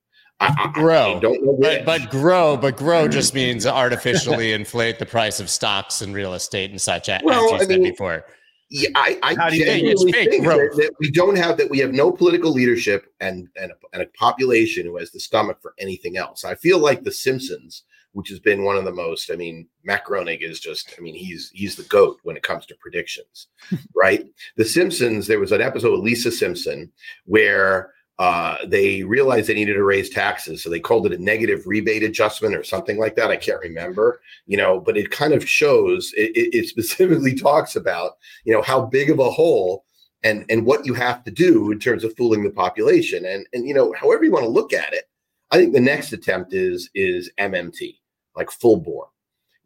I, 0.41 0.55
I, 0.59 0.73
grow, 0.73 1.19
I 1.19 1.21
don't 1.21 1.45
know 1.45 1.57
but, 1.61 1.85
but, 1.85 2.11
grow, 2.11 2.57
but 2.57 2.77
grow 2.77 3.07
just 3.07 3.33
means 3.33 3.65
artificially 3.65 4.53
inflate 4.53 4.99
the 4.99 5.07
price 5.07 5.39
of 5.39 5.49
stocks 5.49 6.03
and 6.03 6.13
real 6.13 6.35
estate 6.35 6.71
and 6.71 6.81
such. 6.81 7.09
Well, 7.23 7.55
as 7.55 7.61
you 7.63 7.67
said 7.67 7.81
mean, 7.81 7.93
before. 7.93 8.25
Yeah, 8.69 8.89
I, 8.97 9.19
I 9.23 9.51
genuinely 9.51 10.13
think 10.13 10.45
that, 10.45 10.73
that, 10.77 10.93
we 10.99 11.11
don't 11.11 11.37
have 11.37 11.59
that 11.59 11.69
we 11.71 11.79
have 11.79 11.93
no 11.93 12.11
political 12.11 12.51
leadership 12.51 13.05
and 13.21 13.47
and 13.55 13.71
a, 13.71 13.75
and 13.93 14.03
a 14.03 14.07
population 14.19 14.87
who 14.87 14.97
has 14.97 15.13
the 15.13 15.21
stomach 15.21 15.59
for 15.61 15.75
anything 15.79 16.17
else. 16.17 16.43
I 16.43 16.55
feel 16.55 16.79
like 16.79 17.05
The 17.05 17.13
Simpsons 17.13 17.85
which 18.13 18.29
has 18.29 18.39
been 18.39 18.65
one 18.65 18.77
of 18.77 18.85
the 18.85 18.93
most. 18.93 19.31
I 19.31 19.37
mean, 19.37 19.67
Matt 19.85 20.05
Groening 20.05 20.41
is 20.41 20.61
just. 20.61 20.95
I 20.99 21.01
mean, 21.01 21.15
he's 21.15 21.51
he's 21.55 21.77
the 21.77 21.85
goat 21.85 22.19
when 22.23 22.37
it 22.37 22.43
comes 22.43 22.67
to 22.67 22.77
predictions, 22.81 23.49
right? 23.97 24.25
The 24.57 24.65
Simpsons. 24.65 25.27
There 25.27 25.41
was 25.41 25.53
an 25.53 25.61
episode 25.61 25.93
with 25.93 26.01
Lisa 26.01 26.31
Simpson 26.31 26.91
where 27.25 27.93
uh, 28.19 28.59
they 28.67 29.03
realized 29.03 29.49
they 29.49 29.55
needed 29.55 29.75
to 29.75 29.85
raise 29.85 30.11
taxes, 30.11 30.63
so 30.63 30.71
they 30.71 30.81
called 30.81 31.07
it 31.07 31.19
a 31.19 31.23
negative 31.23 31.67
rebate 31.67 32.03
adjustment 32.03 32.55
or 32.55 32.63
something 32.63 32.99
like 32.99 33.17
that. 33.17 33.31
I 33.31 33.37
can't 33.37 33.61
remember, 33.61 34.21
you 34.47 34.57
know, 34.57 34.81
but 34.81 34.97
it 34.97 35.11
kind 35.11 35.33
of 35.33 35.49
shows. 35.49 36.13
It, 36.17 36.33
it 36.35 36.69
specifically 36.69 37.35
talks 37.49 37.77
about 37.77 38.13
you 38.45 38.53
know 38.53 38.63
how 38.63 38.83
big 38.87 39.11
of 39.11 39.19
a 39.19 39.31
hole 39.31 39.85
and 40.23 40.45
and 40.49 40.65
what 40.65 40.87
you 40.87 40.95
have 40.95 41.25
to 41.25 41.31
do 41.31 41.71
in 41.73 41.79
terms 41.79 42.05
of 42.05 42.17
fooling 42.17 42.43
the 42.43 42.51
population 42.51 43.25
and 43.25 43.47
and 43.53 43.67
you 43.67 43.75
know 43.75 43.93
however 43.99 44.25
you 44.25 44.33
want 44.33 44.45
to 44.45 44.51
look 44.51 44.73
at 44.73 44.93
it 44.93 45.09
i 45.51 45.57
think 45.57 45.73
the 45.73 45.81
next 45.81 46.13
attempt 46.13 46.53
is 46.53 46.91
is 46.95 47.31
mmt 47.39 47.97
like 48.37 48.51
full 48.51 48.79
bore. 48.79 49.09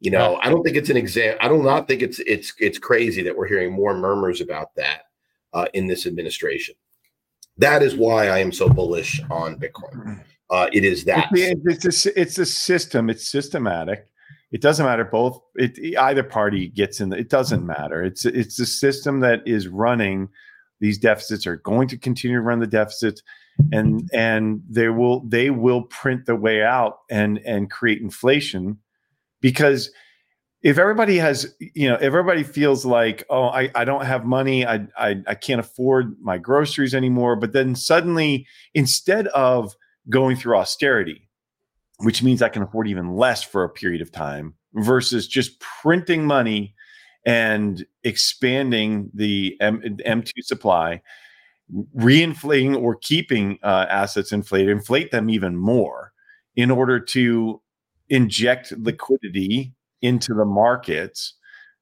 You 0.00 0.10
know, 0.10 0.38
I 0.42 0.50
don't 0.50 0.62
think 0.62 0.76
it's 0.76 0.90
an 0.90 0.96
exam. 0.96 1.38
I 1.40 1.48
do 1.48 1.62
not 1.62 1.88
think 1.88 2.02
it's 2.02 2.18
it's 2.20 2.52
it's 2.58 2.78
crazy 2.78 3.22
that 3.22 3.36
we're 3.36 3.48
hearing 3.48 3.72
more 3.72 3.94
murmurs 3.94 4.42
about 4.42 4.74
that 4.76 5.04
uh, 5.54 5.66
in 5.72 5.86
this 5.86 6.06
administration. 6.06 6.74
That 7.56 7.82
is 7.82 7.96
why 7.96 8.28
I 8.28 8.38
am 8.38 8.52
so 8.52 8.68
bullish 8.68 9.22
on 9.30 9.58
Bitcoin. 9.58 10.22
Uh, 10.50 10.68
it 10.72 10.84
is 10.84 11.04
that 11.04 11.28
it's 11.32 12.06
a, 12.06 12.20
it's 12.20 12.38
a 12.38 12.44
system. 12.44 13.08
It's 13.08 13.26
systematic. 13.26 14.06
It 14.52 14.60
doesn't 14.60 14.84
matter. 14.84 15.04
Both 15.04 15.40
it 15.54 15.96
either 15.96 16.22
party 16.22 16.68
gets 16.68 17.00
in. 17.00 17.08
The, 17.08 17.16
it 17.16 17.30
doesn't 17.30 17.64
matter. 17.64 18.04
It's 18.04 18.26
it's 18.26 18.60
a 18.60 18.66
system 18.66 19.20
that 19.20 19.40
is 19.46 19.66
running 19.66 20.28
these 20.78 20.98
deficits. 20.98 21.46
Are 21.46 21.56
going 21.56 21.88
to 21.88 21.98
continue 21.98 22.36
to 22.36 22.42
run 22.42 22.60
the 22.60 22.66
deficits 22.66 23.22
and 23.72 24.08
and 24.12 24.62
they 24.68 24.88
will 24.88 25.20
they 25.28 25.50
will 25.50 25.82
print 25.82 26.26
the 26.26 26.36
way 26.36 26.62
out 26.62 26.98
and 27.10 27.38
and 27.38 27.70
create 27.70 28.00
inflation 28.00 28.78
because 29.40 29.90
if 30.62 30.78
everybody 30.78 31.18
has, 31.18 31.54
you 31.60 31.88
know, 31.88 31.94
everybody 31.96 32.42
feels 32.42 32.84
like, 32.84 33.24
oh, 33.30 33.44
I, 33.44 33.70
I 33.76 33.84
don't 33.84 34.04
have 34.04 34.24
money, 34.24 34.66
I, 34.66 34.86
I 34.98 35.22
I 35.26 35.34
can't 35.34 35.60
afford 35.60 36.16
my 36.20 36.38
groceries 36.38 36.94
anymore, 36.94 37.36
but 37.36 37.52
then 37.52 37.74
suddenly 37.76 38.46
instead 38.74 39.28
of 39.28 39.76
going 40.08 40.36
through 40.36 40.56
austerity, 40.56 41.28
which 41.98 42.22
means 42.22 42.42
I 42.42 42.48
can 42.48 42.62
afford 42.62 42.88
even 42.88 43.16
less 43.16 43.42
for 43.42 43.64
a 43.64 43.68
period 43.68 44.02
of 44.02 44.10
time 44.10 44.54
versus 44.74 45.28
just 45.28 45.60
printing 45.60 46.26
money 46.26 46.74
and 47.24 47.84
expanding 48.04 49.10
the 49.14 49.56
M- 49.60 49.82
M2 49.82 50.30
supply, 50.42 51.02
reinflating 51.96 52.80
or 52.80 52.96
keeping 52.96 53.58
uh, 53.62 53.86
assets 53.88 54.32
inflated, 54.32 54.68
inflate 54.68 55.10
them 55.10 55.28
even 55.28 55.56
more 55.56 56.12
in 56.54 56.70
order 56.70 57.00
to 57.00 57.60
inject 58.08 58.72
liquidity 58.78 59.74
into 60.02 60.34
the 60.34 60.44
markets. 60.44 61.34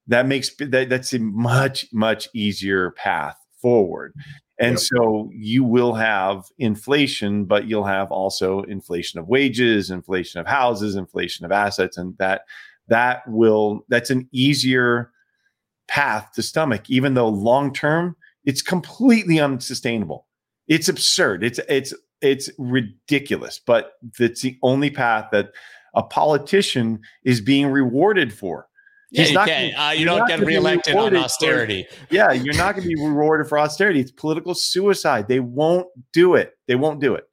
That 0.06 0.26
makes 0.26 0.54
that, 0.56 0.88
that's 0.88 1.12
a 1.14 1.18
much 1.18 1.86
much 1.92 2.28
easier 2.34 2.90
path 2.92 3.36
forward. 3.60 4.14
And 4.60 4.72
yep. 4.72 4.80
so 4.80 5.30
you 5.32 5.64
will 5.64 5.94
have 5.94 6.44
inflation, 6.58 7.44
but 7.44 7.66
you'll 7.66 7.84
have 7.84 8.12
also 8.12 8.62
inflation 8.62 9.18
of 9.18 9.26
wages, 9.26 9.90
inflation 9.90 10.40
of 10.40 10.46
houses, 10.46 10.94
inflation 10.94 11.44
of 11.44 11.52
assets, 11.52 11.96
and 11.96 12.16
that 12.18 12.42
that 12.88 13.22
will 13.26 13.84
that's 13.88 14.10
an 14.10 14.28
easier 14.32 15.10
path 15.88 16.32
to 16.34 16.42
stomach, 16.42 16.88
even 16.88 17.14
though 17.14 17.28
long 17.28 17.72
term 17.72 18.16
it's 18.44 18.62
completely 18.62 19.40
unsustainable. 19.40 20.26
It's 20.68 20.88
absurd. 20.88 21.44
It's 21.44 21.60
it's 21.68 21.94
it's 22.20 22.50
ridiculous, 22.58 23.60
but 23.64 23.92
it's 24.18 24.42
the 24.42 24.58
only 24.62 24.90
path 24.90 25.28
that 25.32 25.50
a 25.94 26.02
politician 26.02 27.00
is 27.24 27.40
being 27.40 27.66
rewarded 27.66 28.32
for. 28.32 28.66
He's 29.10 29.28
yeah, 29.30 29.34
not 29.34 29.46
gonna, 29.46 29.72
uh, 29.76 29.90
you 29.92 30.04
don't 30.04 30.26
get 30.26 30.40
reelected 30.40 30.96
on 30.96 31.14
austerity. 31.14 31.86
For, 31.88 32.14
yeah, 32.14 32.32
you're 32.32 32.56
not 32.56 32.74
going 32.74 32.88
to 32.88 32.94
be 32.96 33.00
rewarded 33.00 33.46
for 33.48 33.60
austerity. 33.60 34.00
It's 34.00 34.10
political 34.10 34.54
suicide. 34.54 35.28
They 35.28 35.38
won't 35.38 35.86
do 36.12 36.34
it. 36.34 36.54
They 36.66 36.74
won't 36.74 37.00
do 37.00 37.14
it. 37.14 37.24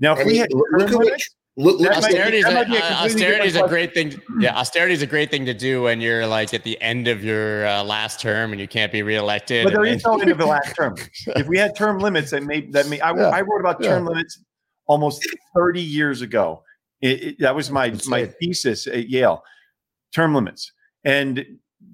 Now, 0.00 0.14
if 0.14 0.20
I 0.20 0.24
we 0.24 0.32
mean, 0.32 0.40
had 0.40 0.52
look, 0.52 0.90
look, 0.90 1.18
Look, 1.58 1.80
look 1.80 1.90
austerity 1.90 2.38
is 2.38 2.46
a, 2.46 2.60
uh, 2.60 3.04
austerity 3.04 3.46
is 3.46 3.56
a 3.56 3.68
great 3.68 3.92
thing. 3.92 4.18
Yeah, 4.38 4.56
austerity 4.56 4.94
is 4.94 5.02
a 5.02 5.06
great 5.06 5.30
thing 5.30 5.44
to 5.44 5.52
do 5.52 5.82
when 5.82 6.00
you're 6.00 6.26
like 6.26 6.54
at 6.54 6.64
the 6.64 6.80
end 6.80 7.08
of 7.08 7.22
your 7.22 7.66
uh, 7.66 7.84
last 7.84 8.20
term 8.20 8.52
and 8.52 8.60
you 8.60 8.66
can't 8.66 8.90
be 8.90 9.02
reelected. 9.02 9.64
But 9.64 9.74
there 9.74 9.84
is 9.84 10.02
no 10.02 10.18
end 10.18 10.30
of 10.30 10.38
the 10.38 10.46
last 10.46 10.74
term. 10.78 10.96
If 11.36 11.46
we 11.48 11.58
had 11.58 11.76
term 11.76 11.98
limits, 11.98 12.30
that 12.30 12.42
may 12.44 12.62
that 12.70 12.88
may 12.88 13.00
I, 13.00 13.14
yeah. 13.14 13.28
I 13.28 13.42
wrote 13.42 13.60
about 13.60 13.82
term 13.82 14.04
yeah. 14.04 14.10
limits 14.10 14.42
almost 14.86 15.28
30 15.54 15.82
years 15.82 16.22
ago. 16.22 16.62
It, 17.02 17.22
it, 17.22 17.38
that 17.40 17.54
was 17.54 17.70
my 17.70 17.94
my 18.06 18.26
thesis 18.40 18.86
at 18.86 19.10
Yale. 19.10 19.42
Term 20.14 20.34
limits, 20.34 20.72
and 21.04 21.44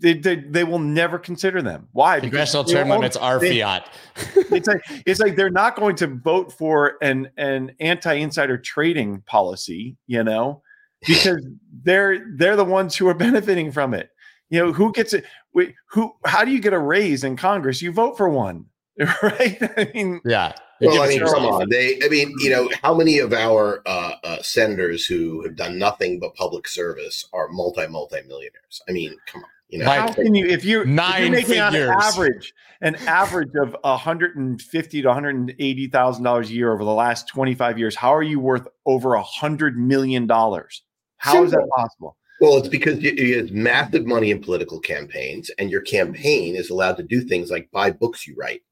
they, 0.01 0.14
they, 0.14 0.36
they 0.36 0.64
will 0.64 0.78
never 0.78 1.18
consider 1.18 1.62
them. 1.62 1.88
Why? 1.92 2.20
Congressional 2.20 2.64
term 2.64 2.88
limits 2.88 3.16
are 3.16 3.38
they, 3.38 3.61
fiat. 3.61 3.90
it's 4.36 4.68
like 4.68 4.80
it's 5.07 5.20
like 5.20 5.36
they're 5.36 5.51
not 5.51 5.76
going 5.76 5.96
to 5.96 6.07
vote 6.07 6.53
for 6.53 6.96
an 7.03 7.30
an 7.36 7.74
anti 7.80 8.14
insider 8.14 8.59
trading 8.59 9.22
policy, 9.22 9.96
you 10.07 10.22
know, 10.22 10.62
because 11.07 11.46
they're 11.82 12.26
they're 12.36 12.57
the 12.57 12.64
ones 12.64 12.96
who 12.96 13.09
are 13.09 13.14
benefiting 13.14 13.72
from 13.72 13.94
it. 13.94 14.11
You 14.51 14.64
know, 14.64 14.72
who 14.72 14.92
gets 14.92 15.12
it? 15.12 15.24
Wait, 15.53 15.74
who? 15.90 16.12
How 16.24 16.44
do 16.44 16.51
you 16.51 16.61
get 16.61 16.72
a 16.72 16.78
raise 16.78 17.24
in 17.24 17.36
Congress? 17.36 17.82
You 17.82 17.92
vote 17.92 18.16
for 18.16 18.28
one, 18.28 18.66
right? 19.22 19.59
I 19.76 19.90
mean, 19.94 20.20
yeah. 20.24 20.53
Well, 20.80 21.03
I 21.03 21.09
mean, 21.09 21.20
come 21.20 21.44
on. 21.44 21.68
They, 21.68 21.99
I 22.05 22.09
mean, 22.09 22.32
you 22.38 22.51
know, 22.51 22.70
how 22.82 22.94
many 22.94 23.18
of 23.18 23.32
our 23.32 23.82
uh, 23.84 24.12
uh, 24.22 24.42
senators 24.42 25.07
who 25.07 25.42
have 25.42 25.57
done 25.57 25.76
nothing 25.76 26.20
but 26.20 26.36
public 26.36 26.68
service 26.68 27.28
are 27.32 27.49
multi 27.49 27.88
multi 27.88 28.22
millionaires? 28.26 28.80
I 28.88 28.92
mean, 28.92 29.16
come 29.26 29.42
on. 29.42 29.51
You 29.69 29.81
know, 29.81 29.91
how 29.91 30.12
can 30.12 30.35
you 30.35 30.47
if 30.47 30.64
you 30.64 30.85
nine 30.87 31.35
if 31.35 31.49
you're 31.49 31.61
making 31.61 31.73
figures. 31.73 31.91
on 31.91 32.03
average 32.03 32.55
an 32.81 32.95
average 33.07 33.51
of 33.61 33.77
150 33.83 35.03
to 35.03 35.09
180 35.09 35.89
thousand 35.89 36.25
dollars 36.25 36.49
a 36.49 36.53
year 36.55 36.73
over 36.73 36.85
the 36.85 36.93
last 36.93 37.29
25 37.29 37.79
years? 37.79 37.95
How 37.95 38.14
are 38.14 38.23
you 38.23 38.41
worth 38.41 38.66
over 38.87 39.14
a 39.14 39.23
hundred 39.23 39.79
million 39.79 40.27
dollars? 40.27 40.83
How 41.19 41.33
Simple. 41.33 41.47
is 41.47 41.53
that 41.53 41.69
possible? 41.77 42.16
Well, 42.41 42.57
it's 42.57 42.69
because 42.69 43.03
you 43.03 43.37
have 43.37 43.51
massive 43.51 44.07
money 44.07 44.31
in 44.31 44.41
political 44.41 44.79
campaigns, 44.79 45.51
and 45.59 45.71
your 45.71 45.81
campaign 45.81 46.55
is 46.55 46.71
allowed 46.71 46.97
to 46.99 47.03
do 47.03 47.21
things 47.21 47.51
like 47.51 47.71
buy 47.73 47.91
books 47.91 48.27
you 48.27 48.37
write. 48.39 48.62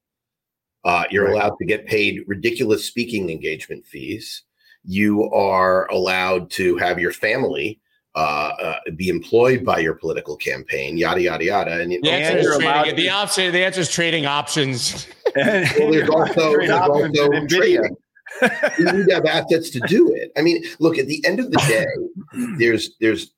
Uh, 0.85 1.05
you're 1.11 1.25
right. 1.25 1.35
allowed 1.35 1.57
to 1.59 1.67
get 1.67 1.87
paid 1.87 2.21
ridiculous 2.29 2.85
speaking 2.85 3.29
engagement 3.29 3.85
fees. 3.85 4.45
You 4.85 5.29
are 5.33 5.87
allowed 5.91 6.49
to 6.53 6.77
have 6.77 7.01
your 7.01 7.11
family 7.11 7.81
uh, 8.17 8.19
uh, 8.19 8.79
be 8.97 9.11
employed 9.11 9.63
by 9.63 9.79
your 9.79 9.95
political 9.95 10.37
campaign, 10.37 10.97
yada 10.97 11.21
yada 11.21 11.45
yada. 11.45 11.81
And, 11.83 11.93
the 11.93 12.11
answer, 12.11 12.39
is 12.39 12.59
trading, 12.59 12.97
the 12.97 13.11
option. 13.11 13.53
The 13.53 13.65
answer 13.65 13.81
is 13.83 13.91
trading 13.91 14.25
options. 14.25 15.07
well, 15.37 15.93
there's 15.93 16.09
also, 16.09 16.51
there's 16.53 16.71
also 16.71 17.09
trading. 17.47 17.97
you 18.79 18.85
need 18.93 19.09
to 19.09 19.15
have 19.15 19.27
assets 19.27 19.69
to 19.71 19.81
do 19.81 20.13
it. 20.15 20.33
I 20.37 20.41
mean, 20.41 20.65
look 20.79 20.97
at 20.99 21.07
the 21.07 21.23
end 21.27 21.41
of 21.41 21.51
the 21.51 21.59
day, 21.69 21.87
there's 22.59 22.97
there's 23.01 23.33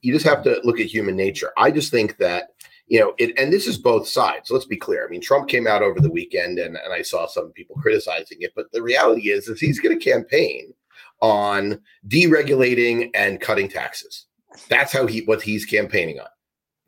you 0.00 0.12
just 0.12 0.24
have 0.24 0.42
to 0.44 0.58
look 0.64 0.80
at 0.80 0.86
human 0.86 1.14
nature. 1.14 1.52
I 1.58 1.70
just 1.70 1.90
think 1.90 2.16
that 2.16 2.54
you 2.86 3.00
know 3.00 3.12
it, 3.18 3.38
and 3.38 3.52
this 3.52 3.66
is 3.66 3.76
both 3.76 4.08
sides. 4.08 4.50
Let's 4.50 4.64
be 4.64 4.78
clear. 4.78 5.04
I 5.06 5.10
mean, 5.10 5.20
Trump 5.20 5.48
came 5.48 5.66
out 5.66 5.82
over 5.82 6.00
the 6.00 6.10
weekend, 6.10 6.58
and 6.58 6.76
and 6.76 6.94
I 6.94 7.02
saw 7.02 7.26
some 7.26 7.52
people 7.52 7.76
criticizing 7.76 8.38
it, 8.40 8.52
but 8.56 8.72
the 8.72 8.80
reality 8.80 9.28
is, 9.28 9.48
is 9.48 9.60
he's 9.60 9.80
going 9.80 9.98
to 9.98 10.02
campaign 10.02 10.72
on 11.20 11.80
deregulating 12.06 13.10
and 13.14 13.40
cutting 13.40 13.68
taxes. 13.68 14.26
That's 14.68 14.92
how 14.92 15.06
he 15.06 15.22
what 15.22 15.42
he's 15.42 15.64
campaigning 15.64 16.20
on. 16.20 16.26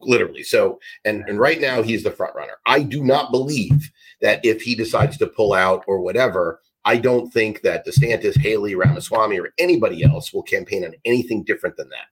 Literally. 0.01 0.43
So 0.43 0.79
and 1.05 1.25
and 1.29 1.39
right 1.39 1.61
now 1.61 1.83
he's 1.83 2.03
the 2.03 2.11
front 2.11 2.35
runner. 2.35 2.57
I 2.67 2.83
do 2.83 3.05
not 3.05 3.31
believe 3.31 3.91
that 4.21 4.45
if 4.45 4.63
he 4.63 4.75
decides 4.75 5.17
to 5.19 5.27
pull 5.27 5.53
out 5.53 5.85
or 5.87 6.01
whatever, 6.01 6.61
I 6.85 6.97
don't 6.97 7.31
think 7.31 7.61
that 7.63 7.87
DeSantis, 7.87 8.39
Haley, 8.39 8.75
Ramaswamy, 8.75 9.39
or 9.39 9.53
anybody 9.59 10.03
else 10.03 10.33
will 10.33 10.43
campaign 10.43 10.85
on 10.85 10.95
anything 11.05 11.45
different 11.45 11.77
than 11.77 11.91
that. 11.91 12.07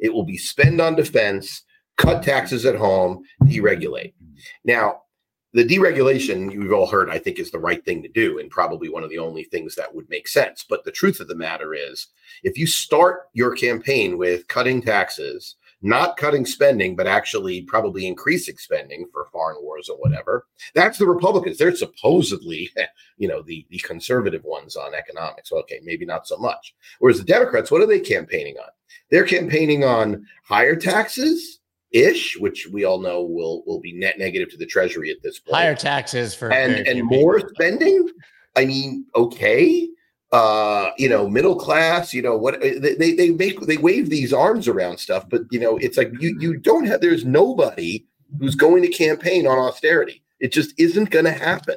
It 0.00 0.12
will 0.12 0.24
be 0.24 0.38
spend 0.38 0.80
on 0.80 0.96
defense, 0.96 1.62
cut 1.96 2.22
taxes 2.22 2.64
at 2.64 2.76
home, 2.76 3.22
deregulate. 3.44 4.14
Now, 4.64 5.02
the 5.56 5.64
deregulation 5.64 6.52
you've 6.52 6.72
all 6.72 6.86
heard 6.86 7.08
i 7.08 7.18
think 7.18 7.38
is 7.38 7.50
the 7.50 7.58
right 7.58 7.82
thing 7.84 8.02
to 8.02 8.08
do 8.08 8.38
and 8.38 8.50
probably 8.50 8.90
one 8.90 9.02
of 9.02 9.08
the 9.08 9.18
only 9.18 9.44
things 9.44 9.74
that 9.74 9.94
would 9.94 10.08
make 10.10 10.28
sense. 10.28 10.64
But 10.68 10.84
the 10.84 10.92
truth 10.92 11.18
of 11.20 11.28
the 11.28 11.34
matter 11.34 11.74
is 11.74 12.08
if 12.42 12.58
you 12.58 12.66
start 12.66 13.28
your 13.32 13.54
campaign 13.54 14.18
with 14.18 14.46
cutting 14.48 14.82
taxes 14.82 15.56
not 15.82 16.16
cutting 16.16 16.46
spending 16.46 16.96
but 16.96 17.06
actually 17.06 17.62
probably 17.62 18.06
increasing 18.06 18.56
spending 18.56 19.06
for 19.12 19.28
foreign 19.32 19.62
wars 19.62 19.88
or 19.88 19.98
whatever 19.98 20.46
that's 20.74 20.98
the 20.98 21.06
republicans. 21.06 21.56
They're 21.56 21.74
supposedly 21.74 22.70
you 23.18 23.28
know 23.28 23.42
the 23.42 23.66
the 23.70 23.78
conservative 23.78 24.44
ones 24.44 24.76
on 24.76 24.94
economics. 24.94 25.52
Okay 25.52 25.80
maybe 25.82 26.04
not 26.04 26.26
so 26.26 26.36
much. 26.36 26.74
Whereas 26.98 27.18
the 27.18 27.24
democrats 27.24 27.70
what 27.70 27.80
are 27.80 27.86
they 27.86 28.00
campaigning 28.00 28.56
on? 28.58 28.68
They're 29.10 29.26
campaigning 29.26 29.84
on 29.84 30.26
higher 30.44 30.76
taxes 30.76 31.60
ish, 31.92 32.36
which 32.38 32.68
we 32.72 32.84
all 32.84 33.00
know 33.00 33.22
will 33.22 33.62
will 33.66 33.80
be 33.80 33.92
net 33.92 34.18
negative 34.18 34.50
to 34.50 34.56
the 34.56 34.66
treasury 34.66 35.10
at 35.10 35.22
this 35.22 35.38
point. 35.38 35.56
Higher 35.56 35.74
taxes 35.74 36.34
for 36.34 36.52
and 36.52 36.86
and 36.86 37.04
more 37.04 37.36
people. 37.36 37.50
spending. 37.54 38.08
I 38.56 38.64
mean, 38.64 39.06
okay, 39.14 39.88
uh, 40.32 40.90
you 40.98 41.08
know, 41.08 41.28
middle 41.28 41.56
class. 41.56 42.12
You 42.12 42.22
know 42.22 42.36
what 42.36 42.60
they 42.60 43.14
they 43.14 43.30
make 43.30 43.60
they 43.60 43.76
wave 43.76 44.10
these 44.10 44.32
arms 44.32 44.68
around 44.68 44.98
stuff, 44.98 45.28
but 45.28 45.42
you 45.50 45.60
know, 45.60 45.76
it's 45.78 45.96
like 45.96 46.10
you 46.20 46.36
you 46.40 46.56
don't 46.56 46.86
have. 46.86 47.00
There's 47.00 47.24
nobody 47.24 48.06
who's 48.38 48.54
going 48.54 48.82
to 48.82 48.88
campaign 48.88 49.46
on 49.46 49.58
austerity. 49.58 50.22
It 50.40 50.52
just 50.52 50.74
isn't 50.78 51.10
going 51.10 51.24
to 51.24 51.32
happen. 51.32 51.76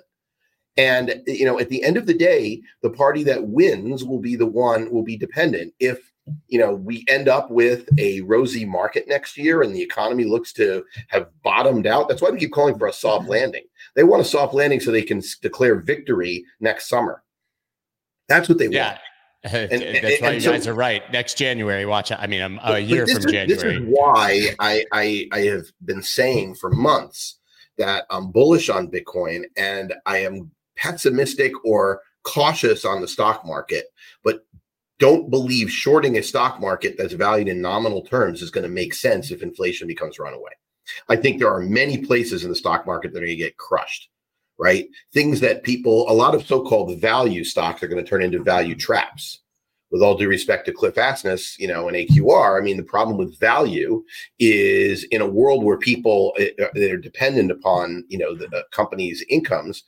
And 0.77 1.21
you 1.27 1.45
know, 1.45 1.59
at 1.59 1.69
the 1.69 1.83
end 1.83 1.97
of 1.97 2.05
the 2.05 2.13
day, 2.13 2.61
the 2.81 2.89
party 2.89 3.23
that 3.23 3.47
wins 3.47 4.03
will 4.03 4.19
be 4.19 4.35
the 4.35 4.47
one 4.47 4.91
will 4.91 5.03
be 5.03 5.17
dependent 5.17 5.73
if 5.79 6.08
you 6.47 6.59
know, 6.59 6.73
we 6.73 7.05
end 7.07 7.27
up 7.27 7.49
with 7.51 7.87
a 7.97 8.21
rosy 8.21 8.65
market 8.65 9.07
next 9.07 9.37
year 9.37 9.61
and 9.61 9.75
the 9.75 9.81
economy 9.81 10.25
looks 10.25 10.53
to 10.53 10.83
have 11.07 11.27
bottomed 11.43 11.87
out. 11.87 12.09
That's 12.09 12.21
why 12.21 12.31
they 12.31 12.37
keep 12.37 12.51
calling 12.51 12.77
for 12.77 12.87
a 12.87 12.93
soft 12.93 13.23
mm-hmm. 13.23 13.31
landing. 13.31 13.63
They 13.95 14.03
want 14.03 14.21
a 14.21 14.25
soft 14.25 14.53
landing 14.53 14.79
so 14.79 14.91
they 14.91 15.01
can 15.01 15.21
declare 15.41 15.75
victory 15.75 16.45
next 16.59 16.89
summer. 16.89 17.23
That's 18.27 18.47
what 18.47 18.57
they 18.57 18.67
yeah. 18.67 18.87
want. 18.89 18.99
And, 19.41 19.71
That's 19.71 20.21
why 20.21 20.31
you 20.31 20.41
so, 20.41 20.51
guys 20.51 20.67
are 20.67 20.73
right. 20.73 21.01
Next 21.13 21.37
January, 21.37 21.85
watch. 21.85 22.11
I 22.11 22.27
mean, 22.27 22.41
I'm 22.41 22.59
a 22.61 22.77
year 22.77 23.07
from 23.07 23.19
is, 23.19 23.25
January. 23.25 23.47
This 23.47 23.63
is 23.63 23.79
why 23.87 24.53
I, 24.59 24.83
I 24.91 25.27
I 25.31 25.39
have 25.43 25.67
been 25.85 26.03
saying 26.03 26.55
for 26.55 26.69
months 26.69 27.39
that 27.77 28.03
I'm 28.09 28.31
bullish 28.31 28.69
on 28.69 28.91
Bitcoin 28.91 29.45
and 29.55 29.93
I 30.05 30.17
am 30.17 30.51
pessimistic 30.75 31.53
or 31.63 32.01
cautious 32.23 32.85
on 32.85 33.01
the 33.01 33.07
stock 33.07 33.45
market. 33.45 33.85
But 34.23 34.45
don't 34.99 35.29
believe 35.29 35.71
shorting 35.71 36.17
a 36.17 36.23
stock 36.23 36.59
market 36.59 36.95
that's 36.97 37.13
valued 37.13 37.47
in 37.47 37.61
nominal 37.61 38.01
terms 38.01 38.41
is 38.41 38.51
going 38.51 38.65
to 38.65 38.69
make 38.69 38.93
sense 38.93 39.31
if 39.31 39.41
inflation 39.41 39.87
becomes 39.87 40.19
runaway. 40.19 40.51
I 41.07 41.15
think 41.15 41.39
there 41.39 41.51
are 41.53 41.61
many 41.61 41.97
places 41.97 42.43
in 42.43 42.49
the 42.49 42.55
stock 42.55 42.85
market 42.85 43.13
that 43.13 43.19
are 43.19 43.25
going 43.25 43.37
to 43.37 43.43
get 43.43 43.57
crushed, 43.57 44.09
right? 44.57 44.87
Things 45.13 45.39
that 45.39 45.63
people, 45.63 46.09
a 46.09 46.13
lot 46.13 46.35
of 46.35 46.45
so 46.45 46.63
called 46.63 46.99
value 46.99 47.43
stocks 47.43 47.81
are 47.81 47.87
going 47.87 48.03
to 48.03 48.09
turn 48.09 48.23
into 48.23 48.43
value 48.43 48.75
traps, 48.75 49.39
with 49.91 50.01
all 50.01 50.15
due 50.15 50.29
respect 50.29 50.65
to 50.65 50.71
Cliff 50.71 50.95
Asness, 50.95 51.57
you 51.57 51.67
know, 51.67 51.87
and 51.87 51.97
AQR, 51.97 52.59
I 52.59 52.63
mean, 52.63 52.77
the 52.77 52.83
problem 52.83 53.17
with 53.17 53.39
value 53.39 54.03
is 54.37 55.03
in 55.05 55.21
a 55.21 55.27
world 55.27 55.63
where 55.63 55.77
people 55.77 56.33
uh, 56.39 56.63
uh, 56.63 56.67
that 56.75 56.91
are 56.91 56.97
dependent 56.97 57.51
upon, 57.51 58.03
you 58.07 58.19
know, 58.19 58.35
the, 58.35 58.47
the 58.47 58.63
company's 58.71 59.23
incomes, 59.29 59.83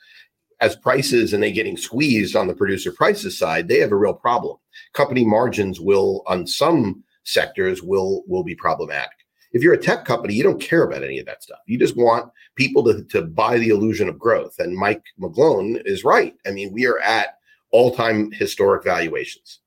as 0.61 0.75
prices 0.75 1.33
and 1.33 1.43
they 1.43 1.51
getting 1.51 1.75
squeezed 1.75 2.35
on 2.35 2.47
the 2.47 2.53
producer 2.53 2.91
prices 2.91 3.37
side, 3.37 3.67
they 3.67 3.79
have 3.79 3.91
a 3.91 3.95
real 3.95 4.13
problem. 4.13 4.57
Company 4.93 5.25
margins 5.25 5.81
will, 5.81 6.23
on 6.27 6.47
some 6.47 7.03
sectors, 7.23 7.83
will 7.83 8.23
will 8.27 8.43
be 8.43 8.55
problematic. 8.55 9.11
If 9.53 9.61
you're 9.61 9.73
a 9.73 9.77
tech 9.77 10.05
company, 10.05 10.33
you 10.33 10.43
don't 10.43 10.61
care 10.61 10.83
about 10.83 11.03
any 11.03 11.19
of 11.19 11.25
that 11.25 11.43
stuff. 11.43 11.59
You 11.65 11.77
just 11.77 11.97
want 11.97 12.31
people 12.55 12.83
to, 12.85 13.03
to 13.05 13.23
buy 13.23 13.57
the 13.57 13.69
illusion 13.69 14.07
of 14.07 14.17
growth. 14.17 14.55
And 14.59 14.77
Mike 14.77 15.03
McGlone 15.19 15.81
is 15.85 16.05
right. 16.05 16.33
I 16.45 16.51
mean, 16.51 16.71
we 16.71 16.85
are 16.85 16.99
at 16.99 17.37
all-time 17.71 18.31
historic 18.31 18.85
valuations. 18.85 19.59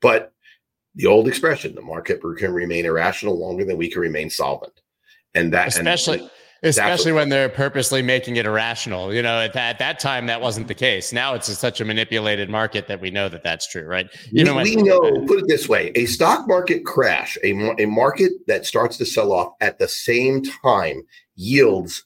But 0.00 0.32
the 0.94 1.06
old 1.06 1.28
expression, 1.28 1.74
the 1.74 1.82
market 1.82 2.22
can 2.38 2.52
remain 2.52 2.86
irrational 2.86 3.38
longer 3.38 3.64
than 3.64 3.76
we 3.76 3.90
can 3.90 4.00
remain 4.00 4.30
solvent. 4.30 4.80
And 5.34 5.52
that 5.52 5.68
especially 5.68 6.20
and, 6.20 6.30
especially 6.64 7.12
when 7.12 7.28
they're 7.28 7.48
purposely 7.48 8.02
making 8.02 8.36
it 8.36 8.46
irrational. 8.46 9.12
You 9.14 9.22
know, 9.22 9.40
at 9.40 9.52
that, 9.52 9.74
at 9.74 9.78
that 9.78 9.98
time 10.00 10.26
that 10.26 10.40
wasn't 10.40 10.68
the 10.68 10.74
case. 10.74 11.12
Now 11.12 11.34
it's 11.34 11.48
a, 11.48 11.54
such 11.54 11.80
a 11.80 11.84
manipulated 11.84 12.50
market 12.50 12.88
that 12.88 13.00
we 13.00 13.10
know 13.10 13.28
that 13.28 13.42
that's 13.42 13.66
true, 13.66 13.84
right? 13.84 14.08
You 14.30 14.44
know, 14.44 14.56
we 14.56 14.76
know. 14.76 15.00
Put 15.26 15.38
it 15.38 15.48
this 15.48 15.68
way: 15.68 15.92
a 15.94 16.06
stock 16.06 16.48
market 16.48 16.84
crash, 16.84 17.38
a 17.44 17.52
a 17.78 17.86
market 17.86 18.32
that 18.46 18.66
starts 18.66 18.96
to 18.98 19.06
sell 19.06 19.32
off 19.32 19.54
at 19.60 19.78
the 19.78 19.88
same 19.88 20.42
time, 20.42 21.02
yields 21.36 22.04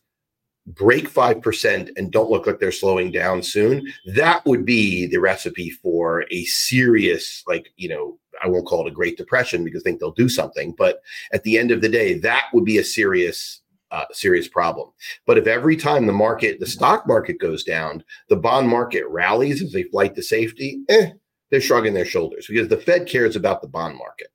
break 0.75 1.11
5% 1.11 1.91
and 1.97 2.13
don't 2.13 2.31
look 2.31 2.47
like 2.47 2.59
they're 2.59 2.73
slowing 2.73 3.11
down 3.11 3.43
soon, 3.43 3.91
that 4.15 4.45
would 4.45 4.65
be 4.65 5.07
the 5.07 5.19
recipe 5.19 5.71
for 5.71 6.25
a 6.31 6.45
serious, 6.45 7.43
like, 7.47 7.73
you 7.77 7.89
know, 7.89 8.19
I 8.43 8.49
won't 8.49 8.67
call 8.67 8.87
it 8.87 8.91
a 8.91 8.95
Great 8.95 9.17
Depression 9.17 9.65
because 9.65 9.83
I 9.83 9.85
think 9.85 10.01
they'll 10.01 10.13
do 10.13 10.29
something. 10.29 10.75
But 10.77 11.01
at 11.33 11.43
the 11.43 11.59
end 11.59 11.71
of 11.71 11.81
the 11.81 11.89
day, 11.89 12.19
that 12.19 12.45
would 12.53 12.65
be 12.65 12.79
a 12.79 12.85
serious, 12.85 13.63
uh, 13.91 14.05
serious 14.13 14.49
problem. 14.49 14.91
But 15.27 15.39
if 15.39 15.47
every 15.47 15.77
time 15.77 16.07
the 16.07 16.13
market, 16.13 16.61
the 16.61 16.67
stock 16.67 17.07
market 17.07 17.41
goes 17.41 17.65
down, 17.65 18.05
the 18.29 18.37
bond 18.37 18.69
market 18.69 19.05
rallies 19.09 19.63
as 19.63 19.73
they 19.73 19.85
flight 19.85 20.15
to 20.15 20.23
safety, 20.23 20.83
eh, 20.89 21.11
they're 21.51 21.61
shrugging 21.61 21.95
their 21.95 22.05
shoulders 22.05 22.47
because 22.49 22.69
the 22.69 22.77
Fed 22.77 23.07
cares 23.07 23.37
about 23.37 23.63
the 23.63 23.69
bond 23.69 23.97
market. 23.97 24.29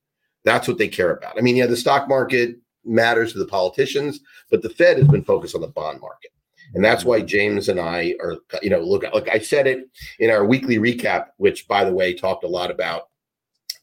That's 0.43 0.67
what 0.67 0.77
they 0.77 0.87
care 0.87 1.11
about. 1.11 1.37
I 1.37 1.41
mean, 1.41 1.55
yeah, 1.55 1.67
the 1.67 1.77
stock 1.77 2.07
market 2.09 2.57
matters 2.83 3.33
to 3.33 3.39
the 3.39 3.45
politicians, 3.45 4.19
but 4.49 4.61
the 4.61 4.69
Fed 4.69 4.97
has 4.97 5.07
been 5.07 5.23
focused 5.23 5.55
on 5.55 5.61
the 5.61 5.67
bond 5.67 6.01
market. 6.01 6.31
And 6.73 6.83
that's 6.83 7.05
why 7.05 7.21
James 7.21 7.69
and 7.69 7.79
I 7.79 8.15
are, 8.19 8.37
you 8.61 8.69
know, 8.69 8.79
look, 8.79 9.03
look, 9.13 9.29
I 9.29 9.39
said 9.39 9.67
it 9.67 9.87
in 10.19 10.31
our 10.31 10.43
weekly 10.43 10.79
recap, 10.79 11.27
which 11.37 11.67
by 11.67 11.85
the 11.85 11.93
way, 11.93 12.13
talked 12.13 12.43
a 12.43 12.47
lot 12.47 12.71
about 12.71 13.09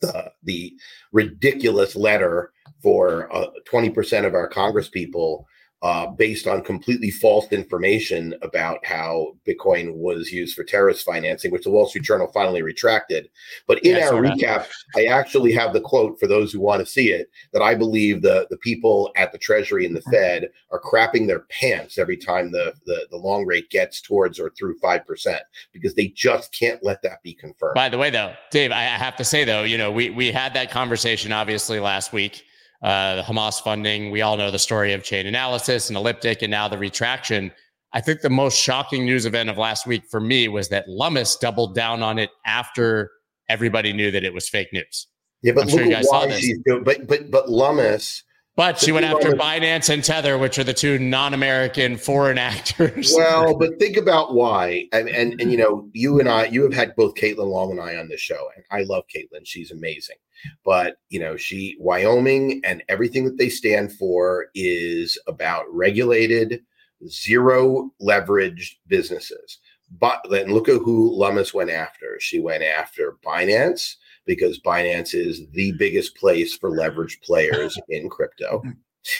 the, 0.00 0.32
the 0.42 0.74
ridiculous 1.12 1.94
letter 1.94 2.52
for 2.82 3.34
uh, 3.34 3.46
20% 3.70 4.26
of 4.26 4.34
our 4.34 4.48
Congress 4.48 4.88
people 4.88 5.46
uh, 5.82 6.06
based 6.06 6.46
on 6.46 6.62
completely 6.62 7.10
false 7.10 7.50
information 7.52 8.34
about 8.42 8.84
how 8.84 9.34
Bitcoin 9.48 9.94
was 9.94 10.30
used 10.30 10.54
for 10.54 10.62
terrorist 10.62 11.06
financing, 11.06 11.50
which 11.50 11.64
the 11.64 11.70
Wall 11.70 11.86
Street 11.86 12.04
Journal 12.04 12.30
finally 12.34 12.60
retracted. 12.60 13.30
But 13.66 13.78
in 13.82 13.96
yeah, 13.96 14.08
our 14.08 14.22
recap, 14.22 14.66
I 14.94 15.06
actually 15.06 15.52
have 15.52 15.72
the 15.72 15.80
quote 15.80 16.20
for 16.20 16.26
those 16.26 16.52
who 16.52 16.60
want 16.60 16.80
to 16.80 16.90
see 16.90 17.10
it 17.10 17.30
that 17.54 17.62
I 17.62 17.74
believe 17.74 18.20
the, 18.20 18.46
the 18.50 18.58
people 18.58 19.10
at 19.16 19.32
the 19.32 19.38
Treasury 19.38 19.86
and 19.86 19.96
the 19.96 20.02
Fed 20.02 20.50
are 20.70 20.80
crapping 20.80 21.26
their 21.26 21.46
pants 21.48 21.96
every 21.96 22.18
time 22.18 22.52
the, 22.52 22.74
the, 22.84 23.06
the 23.10 23.16
long 23.16 23.46
rate 23.46 23.70
gets 23.70 24.02
towards 24.02 24.38
or 24.38 24.50
through 24.50 24.78
5% 24.80 25.38
because 25.72 25.94
they 25.94 26.08
just 26.08 26.52
can't 26.52 26.82
let 26.84 27.00
that 27.02 27.22
be 27.22 27.32
confirmed. 27.32 27.74
By 27.74 27.88
the 27.88 27.98
way, 27.98 28.10
though, 28.10 28.34
Dave, 28.50 28.70
I 28.70 28.82
have 28.82 29.16
to 29.16 29.24
say, 29.24 29.44
though, 29.44 29.62
you 29.62 29.78
know, 29.78 29.90
we, 29.90 30.10
we 30.10 30.30
had 30.30 30.52
that 30.54 30.70
conversation 30.70 31.32
obviously 31.32 31.80
last 31.80 32.12
week 32.12 32.44
uh, 32.82 33.16
the 33.16 33.22
Hamas 33.22 33.62
funding. 33.62 34.10
We 34.10 34.22
all 34.22 34.36
know 34.36 34.50
the 34.50 34.58
story 34.58 34.92
of 34.92 35.02
Chainalysis 35.02 35.88
and 35.88 35.96
elliptic, 35.96 36.42
and 36.42 36.50
now 36.50 36.68
the 36.68 36.78
retraction. 36.78 37.52
I 37.92 38.00
think 38.00 38.20
the 38.20 38.30
most 38.30 38.56
shocking 38.56 39.04
news 39.04 39.26
event 39.26 39.50
of 39.50 39.58
last 39.58 39.86
week 39.86 40.04
for 40.10 40.20
me 40.20 40.48
was 40.48 40.68
that 40.68 40.88
Lummis 40.88 41.36
doubled 41.36 41.74
down 41.74 42.02
on 42.02 42.18
it 42.18 42.30
after 42.46 43.10
everybody 43.48 43.92
knew 43.92 44.10
that 44.10 44.24
it 44.24 44.32
was 44.32 44.48
fake 44.48 44.72
news. 44.72 45.08
Yeah, 45.42 45.52
but 45.52 45.62
I'm 45.62 45.68
look 45.68 45.84
sure 45.84 45.94
at 45.94 46.04
why 46.04 46.30
she's 46.38 46.58
doing. 46.64 46.84
But 46.84 47.06
but 47.06 47.30
but 47.30 47.48
Lummis. 47.48 48.22
But 48.56 48.78
she 48.78 48.92
went 48.92 49.06
after 49.06 49.30
Binance 49.32 49.88
and 49.88 50.04
Tether, 50.04 50.36
which 50.36 50.58
are 50.58 50.64
the 50.64 50.74
two 50.74 50.98
non-American 50.98 51.96
foreign 51.96 52.36
actors. 52.52 53.14
Well, 53.16 53.56
but 53.56 53.78
think 53.78 53.96
about 53.96 54.34
why. 54.34 54.86
And, 54.92 55.08
and 55.08 55.40
and 55.40 55.50
you 55.50 55.56
know, 55.56 55.88
you 55.92 56.20
and 56.20 56.28
I, 56.28 56.46
you 56.46 56.62
have 56.64 56.74
had 56.74 56.94
both 56.96 57.14
Caitlin 57.14 57.48
Long 57.50 57.70
and 57.70 57.80
I 57.80 57.96
on 57.96 58.08
this 58.08 58.20
show, 58.20 58.48
and 58.54 58.64
I 58.70 58.82
love 58.82 59.04
Caitlin. 59.14 59.42
She's 59.44 59.70
amazing. 59.70 60.16
But, 60.64 60.96
you 61.08 61.20
know, 61.20 61.36
she, 61.36 61.76
Wyoming 61.78 62.60
and 62.64 62.82
everything 62.88 63.24
that 63.24 63.38
they 63.38 63.48
stand 63.48 63.92
for 63.92 64.46
is 64.54 65.18
about 65.26 65.64
regulated, 65.70 66.62
zero 67.06 67.90
leveraged 68.02 68.76
businesses. 68.86 69.58
But 69.98 70.20
then 70.30 70.52
look 70.52 70.68
at 70.68 70.82
who 70.82 71.16
Lummis 71.16 71.52
went 71.52 71.70
after. 71.70 72.18
She 72.20 72.38
went 72.40 72.62
after 72.62 73.16
Binance 73.24 73.96
because 74.26 74.60
Binance 74.60 75.14
is 75.14 75.42
the 75.52 75.72
biggest 75.72 76.16
place 76.16 76.56
for 76.56 76.70
leveraged 76.70 77.22
players 77.22 77.78
in 77.88 78.08
crypto. 78.08 78.62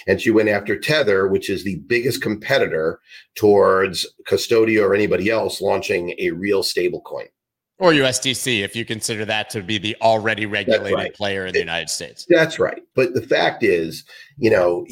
And 0.07 0.20
she 0.20 0.30
went 0.30 0.51
after 0.51 0.78
Tether, 0.78 1.28
which 1.28 1.48
is 1.48 1.64
the 1.64 1.76
biggest 1.86 2.20
competitor 2.20 3.01
towards 3.34 4.07
Custodia 4.28 4.82
or 4.82 4.94
anybody 4.94 5.30
else 5.30 5.61
launching 5.61 6.14
a 6.18 6.30
real 6.30 6.62
stable 6.62 7.01
coin 7.01 7.26
or 7.80 7.92
USDC, 7.92 8.61
if 8.61 8.76
you 8.76 8.84
consider 8.84 9.24
that 9.24 9.48
to 9.51 9.62
be 9.62 9.78
the 9.78 9.96
already 10.03 10.44
regulated 10.44 10.92
right. 10.92 11.14
player 11.14 11.46
in 11.46 11.55
the 11.55 11.59
United 11.59 11.88
States. 11.88 12.26
That's 12.28 12.59
right. 12.59 12.82
But 12.94 13.14
the 13.14 13.22
fact 13.22 13.62
is, 13.62 14.05
you 14.36 14.51
know, 14.51 14.86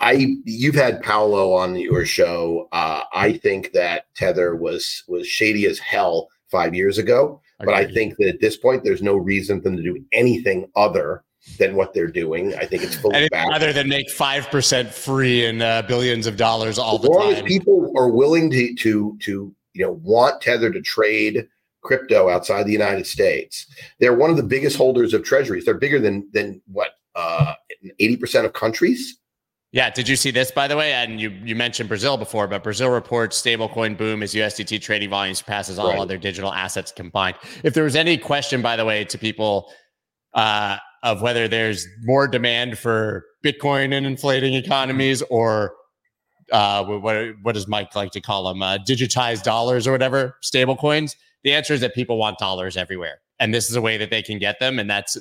I 0.00 0.36
you've 0.44 0.74
had 0.74 1.02
Paolo 1.02 1.52
on 1.52 1.76
your 1.76 2.06
show. 2.06 2.66
Uh, 2.72 3.02
I 3.12 3.34
think 3.34 3.72
that 3.72 4.06
Tether 4.16 4.56
was 4.56 5.04
was 5.06 5.26
shady 5.26 5.66
as 5.66 5.78
hell 5.78 6.28
five 6.50 6.74
years 6.74 6.96
ago. 6.96 7.42
But 7.64 7.74
I 7.74 7.86
think 7.86 8.16
that 8.18 8.28
at 8.28 8.40
this 8.40 8.56
point, 8.56 8.84
there's 8.84 9.02
no 9.02 9.16
reason 9.16 9.58
for 9.58 9.64
them 9.64 9.76
to 9.76 9.82
do 9.82 10.02
anything 10.12 10.70
other 10.76 11.24
than 11.58 11.74
what 11.74 11.94
they're 11.94 12.06
doing. 12.06 12.54
I 12.54 12.66
think 12.66 12.82
it's 12.82 12.94
fully 12.94 13.28
back. 13.28 13.48
Other 13.52 13.72
than 13.72 13.88
make 13.88 14.10
five 14.10 14.46
percent 14.50 14.90
free 14.90 15.44
and 15.46 15.62
uh, 15.62 15.82
billions 15.82 16.26
of 16.26 16.36
dollars 16.36 16.78
all 16.78 16.96
as 16.96 17.02
the 17.02 17.08
time. 17.08 17.34
As 17.34 17.42
people 17.42 17.92
are 17.96 18.08
willing 18.08 18.50
to 18.50 18.74
to 18.74 19.16
to 19.20 19.54
you 19.74 19.84
know 19.84 19.92
want 20.02 20.40
Tether 20.40 20.70
to 20.70 20.80
trade 20.80 21.46
crypto 21.82 22.28
outside 22.28 22.64
the 22.64 22.72
United 22.72 23.06
States. 23.06 23.66
They're 23.98 24.14
one 24.14 24.30
of 24.30 24.36
the 24.36 24.42
biggest 24.42 24.76
holders 24.76 25.14
of 25.14 25.24
treasuries. 25.24 25.64
They're 25.64 25.74
bigger 25.74 25.98
than 25.98 26.28
than 26.32 26.60
what 26.66 26.90
uh, 27.14 27.54
eighty 27.98 28.16
uh, 28.16 28.20
percent 28.20 28.46
of 28.46 28.52
countries. 28.52 29.18
Yeah, 29.72 29.88
did 29.90 30.08
you 30.08 30.16
see 30.16 30.32
this 30.32 30.50
by 30.50 30.66
the 30.66 30.76
way? 30.76 30.92
And 30.92 31.20
you 31.20 31.30
you 31.30 31.54
mentioned 31.54 31.88
Brazil 31.88 32.16
before, 32.16 32.48
but 32.48 32.64
Brazil 32.64 32.90
reports 32.90 33.40
stablecoin 33.40 33.96
boom 33.96 34.22
as 34.22 34.34
USDT 34.34 34.80
trading 34.80 35.10
volume 35.10 35.34
surpasses 35.34 35.78
all 35.78 35.90
right. 35.90 35.98
other 35.98 36.18
digital 36.18 36.52
assets 36.52 36.90
combined. 36.90 37.36
If 37.62 37.74
there 37.74 37.84
was 37.84 37.94
any 37.94 38.18
question, 38.18 38.62
by 38.62 38.74
the 38.76 38.84
way, 38.84 39.04
to 39.04 39.16
people 39.16 39.70
uh, 40.34 40.78
of 41.04 41.22
whether 41.22 41.46
there's 41.46 41.86
more 42.02 42.26
demand 42.26 42.78
for 42.78 43.24
Bitcoin 43.44 43.92
in 43.92 44.04
inflating 44.04 44.54
economies 44.54 45.22
or 45.30 45.74
uh, 46.50 46.84
what 46.84 47.28
what 47.42 47.54
does 47.54 47.68
Mike 47.68 47.94
like 47.94 48.10
to 48.12 48.20
call 48.20 48.48
them? 48.48 48.62
Uh, 48.62 48.78
digitized 48.78 49.44
dollars 49.44 49.86
or 49.86 49.92
whatever, 49.92 50.36
stablecoins. 50.42 51.14
the 51.44 51.52
answer 51.52 51.74
is 51.74 51.80
that 51.80 51.94
people 51.94 52.18
want 52.18 52.38
dollars 52.38 52.76
everywhere. 52.76 53.20
And 53.38 53.54
this 53.54 53.70
is 53.70 53.76
a 53.76 53.80
way 53.80 53.96
that 53.96 54.10
they 54.10 54.22
can 54.22 54.38
get 54.38 54.58
them. 54.58 54.78
And 54.80 54.90
that's 54.90 55.16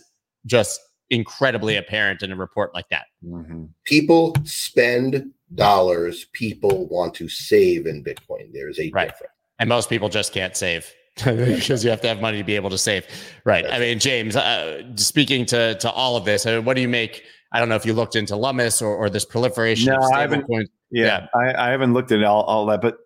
just 0.45 0.79
incredibly 1.09 1.75
apparent 1.75 2.21
in 2.21 2.31
a 2.31 2.35
report 2.35 2.73
like 2.73 2.87
that. 2.89 3.05
Mm-hmm. 3.25 3.65
People 3.85 4.35
spend 4.43 5.31
dollars, 5.55 6.25
people 6.33 6.87
want 6.87 7.13
to 7.15 7.27
save 7.27 7.87
in 7.87 8.03
Bitcoin. 8.03 8.51
There's 8.53 8.79
a 8.79 8.89
right. 8.91 9.09
difference. 9.09 9.33
And 9.59 9.67
most 9.67 9.89
people 9.89 10.09
just 10.09 10.33
can't 10.33 10.55
save. 10.55 10.91
because 11.25 11.83
you 11.83 11.89
have 11.89 11.99
to 11.99 12.07
have 12.07 12.21
money 12.21 12.37
to 12.37 12.45
be 12.45 12.55
able 12.55 12.69
to 12.69 12.77
save, 12.77 13.05
right? 13.43 13.65
I 13.69 13.77
mean, 13.79 13.99
James, 13.99 14.37
uh, 14.37 14.83
speaking 14.95 15.45
to 15.47 15.75
to 15.75 15.91
all 15.91 16.15
of 16.15 16.23
this, 16.23 16.45
uh, 16.45 16.61
what 16.61 16.75
do 16.75 16.81
you 16.81 16.87
make? 16.87 17.23
I 17.51 17.59
don't 17.59 17.67
know 17.67 17.75
if 17.75 17.85
you 17.85 17.93
looked 17.93 18.15
into 18.15 18.37
Lummis 18.37 18.81
or, 18.81 18.95
or 18.95 19.09
this 19.09 19.25
proliferation. 19.25 19.93
No, 19.93 19.99
I 20.13 20.21
haven't. 20.21 20.47
Coins. 20.47 20.69
Yeah, 20.91 21.27
yeah. 21.35 21.53
I, 21.53 21.67
I, 21.67 21.71
haven't 21.71 21.93
looked 21.93 22.13
at 22.13 22.23
all, 22.23 22.43
all 22.43 22.65
that, 22.67 22.79
but 22.79 22.99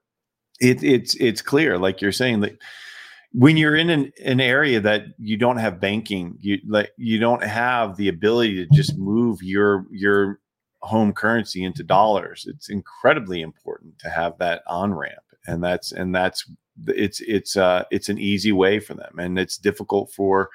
it, 0.59 0.83
it's 0.83 1.15
it's 1.15 1.41
clear, 1.41 1.79
like 1.79 2.01
you're 2.01 2.11
saying, 2.11 2.41
that 2.41 2.57
when 3.33 3.57
you're 3.57 3.75
in 3.75 3.89
an, 3.89 4.11
an 4.23 4.39
area 4.39 4.79
that 4.79 5.05
you 5.17 5.37
don't 5.37 5.57
have 5.57 5.81
banking, 5.81 6.37
you 6.39 6.59
like 6.67 6.91
you 6.97 7.19
don't 7.19 7.43
have 7.43 7.97
the 7.97 8.07
ability 8.07 8.55
to 8.55 8.67
just 8.71 8.97
move 8.97 9.41
your 9.41 9.85
your 9.91 10.39
home 10.81 11.13
currency 11.13 11.63
into 11.63 11.83
dollars. 11.83 12.45
It's 12.47 12.69
incredibly 12.69 13.41
important 13.41 13.97
to 13.99 14.09
have 14.09 14.37
that 14.37 14.61
on 14.67 14.93
ramp, 14.93 15.23
and 15.47 15.63
that's 15.63 15.91
and 15.91 16.13
that's 16.13 16.49
it's 16.87 17.21
it's 17.21 17.57
uh 17.57 17.83
it's 17.91 18.09
an 18.09 18.19
easy 18.19 18.51
way 18.51 18.79
for 18.79 18.93
them, 18.93 19.17
and 19.17 19.39
it's 19.39 19.57
difficult 19.57 20.11
for 20.11 20.49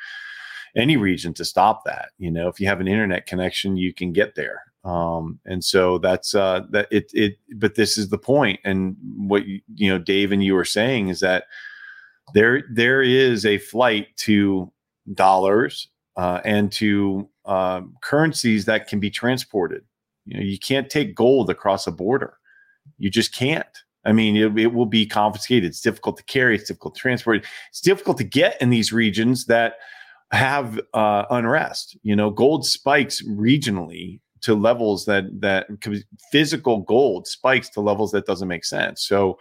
any 0.77 0.97
region 0.97 1.35
to 1.35 1.45
stop 1.45 1.85
that. 1.85 2.11
You 2.19 2.31
know, 2.31 2.47
if 2.47 2.61
you 2.61 2.69
have 2.69 2.81
an 2.81 2.89
internet 2.89 3.27
connection, 3.27 3.77
you 3.77 3.93
can 3.93 4.13
get 4.13 4.37
there. 4.37 4.63
Um, 4.85 5.41
and 5.45 5.65
so 5.65 5.99
that's 5.99 6.33
uh 6.33 6.61
that 6.71 6.87
it 6.93 7.11
it. 7.13 7.39
But 7.57 7.75
this 7.75 7.99
is 7.99 8.11
the 8.11 8.19
point, 8.19 8.61
and 8.65 8.97
what 9.17 9.47
you, 9.47 9.61
you 9.75 9.91
know, 9.91 9.99
Dave 9.99 10.31
and 10.31 10.45
you 10.45 10.55
were 10.55 10.65
saying 10.65 11.09
is 11.09 11.19
that 11.21 11.45
there 12.35 12.65
there 12.71 13.03
is 13.03 13.47
a 13.47 13.59
flight 13.59 14.09
to 14.19 14.73
dollars 15.15 15.89
uh, 16.17 16.41
and 16.45 16.71
to 16.73 17.29
um, 17.45 17.97
currencies 18.03 18.65
that 18.67 18.89
can 18.89 19.01
be 19.01 19.11
transported. 19.11 19.85
You 20.27 20.37
know, 20.37 20.45
you 20.45 20.59
can't 20.59 20.91
take 20.91 21.15
gold 21.15 21.49
across 21.49 21.87
a 21.87 21.93
border. 21.93 22.39
You 22.99 23.11
just 23.11 23.35
can't. 23.35 23.67
I 24.05 24.13
mean, 24.13 24.37
it, 24.37 24.57
it 24.59 24.73
will 24.73 24.87
be 24.87 25.07
confiscated. 25.07 25.71
It's 25.71 25.81
difficult 25.81 26.17
to 26.19 26.23
carry. 26.25 26.55
It's 26.55 26.69
difficult 26.69 26.95
to 26.95 27.01
transport. 27.01 27.47
It's 27.71 27.81
difficult 27.81 28.19
to 28.19 28.25
get 28.25 28.61
in 28.61 28.71
these 28.71 28.93
regions 28.93 29.47
that 29.47 29.75
have 30.33 30.81
uh, 30.95 31.25
unrest. 31.31 31.97
You 32.03 32.17
know, 32.17 32.31
gold 32.31 32.67
spikes 32.67 33.23
regionally 33.27 34.21
to 34.41 34.55
levels 34.55 35.05
that 35.07 35.41
that 35.41 35.67
physical 36.31 36.79
gold 36.79 37.27
spikes 37.27 37.69
to 37.71 37.81
levels 37.81 38.13
that 38.13 38.27
doesn't 38.27 38.49
make 38.49 38.65
sense. 38.65 39.03
So, 39.03 39.39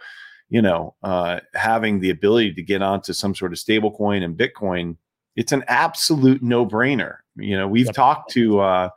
you 0.50 0.62
know, 0.62 0.94
uh, 1.02 1.40
having 1.54 2.00
the 2.00 2.10
ability 2.10 2.54
to 2.54 2.62
get 2.62 2.82
onto 2.82 3.12
some 3.12 3.34
sort 3.34 3.52
of 3.52 3.58
stable 3.58 3.90
coin 3.90 4.22
and 4.22 4.36
Bitcoin, 4.36 4.96
it's 5.36 5.52
an 5.52 5.64
absolute 5.68 6.42
no 6.42 6.66
brainer. 6.66 7.16
You 7.36 7.56
know, 7.56 7.68
we've 7.68 7.86
yep. 7.86 7.94
talked 7.94 8.32
to 8.32 8.60
uh, 8.60 8.88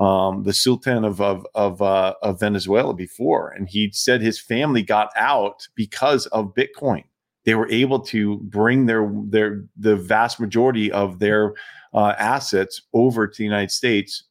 um, 0.00 0.42
the 0.42 0.52
Sultan 0.52 1.04
of 1.04 1.20
of 1.20 1.46
of, 1.54 1.80
uh, 1.80 2.14
of 2.22 2.40
Venezuela 2.40 2.92
before, 2.92 3.50
and 3.50 3.68
he 3.68 3.90
said 3.92 4.20
his 4.20 4.40
family 4.40 4.82
got 4.82 5.10
out 5.16 5.66
because 5.74 6.26
of 6.26 6.54
Bitcoin. 6.54 7.04
They 7.44 7.54
were 7.54 7.70
able 7.70 8.00
to 8.00 8.38
bring 8.38 8.86
their 8.86 9.10
their 9.26 9.64
the 9.76 9.96
vast 9.96 10.40
majority 10.40 10.90
of 10.90 11.18
their 11.18 11.54
uh, 11.92 12.14
assets 12.18 12.82
over 12.92 13.28
to 13.28 13.38
the 13.38 13.44
United 13.44 13.70
States 13.70 14.24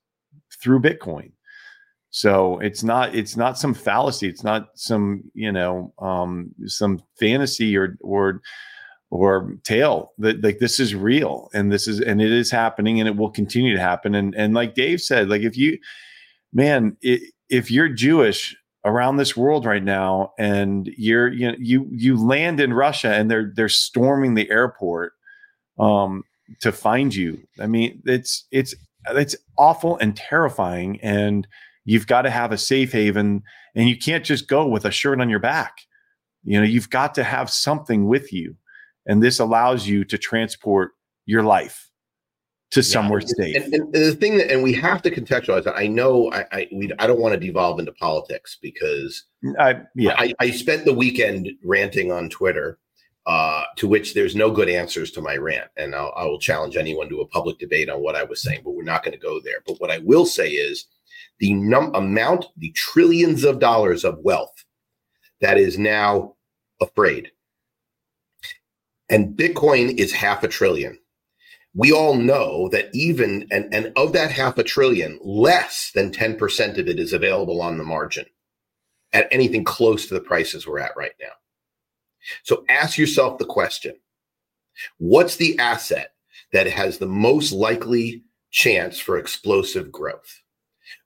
through 0.62 0.82
Bitcoin. 0.82 1.32
So 2.16 2.60
it's 2.60 2.84
not 2.84 3.16
it's 3.16 3.36
not 3.36 3.58
some 3.58 3.74
fallacy. 3.74 4.28
It's 4.28 4.44
not 4.44 4.70
some 4.76 5.24
you 5.34 5.52
know 5.52 5.92
um, 5.98 6.54
some 6.68 7.02
fantasy 7.20 7.76
or 7.76 7.98
or 8.02 8.40
or 9.10 9.56
tale 9.64 10.14
that 10.20 10.44
like 10.44 10.60
this 10.60 10.80
is 10.80 10.94
real 10.94 11.50
and 11.56 11.72
this 11.72 11.88
is 11.88 12.00
and 12.00 12.22
it 12.22 12.32
is 12.32 12.52
happening 12.52 13.00
and 13.00 13.10
it 13.10 13.16
will 13.16 13.32
continue 13.32 13.74
to 13.76 13.82
happen. 13.82 14.14
And 14.14 14.36
and 14.36 14.54
like 14.54 14.76
Dave 14.76 15.02
said, 15.02 15.28
like 15.28 15.42
if 15.42 15.58
you 15.58 15.80
man, 16.54 16.96
it, 17.02 17.34
if 17.50 17.72
you're 17.72 17.90
Jewish 17.90 18.56
around 18.86 19.18
this 19.18 19.36
world 19.36 19.66
right 19.66 19.84
now 19.84 20.34
and 20.38 20.92
you're 20.96 21.34
you 21.34 21.52
know 21.52 21.58
you 21.58 21.88
you 21.90 22.24
land 22.24 22.60
in 22.60 22.74
Russia 22.74 23.12
and 23.12 23.32
they're 23.32 23.52
they're 23.56 23.68
storming 23.70 24.36
the 24.36 24.52
airport 24.52 25.14
um 25.80 26.24
to 26.62 26.72
find 26.72 27.16
you. 27.16 27.42
I 27.60 27.66
mean, 27.66 28.04
it's 28.06 28.46
it's 28.52 28.76
it's 29.10 29.36
awful 29.58 29.98
and 29.98 30.16
terrifying 30.16 31.00
and 31.02 31.48
you've 31.86 32.08
got 32.08 32.24
to 32.24 32.30
have 32.30 32.52
a 32.52 32.58
safe 32.58 32.92
haven 32.92 33.44
and 33.76 33.90
you 33.90 33.98
can't 33.98 34.24
just 34.24 34.48
go 34.48 34.68
with 34.68 34.86
a 34.86 34.92
shirt 34.92 35.20
on 35.20 35.30
your 35.30 35.40
back 35.40 35.78
you 36.44 36.60
know 36.60 36.66
you've 36.66 36.90
got 36.90 37.14
to 37.16 37.24
have 37.24 37.50
something 37.50 38.08
with 38.08 38.32
you 38.34 38.56
and 39.06 39.22
this 39.22 39.40
allows 39.40 39.88
you 39.88 40.04
to 40.04 40.18
transport 40.18 40.92
your 41.26 41.44
life 41.44 41.90
to 42.72 42.80
yeah. 42.80 42.84
somewhere 42.84 43.22
safe 43.22 43.56
and, 43.56 43.74
and, 43.74 43.94
the 43.94 44.16
thing 44.16 44.38
that 44.38 44.52
and 44.52 44.64
we 44.64 44.74
have 44.74 45.02
to 45.02 45.12
contextualize 45.12 45.64
that 45.64 45.78
i 45.78 45.88
know 45.88 46.32
i 46.32 46.46
i, 46.52 46.68
we, 46.72 46.92
I 47.00 47.08
don't 47.08 47.20
want 47.20 47.34
to 47.34 47.40
devolve 47.40 47.80
into 47.80 47.94
politics 47.94 48.58
because 48.62 49.26
I, 49.60 49.82
yeah. 49.96 50.16
I, 50.18 50.34
I 50.40 50.52
spent 50.52 50.86
the 50.86 50.94
weekend 50.94 51.50
ranting 51.64 52.12
on 52.12 52.30
twitter 52.30 52.80
uh, 53.26 53.64
to 53.78 53.88
which 53.88 54.14
there's 54.14 54.36
no 54.36 54.52
good 54.52 54.68
answers 54.68 55.12
to 55.12 55.22
my 55.22 55.38
rant. 55.38 55.70
And 55.78 55.96
I'll, 55.96 56.14
I 56.16 56.26
will 56.26 56.40
challenge 56.40 56.76
anyone 56.76 57.08
to 57.10 57.22
a 57.22 57.28
public 57.28 57.58
debate 57.58 57.90
on 57.90 58.02
what 58.02 58.16
I 58.16 58.24
was 58.24 58.42
saying, 58.42 58.62
but 58.64 58.72
we're 58.72 58.84
not 58.84 59.04
going 59.04 59.14
to 59.14 59.20
go 59.20 59.40
there. 59.40 59.64
But 59.66 59.80
what 59.80 59.92
I 59.92 60.00
will 60.00 60.26
say 60.26 60.50
is 60.50 60.88
the 61.40 61.54
num- 61.54 61.94
amount, 61.96 62.46
the 62.58 62.72
trillions 62.72 63.44
of 63.44 63.60
dollars 63.60 64.04
of 64.04 64.20
wealth 64.20 64.64
that 65.42 65.58
is 65.58 65.78
now 65.78 66.36
afraid. 66.82 67.32
And 69.10 69.38
Bitcoin 69.38 69.98
is 69.98 70.14
half 70.14 70.44
a 70.44 70.48
trillion. 70.48 70.98
We 71.76 71.92
all 71.92 72.16
know 72.16 72.70
that 72.70 72.90
even, 72.94 73.48
and, 73.52 73.74
and 73.74 73.92
of 73.96 74.14
that 74.14 74.32
half 74.32 74.58
a 74.58 74.64
trillion, 74.64 75.20
less 75.24 75.92
than 75.94 76.12
10% 76.12 76.78
of 76.78 76.88
it 76.88 77.00
is 77.00 77.14
available 77.14 77.62
on 77.62 77.78
the 77.78 77.84
margin 77.84 78.26
at 79.12 79.28
anything 79.32 79.64
close 79.64 80.08
to 80.08 80.14
the 80.14 80.22
prices 80.22 80.66
we're 80.66 80.80
at 80.80 80.96
right 80.96 81.14
now. 81.20 81.34
So 82.44 82.64
ask 82.70 82.98
yourself 82.98 83.38
the 83.38 83.46
question 83.46 83.96
what's 84.98 85.36
the 85.36 85.58
asset 85.60 86.14
that 86.52 86.68
has 86.68 86.98
the 86.98 87.08
most 87.08 87.52
likely 87.52 88.24
chance 88.50 89.00
for 89.00 89.18
explosive 89.18 89.92
growth? 89.92 90.43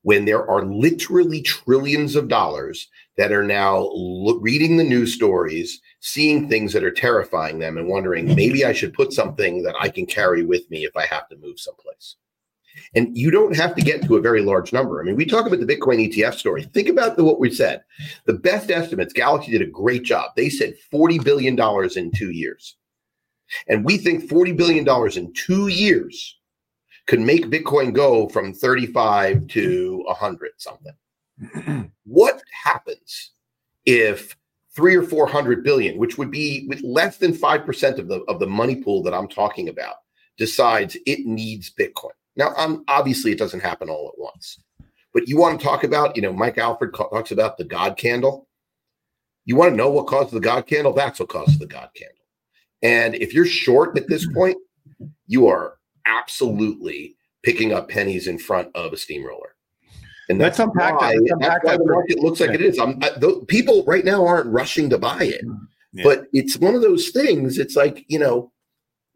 When 0.01 0.25
there 0.25 0.49
are 0.49 0.65
literally 0.65 1.41
trillions 1.41 2.15
of 2.15 2.27
dollars 2.27 2.87
that 3.17 3.31
are 3.31 3.43
now 3.43 3.89
lo- 3.93 4.39
reading 4.39 4.77
the 4.77 4.83
news 4.83 5.13
stories, 5.13 5.81
seeing 5.99 6.47
things 6.47 6.73
that 6.73 6.83
are 6.83 6.91
terrifying 6.91 7.59
them, 7.59 7.77
and 7.77 7.87
wondering 7.87 8.25
mm-hmm. 8.25 8.35
maybe 8.35 8.65
I 8.65 8.73
should 8.73 8.93
put 8.93 9.13
something 9.13 9.63
that 9.63 9.75
I 9.79 9.89
can 9.89 10.05
carry 10.05 10.43
with 10.43 10.69
me 10.69 10.85
if 10.85 10.95
I 10.95 11.05
have 11.07 11.27
to 11.29 11.37
move 11.37 11.59
someplace. 11.59 12.15
And 12.95 13.17
you 13.17 13.31
don't 13.31 13.55
have 13.55 13.75
to 13.75 13.81
get 13.81 14.03
to 14.03 14.17
a 14.17 14.21
very 14.21 14.41
large 14.41 14.71
number. 14.71 15.01
I 15.01 15.03
mean, 15.03 15.15
we 15.15 15.25
talk 15.25 15.47
about 15.47 15.59
the 15.59 15.65
Bitcoin 15.65 16.07
ETF 16.07 16.35
story. 16.35 16.63
Think 16.63 16.89
about 16.89 17.17
the, 17.17 17.23
what 17.23 17.39
we 17.39 17.51
said. 17.51 17.83
The 18.25 18.33
best 18.33 18.69
estimates, 18.69 19.13
Galaxy 19.13 19.51
did 19.51 19.63
a 19.63 19.71
great 19.71 20.03
job. 20.03 20.31
They 20.35 20.49
said 20.49 20.75
$40 20.93 21.23
billion 21.23 21.59
in 21.95 22.11
two 22.11 22.31
years. 22.31 22.75
And 23.67 23.83
we 23.83 23.97
think 23.97 24.29
$40 24.29 24.55
billion 24.55 24.87
in 25.17 25.33
two 25.33 25.67
years 25.67 26.36
could 27.07 27.21
make 27.21 27.47
Bitcoin 27.47 27.93
go 27.93 28.27
from 28.29 28.53
35 28.53 29.47
to 29.47 30.03
100 30.05 30.51
something. 30.57 31.91
what 32.03 32.41
happens 32.51 33.31
if 33.85 34.35
three 34.75 34.95
or 34.95 35.03
400 35.03 35.63
billion, 35.63 35.97
which 35.97 36.17
would 36.17 36.29
be 36.29 36.65
with 36.67 36.81
less 36.83 37.17
than 37.17 37.33
5% 37.33 37.97
of 37.97 38.07
the, 38.07 38.21
of 38.27 38.39
the 38.39 38.47
money 38.47 38.75
pool 38.75 39.01
that 39.03 39.13
I'm 39.13 39.27
talking 39.27 39.69
about, 39.69 39.95
decides 40.37 40.97
it 41.05 41.25
needs 41.25 41.71
Bitcoin? 41.71 42.11
Now, 42.35 42.53
um, 42.57 42.83
obviously, 42.87 43.31
it 43.31 43.39
doesn't 43.39 43.61
happen 43.61 43.89
all 43.89 44.09
at 44.13 44.21
once. 44.21 44.59
But 45.13 45.27
you 45.27 45.37
want 45.37 45.59
to 45.59 45.65
talk 45.65 45.83
about, 45.83 46.15
you 46.15 46.21
know, 46.21 46.33
Mike 46.33 46.59
Alfred 46.59 46.93
talks 46.93 47.31
about 47.31 47.57
the 47.57 47.63
God 47.63 47.97
candle. 47.97 48.47
You 49.45 49.55
want 49.55 49.71
to 49.71 49.75
know 49.75 49.89
what 49.89 50.07
caused 50.07 50.31
the 50.31 50.39
God 50.39 50.67
candle? 50.67 50.93
That's 50.93 51.19
what 51.19 51.29
caused 51.29 51.59
the 51.59 51.65
God 51.65 51.89
candle. 51.95 52.13
And 52.83 53.15
if 53.15 53.33
you're 53.33 53.45
short 53.45 53.97
at 53.97 54.07
this 54.07 54.27
point, 54.27 54.57
you 55.25 55.47
are 55.47 55.76
absolutely 56.07 57.15
picking 57.43 57.73
up 57.73 57.89
pennies 57.89 58.27
in 58.27 58.37
front 58.37 58.69
of 58.75 58.93
a 58.93 58.97
steamroller. 58.97 59.55
And 60.29 60.41
that's, 60.41 60.59
let's 60.59 60.69
unpack 60.69 60.99
why, 60.99 61.13
that. 61.13 61.21
Let's 61.21 61.39
that's 61.39 61.65
why 61.65 61.77
the 61.77 61.85
market 61.85 62.19
looks 62.19 62.39
like 62.39 62.49
yeah. 62.49 62.55
it 62.55 62.61
is. 62.61 62.79
I'm, 62.79 62.99
I, 63.01 63.11
the, 63.17 63.45
people 63.47 63.83
right 63.85 64.03
now 64.03 64.25
aren't 64.25 64.51
rushing 64.51 64.89
to 64.89 64.97
buy 64.97 65.23
it, 65.23 65.45
mm-hmm. 65.45 65.63
yeah. 65.93 66.03
but 66.03 66.27
it's 66.33 66.57
one 66.57 66.75
of 66.75 66.81
those 66.81 67.09
things. 67.09 67.57
It's 67.57 67.77
like 67.77 68.03
you 68.09 68.19
know, 68.19 68.51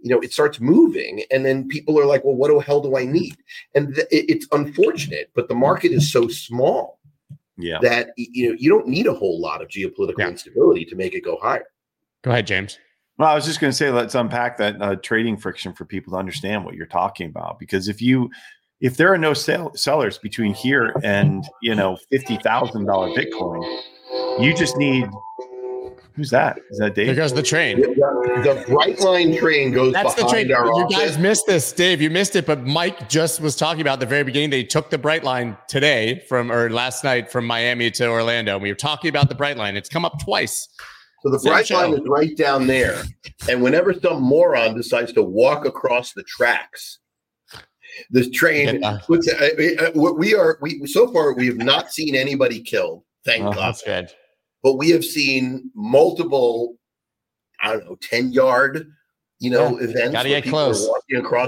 you 0.01 0.09
know 0.09 0.19
it 0.19 0.33
starts 0.33 0.59
moving 0.59 1.23
and 1.31 1.45
then 1.45 1.67
people 1.67 1.99
are 1.99 2.05
like 2.05 2.23
well 2.23 2.35
what 2.35 2.51
the 2.51 2.59
hell 2.59 2.81
do 2.81 2.97
i 2.97 3.05
need 3.05 3.35
and 3.75 3.95
th- 3.95 4.07
it's 4.11 4.47
unfortunate 4.51 5.29
but 5.35 5.47
the 5.47 5.55
market 5.55 5.91
is 5.91 6.11
so 6.11 6.27
small 6.27 6.99
yeah 7.57 7.77
that 7.81 8.09
you 8.17 8.49
know 8.49 8.55
you 8.59 8.69
don't 8.69 8.87
need 8.87 9.07
a 9.07 9.13
whole 9.13 9.39
lot 9.39 9.61
of 9.61 9.67
geopolitical 9.67 10.19
yeah. 10.19 10.29
instability 10.29 10.83
to 10.83 10.95
make 10.95 11.13
it 11.13 11.21
go 11.21 11.37
higher 11.41 11.65
go 12.23 12.31
ahead 12.31 12.47
james 12.47 12.79
well 13.17 13.29
i 13.29 13.35
was 13.35 13.45
just 13.45 13.59
going 13.59 13.71
to 13.71 13.75
say 13.75 13.89
let's 13.89 14.15
unpack 14.15 14.57
that 14.57 14.81
uh, 14.81 14.95
trading 14.97 15.37
friction 15.37 15.73
for 15.73 15.85
people 15.85 16.11
to 16.13 16.17
understand 16.17 16.63
what 16.65 16.75
you're 16.75 16.85
talking 16.85 17.27
about 17.27 17.59
because 17.59 17.87
if 17.87 18.01
you 18.01 18.29
if 18.79 18.97
there 18.97 19.13
are 19.13 19.17
no 19.17 19.33
sell- 19.33 19.73
sellers 19.75 20.17
between 20.17 20.53
here 20.53 20.93
and 21.03 21.43
you 21.61 21.75
know 21.75 21.97
$50000 22.13 23.15
bitcoin 23.15 23.81
you 24.39 24.53
just 24.55 24.77
need 24.77 25.07
Who's 26.13 26.29
that? 26.31 26.59
Is 26.69 26.77
that 26.79 26.93
Dave? 26.93 27.07
Because 27.07 27.33
the 27.33 27.41
train. 27.41 27.79
The, 27.79 27.87
the 27.87 28.65
Brightline 28.67 29.39
train 29.39 29.71
goes 29.71 29.93
That's 29.93 30.13
the 30.15 30.27
train. 30.27 30.49
you 30.49 30.55
office. 30.55 30.97
guys 30.97 31.17
missed 31.17 31.47
this, 31.47 31.71
Dave. 31.71 32.01
You 32.01 32.09
missed 32.09 32.35
it, 32.35 32.45
but 32.45 32.65
Mike 32.65 33.07
just 33.07 33.39
was 33.39 33.55
talking 33.55 33.79
about 33.79 34.01
the 34.01 34.05
very 34.05 34.23
beginning. 34.23 34.49
They 34.49 34.63
took 34.63 34.89
the 34.89 34.97
Brightline 34.97 35.57
today 35.67 36.21
from 36.27 36.51
or 36.51 36.69
last 36.69 37.05
night 37.05 37.31
from 37.31 37.45
Miami 37.45 37.91
to 37.91 38.07
Orlando. 38.09 38.55
And 38.55 38.61
we 38.61 38.69
were 38.69 38.75
talking 38.75 39.09
about 39.09 39.29
the 39.29 39.35
Brightline. 39.35 39.75
It's 39.75 39.87
come 39.87 40.03
up 40.03 40.19
twice. 40.19 40.67
So 41.21 41.29
the 41.29 41.37
Brightline 41.37 41.93
is 41.93 42.07
right 42.07 42.35
down 42.35 42.67
there. 42.67 43.03
And 43.47 43.61
whenever 43.61 43.93
some 43.93 44.21
moron 44.21 44.75
decides 44.75 45.13
to 45.13 45.23
walk 45.23 45.65
across 45.65 46.13
the 46.13 46.23
tracks, 46.23 46.99
this 48.09 48.29
train 48.31 48.81
puts, 49.05 49.27
uh, 49.27 49.91
uh, 49.95 50.13
we 50.13 50.33
are 50.33 50.57
we 50.61 50.85
so 50.87 51.11
far 51.11 51.33
we 51.33 51.47
have 51.47 51.57
not 51.57 51.91
seen 51.91 52.15
anybody 52.15 52.61
killed. 52.61 53.03
Thank 53.25 53.43
oh, 53.43 53.51
God. 53.51 53.57
That's 53.57 53.83
good 53.83 54.11
but 54.63 54.77
we 54.77 54.89
have 54.91 55.03
seen 55.03 55.71
multiple, 55.75 56.75
I 57.61 57.73
don't 57.73 57.85
know, 57.85 57.97
10 58.01 58.31
yard, 58.31 58.91
you 59.41 59.49
know, 59.49 59.79
yeah, 59.79 59.85
events. 59.85 60.11
Gotta 60.11 60.29
get 60.29 60.45
close. 60.45 60.87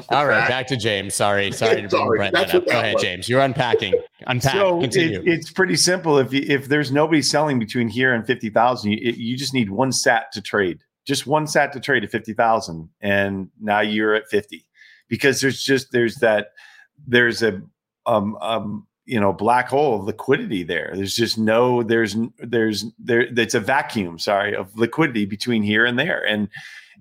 All 0.10 0.26
right, 0.26 0.50
back 0.50 0.66
to 0.68 0.76
James. 0.76 1.14
Sorry, 1.14 1.52
sorry 1.52 1.84
to 1.84 1.90
Sorry, 1.92 2.18
bring 2.18 2.34
that 2.34 2.54
up. 2.54 2.66
Go 2.66 2.72
ahead, 2.72 2.96
was. 2.96 3.04
James. 3.04 3.30
You're 3.30 3.42
unpacking. 3.42 3.94
Unpack. 4.26 4.54
So 4.54 4.82
Continue. 4.82 5.20
It, 5.20 5.28
it's 5.28 5.52
pretty 5.52 5.76
simple. 5.76 6.18
If 6.18 6.34
you, 6.34 6.44
if 6.48 6.68
there's 6.68 6.92
nobody 6.92 7.22
selling 7.22 7.60
between 7.60 7.88
here 7.88 8.16
and 8.16 8.26
fifty 8.26 8.50
thousand, 8.50 8.94
you, 8.94 9.14
you 9.16 9.38
just 9.38 9.54
need 9.54 9.70
one 9.70 9.92
sat 9.92 10.32
to 10.32 10.42
trade. 10.42 10.80
Just 11.06 11.28
one 11.28 11.46
sat 11.46 11.72
to 11.74 11.80
trade 11.80 12.04
at 12.04 12.10
fifty 12.10 12.34
thousand, 12.34 12.90
and 13.00 13.50
now 13.62 13.82
you're 13.82 14.16
at 14.16 14.28
fifty. 14.28 14.66
Because 15.08 15.40
there's 15.40 15.64
just 15.64 15.92
there's 15.92 16.16
that 16.16 16.48
there's 17.08 17.44
a 17.44 17.62
um 18.08 18.36
um 18.42 18.88
you 19.06 19.20
know 19.20 19.32
black 19.32 19.68
hole 19.68 20.00
of 20.00 20.06
liquidity 20.06 20.64
there 20.64 20.94
there's 20.96 21.14
just 21.14 21.38
no 21.38 21.84
there's 21.84 22.16
there's 22.40 22.86
there 22.98 23.22
it's 23.38 23.54
a 23.54 23.60
vacuum 23.60 24.18
sorry 24.18 24.56
of 24.56 24.74
liquidity 24.78 25.26
between 25.26 25.62
here 25.62 25.86
and 25.86 26.00
there 26.00 26.26
and 26.26 26.48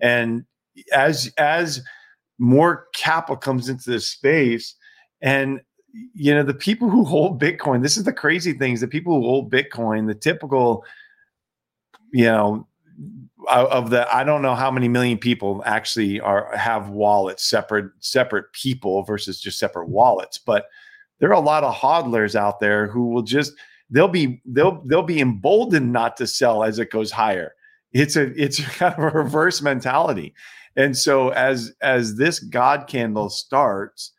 and 0.00 0.44
as 0.92 1.32
as 1.38 1.82
more 2.38 2.86
capital 2.94 3.36
comes 3.36 3.68
into 3.68 3.90
this 3.90 4.06
space 4.06 4.74
and 5.20 5.60
you 6.14 6.34
know 6.34 6.42
the 6.42 6.54
people 6.54 6.88
who 6.88 7.04
hold 7.04 7.40
bitcoin 7.40 7.82
this 7.82 7.96
is 7.96 8.04
the 8.04 8.12
crazy 8.12 8.52
things 8.52 8.80
the 8.80 8.88
people 8.88 9.14
who 9.14 9.26
hold 9.26 9.52
bitcoin 9.52 10.06
the 10.06 10.14
typical 10.14 10.84
you 12.12 12.24
know 12.24 12.66
of 13.48 13.90
the 13.90 14.12
i 14.14 14.24
don't 14.24 14.42
know 14.42 14.54
how 14.54 14.70
many 14.70 14.88
million 14.88 15.18
people 15.18 15.62
actually 15.66 16.20
are 16.20 16.56
have 16.56 16.88
wallets 16.88 17.44
separate 17.44 17.90
separate 18.00 18.50
people 18.52 19.02
versus 19.02 19.40
just 19.40 19.58
separate 19.58 19.88
wallets 19.88 20.38
but 20.38 20.66
there 21.22 21.30
are 21.30 21.34
a 21.34 21.40
lot 21.40 21.62
of 21.62 21.72
hodlers 21.72 22.34
out 22.34 22.58
there 22.58 22.88
who 22.88 23.06
will 23.06 23.22
just 23.22 23.52
they'll 23.90 24.08
be 24.08 24.42
they'll 24.44 24.82
they'll 24.86 25.02
be 25.02 25.20
emboldened 25.20 25.92
not 25.92 26.16
to 26.16 26.26
sell 26.26 26.64
as 26.64 26.80
it 26.80 26.90
goes 26.90 27.12
higher. 27.12 27.54
It's 27.92 28.16
a 28.16 28.22
it's 28.42 28.60
kind 28.76 28.92
of 28.94 29.04
a 29.04 29.16
reverse 29.16 29.62
mentality 29.62 30.34
and 30.76 30.96
so 30.96 31.30
as 31.30 31.72
as 31.82 32.16
this 32.16 32.38
god 32.38 32.86
candle 32.86 33.28
starts 33.28 34.12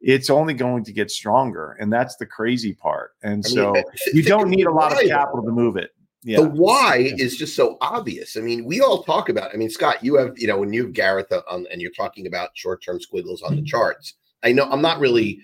it's 0.00 0.28
only 0.28 0.52
going 0.52 0.84
to 0.84 0.92
get 0.92 1.10
stronger 1.10 1.76
and 1.80 1.92
that's 1.92 2.16
the 2.16 2.26
crazy 2.26 2.74
part 2.74 3.12
and 3.22 3.44
I 3.46 3.54
mean, 3.54 3.74
so 3.74 3.82
you 4.12 4.22
don't 4.22 4.50
need 4.50 4.66
a 4.66 4.72
lot 4.72 4.92
of 4.92 5.08
capital 5.08 5.42
to 5.44 5.50
move 5.50 5.76
it 5.76 5.90
yeah. 6.24 6.40
The 6.40 6.48
why 6.48 6.96
yeah. 6.96 7.22
is 7.22 7.36
just 7.36 7.54
so 7.54 7.76
obvious. 7.82 8.38
I 8.38 8.40
mean, 8.40 8.64
we 8.64 8.80
all 8.80 9.02
talk 9.02 9.28
about. 9.28 9.52
I 9.52 9.58
mean, 9.58 9.68
Scott, 9.68 10.02
you 10.02 10.16
have 10.16 10.32
you 10.38 10.46
know 10.46 10.58
when 10.58 10.72
you 10.72 10.84
have 10.84 10.94
Gareth 10.94 11.30
on, 11.50 11.66
and 11.70 11.82
you're 11.82 11.90
talking 11.90 12.26
about 12.26 12.50
short-term 12.54 12.98
squiggles 12.98 13.42
on 13.42 13.54
the 13.54 13.60
mm-hmm. 13.60 13.66
charts. 13.66 14.14
I 14.42 14.52
know 14.52 14.64
I'm 14.64 14.80
not 14.80 14.98
really. 14.98 15.40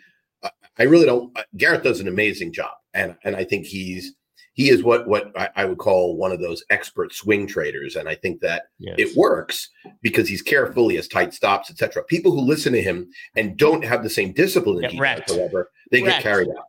I 0.78 0.84
really 0.84 1.04
don't. 1.04 1.36
Uh, 1.38 1.42
Gareth 1.58 1.82
does 1.82 2.00
an 2.00 2.08
amazing 2.08 2.54
job, 2.54 2.72
and 2.94 3.14
and 3.24 3.36
I 3.36 3.44
think 3.44 3.66
he's 3.66 4.14
he 4.60 4.68
is 4.68 4.82
what 4.82 5.08
what 5.08 5.32
I, 5.38 5.48
I, 5.56 5.64
would 5.64 5.78
call 5.78 6.18
one 6.18 6.32
of 6.32 6.40
those 6.40 6.62
expert 6.68 7.14
swing 7.14 7.46
traders, 7.46 7.96
and 7.96 8.06
I 8.06 8.14
think 8.14 8.40
that 8.40 8.64
yes. 8.78 8.94
it 8.98 9.16
works 9.16 9.70
because 10.02 10.28
he's 10.28 10.42
careful, 10.42 10.90
he 10.90 10.96
has 10.96 11.08
tight 11.08 11.32
stops, 11.32 11.70
etc. 11.70 12.04
People 12.04 12.32
who 12.32 12.42
listen 12.42 12.74
to 12.74 12.82
him 12.82 13.08
and 13.36 13.56
don't 13.56 13.82
have 13.82 14.02
the 14.02 14.10
same 14.10 14.32
discipline, 14.32 14.82
does, 14.82 15.36
however, 15.38 15.70
they 15.90 16.02
get 16.02 16.22
carried 16.22 16.50
out. 16.50 16.66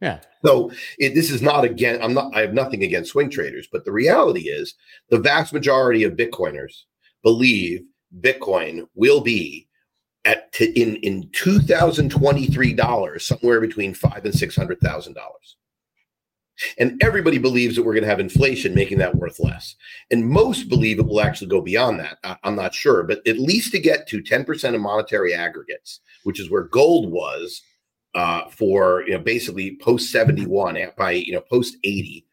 Yeah. 0.00 0.20
So 0.44 0.70
it, 1.00 1.16
this 1.16 1.32
is 1.32 1.42
not 1.42 1.64
again. 1.64 2.00
I'm 2.00 2.14
not. 2.14 2.32
I 2.32 2.42
have 2.42 2.54
nothing 2.54 2.84
against 2.84 3.10
swing 3.10 3.28
traders, 3.28 3.66
but 3.72 3.84
the 3.84 3.92
reality 3.92 4.42
is 4.42 4.76
the 5.10 5.18
vast 5.18 5.52
majority 5.52 6.04
of 6.04 6.12
Bitcoiners 6.12 6.82
believe 7.24 7.82
Bitcoin 8.20 8.86
will 8.94 9.20
be 9.20 9.66
at 10.24 10.52
t- 10.52 10.66
in 10.80 10.94
in 10.98 11.28
2023 11.32 12.72
dollars 12.74 13.26
somewhere 13.26 13.60
between 13.60 13.94
five 13.94 14.24
and 14.24 14.34
six 14.34 14.54
hundred 14.54 14.78
thousand 14.78 15.14
dollars. 15.14 15.56
And 16.78 17.02
everybody 17.02 17.38
believes 17.38 17.76
that 17.76 17.82
we're 17.82 17.94
going 17.94 18.04
to 18.04 18.10
have 18.10 18.20
inflation 18.20 18.74
making 18.74 18.98
that 18.98 19.14
worth 19.16 19.38
less. 19.40 19.74
And 20.10 20.28
most 20.28 20.68
believe 20.68 20.98
it 20.98 21.06
will 21.06 21.20
actually 21.20 21.48
go 21.48 21.60
beyond 21.60 22.00
that. 22.00 22.18
I, 22.24 22.36
I'm 22.44 22.56
not 22.56 22.74
sure, 22.74 23.02
but 23.02 23.26
at 23.26 23.38
least 23.38 23.72
to 23.72 23.78
get 23.78 24.06
to 24.08 24.22
10% 24.22 24.74
of 24.74 24.80
monetary 24.80 25.34
aggregates, 25.34 26.00
which 26.24 26.40
is 26.40 26.50
where 26.50 26.64
gold 26.64 27.10
was 27.10 27.62
uh, 28.14 28.48
for 28.50 29.04
you 29.06 29.12
know 29.12 29.18
basically 29.18 29.76
post 29.80 30.10
71 30.10 30.78
by 30.96 31.12
you 31.12 31.32
know 31.32 31.40
post 31.40 31.76
80 31.84 32.26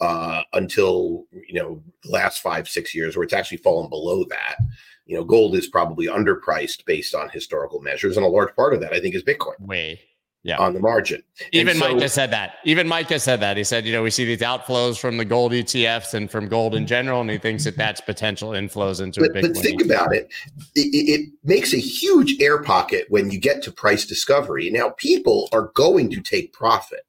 uh, 0.00 0.42
until 0.52 1.24
you 1.46 1.60
know 1.60 1.82
the 2.02 2.10
last 2.10 2.42
five 2.42 2.68
six 2.68 2.94
years 2.94 3.16
where 3.16 3.24
it's 3.24 3.32
actually 3.32 3.58
fallen 3.58 3.90
below 3.90 4.24
that 4.30 4.56
you 5.04 5.16
know 5.16 5.24
gold 5.24 5.54
is 5.54 5.68
probably 5.68 6.06
underpriced 6.06 6.84
based 6.84 7.14
on 7.14 7.28
historical 7.30 7.80
measures 7.80 8.16
and 8.16 8.24
a 8.24 8.28
large 8.28 8.54
part 8.56 8.74
of 8.74 8.80
that 8.80 8.92
i 8.92 9.00
think 9.00 9.14
is 9.14 9.22
bitcoin 9.22 9.58
way 9.60 10.00
yeah. 10.46 10.58
on 10.58 10.74
the 10.74 10.80
margin. 10.80 11.22
Even 11.52 11.76
so, 11.76 11.94
Mike 11.94 12.08
said 12.08 12.30
that. 12.30 12.54
Even 12.64 12.86
Mike 12.86 13.08
has 13.08 13.24
said 13.24 13.40
that. 13.40 13.56
He 13.56 13.64
said, 13.64 13.84
you 13.84 13.92
know, 13.92 14.02
we 14.02 14.10
see 14.10 14.24
these 14.24 14.40
outflows 14.40 14.98
from 14.98 15.16
the 15.16 15.24
gold 15.24 15.52
ETFs 15.52 16.14
and 16.14 16.30
from 16.30 16.48
gold 16.48 16.74
in 16.74 16.86
general, 16.86 17.20
and 17.20 17.28
he 17.28 17.38
thinks 17.38 17.64
that 17.64 17.76
that's 17.76 18.00
potential 18.00 18.50
inflows 18.50 19.02
into 19.02 19.20
but, 19.20 19.30
a 19.30 19.32
big. 19.32 19.42
But 19.42 19.56
think 19.56 19.82
ETF. 19.82 19.86
about 19.86 20.14
it. 20.14 20.32
it. 20.74 21.20
It 21.20 21.30
makes 21.44 21.74
a 21.74 21.78
huge 21.78 22.40
air 22.40 22.62
pocket 22.62 23.06
when 23.08 23.30
you 23.30 23.40
get 23.40 23.62
to 23.64 23.72
price 23.72 24.06
discovery. 24.06 24.70
Now, 24.70 24.90
people 24.90 25.48
are 25.52 25.72
going 25.74 26.10
to 26.10 26.20
take 26.20 26.52
profit. 26.52 27.00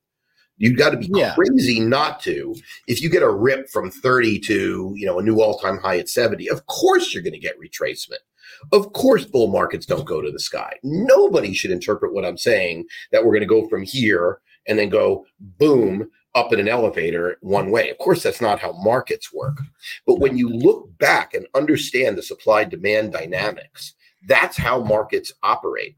You've 0.58 0.78
got 0.78 0.90
to 0.90 0.98
be 0.98 1.10
yeah. 1.14 1.36
crazy 1.36 1.80
not 1.80 2.20
to. 2.22 2.56
If 2.88 3.02
you 3.02 3.12
get 3.12 3.22
a 3.22 3.30
rip 3.30 3.70
from 3.70 3.92
30 3.92 4.40
to, 4.40 4.94
you 4.96 5.06
know, 5.06 5.20
a 5.20 5.22
new 5.22 5.40
all-time 5.40 5.78
high 5.78 6.00
at 6.00 6.10
70, 6.10 6.50
of 6.50 6.66
course 6.66 7.14
you're 7.14 7.22
going 7.22 7.34
to 7.34 7.40
get 7.40 7.60
retracement. 7.60 8.24
Of 8.72 8.93
course, 8.93 9.26
bull 9.26 9.47
markets 9.47 9.86
don't 9.86 10.05
go 10.05 10.22
to 10.22 10.32
the 10.32 10.39
sky. 10.39 10.74
Nobody 10.84 11.53
should 11.53 11.72
interpret 11.72 12.14
what 12.14 12.26
I'm 12.26 12.38
saying 12.38 12.86
that 13.12 13.24
we're 13.24 13.32
going 13.32 13.41
to 13.41 13.45
go 13.45 13.68
from 13.68 13.84
here 13.84 14.39
and 14.68 14.78
then 14.78 14.89
go 14.89 15.26
boom 15.39 16.10
up 16.36 16.53
in 16.53 16.60
an 16.60 16.68
elevator 16.68 17.38
one 17.41 17.72
way. 17.72 17.89
Of 17.89 17.97
course, 17.97 18.22
that's 18.22 18.41
not 18.41 18.60
how 18.60 18.74
markets 18.74 19.34
work. 19.34 19.58
But 20.05 20.20
when 20.20 20.38
you 20.38 20.49
look 20.49 20.95
back 20.99 21.34
and 21.34 21.47
understand 21.55 22.18
the 22.18 22.24
supply 22.24 22.64
demand 22.64 23.12
dynamics, 23.12 23.95
that's 24.28 24.58
how 24.58 24.84
markets 24.84 25.34
operate. 25.41 25.95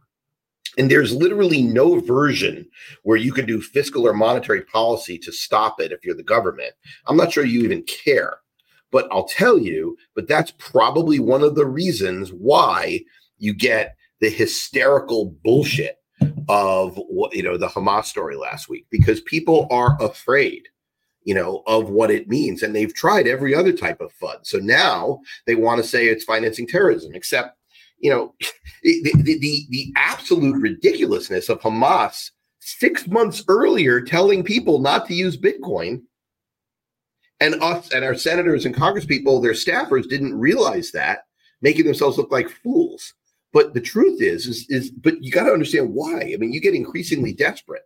And 0.77 0.89
there's 0.89 1.13
literally 1.13 1.61
no 1.61 1.99
version 1.99 2.65
where 3.03 3.17
you 3.17 3.33
can 3.33 3.45
do 3.45 3.59
fiscal 3.59 4.07
or 4.07 4.13
monetary 4.13 4.61
policy 4.61 5.17
to 5.19 5.31
stop 5.31 5.81
it 5.81 5.91
if 5.91 6.05
you're 6.05 6.15
the 6.15 6.23
government. 6.23 6.73
I'm 7.07 7.17
not 7.17 7.33
sure 7.33 7.43
you 7.43 7.63
even 7.63 7.83
care. 7.83 8.37
But 8.91 9.07
I'll 9.11 9.27
tell 9.27 9.57
you, 9.59 9.97
but 10.15 10.27
that's 10.27 10.51
probably 10.57 11.19
one 11.19 11.43
of 11.43 11.55
the 11.55 11.65
reasons 11.65 12.31
why 12.31 13.01
you 13.37 13.53
get 13.53 13.95
the 14.19 14.29
hysterical 14.29 15.35
bullshit 15.43 15.97
of 16.49 16.97
what 17.07 17.33
you 17.33 17.43
know 17.43 17.57
the 17.57 17.67
Hamas 17.67 18.05
story 18.05 18.35
last 18.35 18.67
week 18.67 18.85
because 18.89 19.21
people 19.21 19.67
are 19.69 19.95
afraid 20.01 20.67
you 21.23 21.33
know 21.33 21.63
of 21.67 21.89
what 21.89 22.11
it 22.11 22.27
means 22.27 22.63
and 22.63 22.75
they've 22.75 22.93
tried 22.93 23.27
every 23.27 23.55
other 23.55 23.71
type 23.71 24.01
of 24.01 24.11
FUD 24.21 24.39
so 24.43 24.57
now 24.57 25.19
they 25.45 25.55
want 25.55 25.81
to 25.81 25.87
say 25.87 26.07
it's 26.07 26.23
financing 26.23 26.67
terrorism 26.67 27.13
except 27.13 27.57
you 27.99 28.09
know 28.09 28.33
the, 28.83 29.01
the, 29.03 29.39
the, 29.39 29.65
the 29.69 29.93
absolute 29.95 30.59
ridiculousness 30.59 31.49
of 31.49 31.61
Hamas 31.61 32.31
six 32.59 33.07
months 33.07 33.43
earlier 33.47 34.01
telling 34.01 34.43
people 34.43 34.79
not 34.79 35.05
to 35.07 35.13
use 35.13 35.37
Bitcoin 35.37 36.01
and 37.41 37.55
us 37.61 37.91
and 37.93 38.03
our 38.03 38.15
senators 38.15 38.65
and 38.65 38.75
congresspeople, 38.75 39.41
their 39.41 39.53
staffers 39.53 40.07
didn't 40.07 40.37
realize 40.37 40.91
that, 40.91 41.25
making 41.61 41.85
themselves 41.85 42.17
look 42.17 42.31
like 42.31 42.49
fools. 42.49 43.13
But 43.51 43.73
the 43.73 43.81
truth 43.81 44.21
is, 44.21 44.45
is, 44.45 44.65
is 44.69 44.91
but 44.91 45.23
you 45.23 45.31
got 45.31 45.45
to 45.45 45.53
understand 45.53 45.93
why. 45.93 46.31
I 46.33 46.37
mean, 46.37 46.53
you 46.53 46.61
get 46.61 46.75
increasingly 46.75 47.33
desperate. 47.33 47.83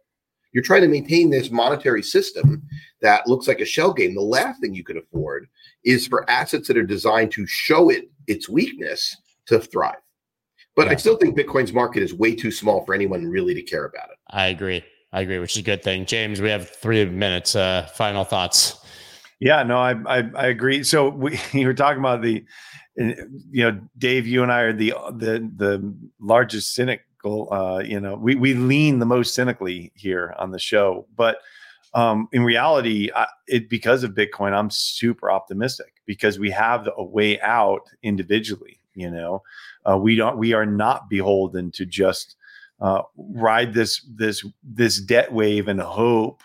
You're 0.51 0.63
trying 0.63 0.81
to 0.81 0.87
maintain 0.87 1.29
this 1.29 1.49
monetary 1.49 2.03
system 2.03 2.61
that 3.01 3.27
looks 3.27 3.47
like 3.47 3.59
a 3.59 3.65
shell 3.65 3.91
game. 3.91 4.13
The 4.13 4.21
last 4.21 4.61
thing 4.61 4.75
you 4.75 4.83
can 4.83 4.97
afford 4.97 5.47
is 5.83 6.05
for 6.05 6.29
assets 6.29 6.67
that 6.67 6.77
are 6.77 6.83
designed 6.83 7.31
to 7.33 7.47
show 7.47 7.89
it 7.89 8.11
its 8.27 8.47
weakness 8.47 9.15
to 9.47 9.59
thrive. 9.59 9.95
But 10.75 10.87
yeah. 10.87 10.93
I 10.93 10.95
still 10.95 11.17
think 11.17 11.37
Bitcoin's 11.37 11.73
market 11.73 12.03
is 12.03 12.13
way 12.13 12.35
too 12.35 12.51
small 12.51 12.85
for 12.85 12.93
anyone 12.93 13.25
really 13.25 13.53
to 13.55 13.63
care 13.63 13.85
about 13.85 14.09
it. 14.09 14.17
I 14.29 14.47
agree. 14.47 14.83
I 15.11 15.21
agree, 15.21 15.39
which 15.39 15.53
is 15.53 15.59
a 15.59 15.63
good 15.63 15.83
thing. 15.83 16.05
James, 16.05 16.41
we 16.41 16.49
have 16.49 16.69
three 16.69 17.05
minutes. 17.05 17.55
Uh, 17.55 17.87
final 17.93 18.23
thoughts. 18.23 18.82
Yeah, 19.43 19.61
no, 19.63 19.77
I, 19.77 19.91
I, 20.07 20.29
I 20.37 20.45
agree. 20.47 20.83
So 20.83 21.09
we 21.09 21.37
you 21.51 21.67
were 21.67 21.73
talking 21.73 21.99
about 21.99 22.21
the, 22.21 22.45
you 22.95 23.25
know, 23.51 23.77
Dave, 23.97 24.25
you 24.25 24.41
and 24.41 24.51
I 24.51 24.61
are 24.61 24.73
the 24.73 24.93
the 25.17 25.51
the 25.57 25.93
largest 26.21 26.73
cynical. 26.73 27.51
Uh, 27.51 27.79
you 27.79 27.99
know, 27.99 28.15
we 28.15 28.35
we 28.35 28.53
lean 28.53 28.99
the 28.99 29.05
most 29.05 29.35
cynically 29.35 29.91
here 29.95 30.33
on 30.39 30.51
the 30.51 30.59
show, 30.59 31.07
but 31.17 31.39
um, 31.93 32.29
in 32.31 32.43
reality, 32.43 33.09
I, 33.13 33.27
it 33.47 33.69
because 33.69 34.05
of 34.05 34.11
Bitcoin, 34.11 34.53
I'm 34.53 34.69
super 34.69 35.29
optimistic 35.29 35.93
because 36.05 36.39
we 36.39 36.49
have 36.51 36.87
a 36.97 37.03
way 37.03 37.39
out 37.41 37.81
individually. 38.01 38.79
You 38.95 39.11
know, 39.11 39.43
uh, 39.89 39.97
we 39.97 40.15
don't 40.15 40.37
we 40.37 40.53
are 40.53 40.65
not 40.65 41.09
beholden 41.09 41.69
to 41.71 41.85
just 41.85 42.37
uh, 42.79 43.01
ride 43.17 43.73
this 43.73 44.05
this 44.15 44.45
this 44.63 45.01
debt 45.01 45.33
wave 45.33 45.67
and 45.67 45.81
hope 45.81 46.43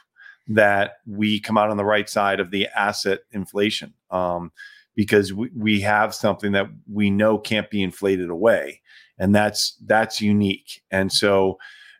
that 0.48 0.94
we 1.06 1.40
come 1.40 1.58
out 1.58 1.70
on 1.70 1.76
the 1.76 1.84
right 1.84 2.08
side 2.08 2.40
of 2.40 2.50
the 2.50 2.66
asset 2.74 3.20
inflation 3.32 3.92
um, 4.10 4.50
because 4.94 5.32
we, 5.32 5.50
we 5.54 5.80
have 5.80 6.14
something 6.14 6.52
that 6.52 6.66
we 6.90 7.10
know 7.10 7.38
can't 7.38 7.70
be 7.70 7.82
inflated 7.82 8.30
away 8.30 8.80
and 9.18 9.34
that's 9.34 9.76
that's 9.86 10.20
unique. 10.20 10.82
And 10.90 11.12
so 11.12 11.58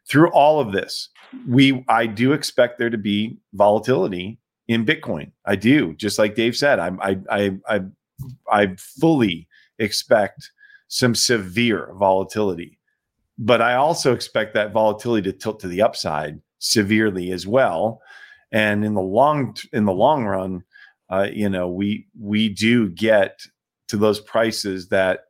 through 0.09 0.31
all 0.31 0.61
of 0.61 0.73
this 0.73 1.11
we 1.47 1.85
i 1.89 2.07
do 2.07 2.33
expect 2.33 2.79
there 2.79 2.91
to 2.91 2.99
be 2.99 3.37
volatility 3.53 4.39
in 4.67 4.85
bitcoin. 4.85 5.31
I 5.45 5.57
do 5.57 5.95
just 5.95 6.19
like 6.19 6.35
dave 6.35 6.57
said 6.57 6.79
i 6.79 6.91
i 7.01 7.19
i 7.31 7.51
i, 7.69 7.81
I 8.51 8.77
fully 8.77 9.47
expect 9.79 10.51
some 10.89 11.15
severe 11.15 11.93
volatility 11.95 12.79
but 13.39 13.61
i 13.61 13.75
also 13.75 14.15
expect 14.15 14.55
that 14.55 14.73
volatility 14.73 15.31
to 15.31 15.37
tilt 15.37 15.61
to 15.61 15.69
the 15.69 15.83
upside 15.83 16.41
severely 16.59 17.31
as 17.31 17.47
well 17.47 18.01
and 18.53 18.85
in 18.85 18.95
the 18.95 19.01
long 19.01 19.57
in 19.73 19.85
the 19.85 19.93
long 19.93 20.25
run 20.25 20.63
uh, 21.11 21.27
you 21.33 21.49
know 21.49 21.69
we 21.69 22.07
we 22.19 22.49
do 22.49 22.89
get 22.91 23.41
to 23.89 23.97
those 23.97 24.21
prices 24.21 24.89
that 24.89 25.21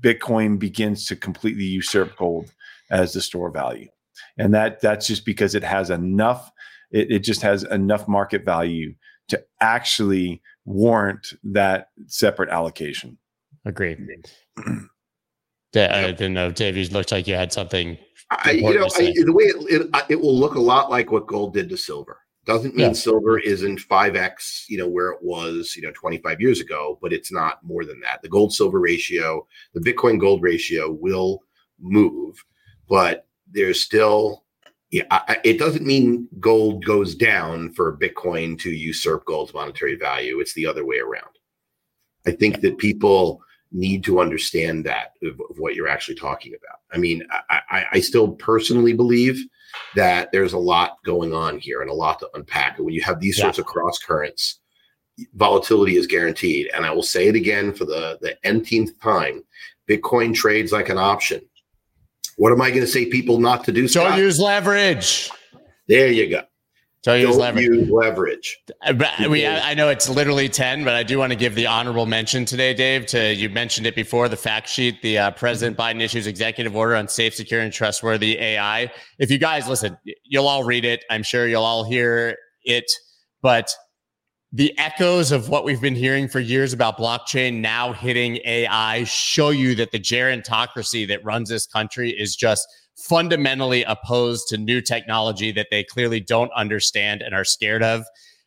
bitcoin 0.00 0.58
begins 0.58 1.06
to 1.06 1.16
completely 1.16 1.64
usurp 1.64 2.16
gold 2.16 2.52
as 2.90 3.12
the 3.12 3.20
store 3.20 3.50
value 3.50 3.88
and 4.38 4.52
that 4.54 4.80
that's 4.80 5.06
just 5.06 5.24
because 5.24 5.54
it 5.54 5.64
has 5.64 5.90
enough 5.90 6.50
it, 6.90 7.10
it 7.10 7.18
just 7.20 7.42
has 7.42 7.62
enough 7.64 8.06
market 8.08 8.44
value 8.44 8.94
to 9.28 9.42
actually 9.60 10.42
warrant 10.64 11.32
that 11.42 11.88
separate 12.06 12.50
allocation 12.50 13.16
agreed 13.64 13.98
I 16.08 16.12
didn't 16.12 16.34
know, 16.34 16.50
Dave. 16.50 16.76
You 16.76 16.86
looked 16.88 17.12
like 17.12 17.26
you 17.26 17.34
had 17.34 17.52
something. 17.52 17.96
I, 18.30 18.52
you 18.52 18.62
know, 18.62 18.86
I, 18.94 19.12
the 19.14 19.32
way 19.32 19.44
it, 19.44 19.82
it, 19.82 20.04
it 20.10 20.20
will 20.20 20.38
look 20.38 20.54
a 20.54 20.60
lot 20.60 20.90
like 20.90 21.10
what 21.10 21.26
gold 21.26 21.54
did 21.54 21.68
to 21.70 21.76
silver. 21.76 22.18
Doesn't 22.44 22.74
mean 22.74 22.88
yeah. 22.88 22.92
silver 22.92 23.38
isn't 23.38 23.88
5x, 23.88 24.64
you 24.68 24.76
know, 24.76 24.88
where 24.88 25.10
it 25.10 25.22
was, 25.22 25.74
you 25.76 25.82
know, 25.82 25.92
25 25.92 26.40
years 26.40 26.60
ago, 26.60 26.98
but 27.00 27.12
it's 27.12 27.30
not 27.30 27.64
more 27.64 27.84
than 27.84 28.00
that. 28.00 28.20
The 28.20 28.28
gold 28.28 28.52
silver 28.52 28.80
ratio, 28.80 29.46
the 29.74 29.80
Bitcoin 29.80 30.18
gold 30.18 30.42
ratio 30.42 30.90
will 30.90 31.44
move, 31.80 32.44
but 32.88 33.28
there's 33.48 33.80
still, 33.80 34.44
yeah, 34.90 35.04
I, 35.10 35.38
it 35.44 35.58
doesn't 35.58 35.86
mean 35.86 36.28
gold 36.40 36.84
goes 36.84 37.14
down 37.14 37.72
for 37.74 37.96
Bitcoin 37.96 38.58
to 38.60 38.70
usurp 38.70 39.24
gold's 39.24 39.54
monetary 39.54 39.94
value. 39.94 40.40
It's 40.40 40.54
the 40.54 40.66
other 40.66 40.84
way 40.84 40.98
around. 40.98 41.30
I 42.26 42.32
think 42.32 42.60
that 42.62 42.78
people 42.78 43.40
need 43.70 44.04
to 44.04 44.20
understand 44.20 44.84
that 44.84 45.12
of, 45.22 45.40
of 45.48 45.58
what 45.58 45.74
you're 45.74 45.88
actually 45.88 46.16
talking 46.16 46.54
about. 46.54 46.80
I 46.92 46.98
mean, 46.98 47.22
I, 47.48 47.60
I, 47.70 47.84
I 47.92 48.00
still 48.00 48.32
personally 48.32 48.92
believe 48.92 49.42
that 49.94 50.30
there's 50.32 50.52
a 50.52 50.58
lot 50.58 50.98
going 51.04 51.32
on 51.34 51.58
here 51.58 51.82
and 51.82 51.90
a 51.90 51.94
lot 51.94 52.18
to 52.20 52.28
unpack. 52.34 52.76
And 52.76 52.86
when 52.86 52.94
you 52.94 53.02
have 53.02 53.20
these 53.20 53.38
yeah. 53.38 53.44
sorts 53.44 53.58
of 53.58 53.66
cross 53.66 53.98
currents, 53.98 54.60
volatility 55.34 55.96
is 55.96 56.06
guaranteed. 56.06 56.70
And 56.74 56.86
I 56.86 56.90
will 56.90 57.02
say 57.02 57.28
it 57.28 57.36
again 57.36 57.72
for 57.72 57.84
the, 57.84 58.18
the 58.20 58.36
nth 58.44 58.98
time 59.00 59.44
Bitcoin 59.88 60.34
trades 60.34 60.72
like 60.72 60.88
an 60.88 60.98
option. 60.98 61.40
What 62.36 62.52
am 62.52 62.62
I 62.62 62.70
going 62.70 62.82
to 62.82 62.86
say 62.86 63.06
people 63.06 63.38
not 63.38 63.64
to 63.64 63.72
do? 63.72 63.86
Don't 63.88 64.18
use 64.18 64.40
leverage. 64.40 65.30
There 65.88 66.08
you 66.08 66.30
go. 66.30 66.42
So 67.04 67.14
use 67.14 67.36
leverage. 67.36 67.64
Use 67.64 67.90
leverage. 67.90 68.60
Uh, 68.80 68.94
we, 69.28 69.44
I 69.44 69.74
know 69.74 69.88
it's 69.88 70.08
literally 70.08 70.48
10, 70.48 70.84
but 70.84 70.94
I 70.94 71.02
do 71.02 71.18
want 71.18 71.32
to 71.32 71.36
give 71.36 71.56
the 71.56 71.66
honorable 71.66 72.06
mention 72.06 72.44
today, 72.44 72.74
Dave, 72.74 73.06
to 73.06 73.34
you 73.34 73.50
mentioned 73.50 73.88
it 73.88 73.96
before 73.96 74.28
the 74.28 74.36
fact 74.36 74.68
sheet, 74.68 75.02
the 75.02 75.18
uh, 75.18 75.30
President 75.32 75.76
Biden 75.76 76.00
issues 76.00 76.28
executive 76.28 76.76
order 76.76 76.94
on 76.94 77.08
safe, 77.08 77.34
secure, 77.34 77.60
and 77.60 77.72
trustworthy 77.72 78.38
AI. 78.38 78.92
If 79.18 79.32
you 79.32 79.38
guys 79.38 79.66
listen, 79.68 79.98
you'll 80.24 80.46
all 80.46 80.62
read 80.62 80.84
it. 80.84 81.04
I'm 81.10 81.24
sure 81.24 81.48
you'll 81.48 81.64
all 81.64 81.82
hear 81.82 82.36
it, 82.62 82.90
but 83.42 83.74
the 84.52 84.78
echoes 84.78 85.32
of 85.32 85.48
what 85.48 85.64
we've 85.64 85.80
been 85.80 85.96
hearing 85.96 86.28
for 86.28 86.38
years 86.38 86.72
about 86.72 86.98
blockchain 86.98 87.60
now 87.60 87.92
hitting 87.92 88.38
AI 88.44 89.02
show 89.04 89.48
you 89.50 89.74
that 89.74 89.90
the 89.90 89.98
gerontocracy 89.98 91.08
that 91.08 91.24
runs 91.24 91.48
this 91.48 91.66
country 91.66 92.10
is 92.10 92.36
just– 92.36 92.64
fundamentally 92.96 93.82
opposed 93.84 94.48
to 94.48 94.56
new 94.56 94.80
technology 94.80 95.52
that 95.52 95.68
they 95.70 95.84
clearly 95.84 96.20
don't 96.20 96.52
understand 96.54 97.22
and 97.22 97.34
are 97.34 97.44
scared 97.44 97.82
of. 97.82 98.04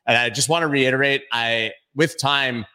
And 0.08 0.18
I 0.18 0.30
just 0.30 0.50
want 0.50 0.64
to 0.64 0.68
reiterate, 0.68 1.24
I 1.32 1.72
with 1.96 2.20
time 2.20 2.66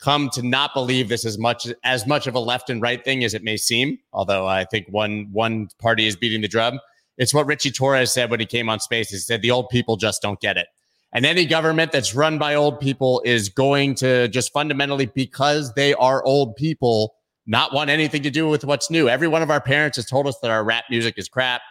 come 0.00 0.30
to 0.30 0.42
not 0.42 0.72
believe 0.72 1.08
this 1.08 1.26
as 1.26 1.36
much 1.38 1.68
as 1.84 2.06
much 2.06 2.26
of 2.26 2.34
a 2.34 2.38
left 2.38 2.70
and 2.70 2.80
right 2.80 3.04
thing 3.04 3.22
as 3.22 3.34
it 3.34 3.42
may 3.42 3.56
seem. 3.56 3.98
Although 4.12 4.46
I 4.46 4.64
think 4.64 4.86
one 4.88 5.28
one 5.30 5.68
party 5.78 6.06
is 6.06 6.16
beating 6.16 6.40
the 6.40 6.48
drum. 6.48 6.80
It's 7.18 7.34
what 7.34 7.46
Ritchie 7.46 7.72
Torres 7.72 8.10
said 8.12 8.30
when 8.30 8.40
he 8.40 8.46
came 8.46 8.70
on 8.70 8.80
space. 8.80 9.10
He 9.10 9.18
said 9.18 9.42
the 9.42 9.50
old 9.50 9.68
people 9.68 9.96
just 9.96 10.22
don't 10.22 10.40
get 10.40 10.56
it. 10.56 10.68
And 11.12 11.26
any 11.26 11.44
government 11.44 11.92
that's 11.92 12.14
run 12.14 12.38
by 12.38 12.54
old 12.54 12.80
people 12.80 13.20
is 13.24 13.48
going 13.48 13.96
to 13.96 14.28
just 14.28 14.52
fundamentally, 14.52 15.06
because 15.06 15.74
they 15.74 15.92
are 15.94 16.24
old 16.24 16.56
people, 16.56 17.14
not 17.46 17.72
want 17.72 17.90
anything 17.90 18.22
to 18.22 18.30
do 18.30 18.48
with 18.48 18.64
what's 18.64 18.90
new. 18.90 19.08
Every 19.08 19.28
one 19.28 19.42
of 19.42 19.50
our 19.50 19.60
parents 19.60 19.96
has 19.96 20.06
told 20.06 20.26
us 20.26 20.38
that 20.42 20.50
our 20.50 20.64
rap 20.64 20.84
music 20.90 21.14
is 21.16 21.28
crap, 21.28 21.62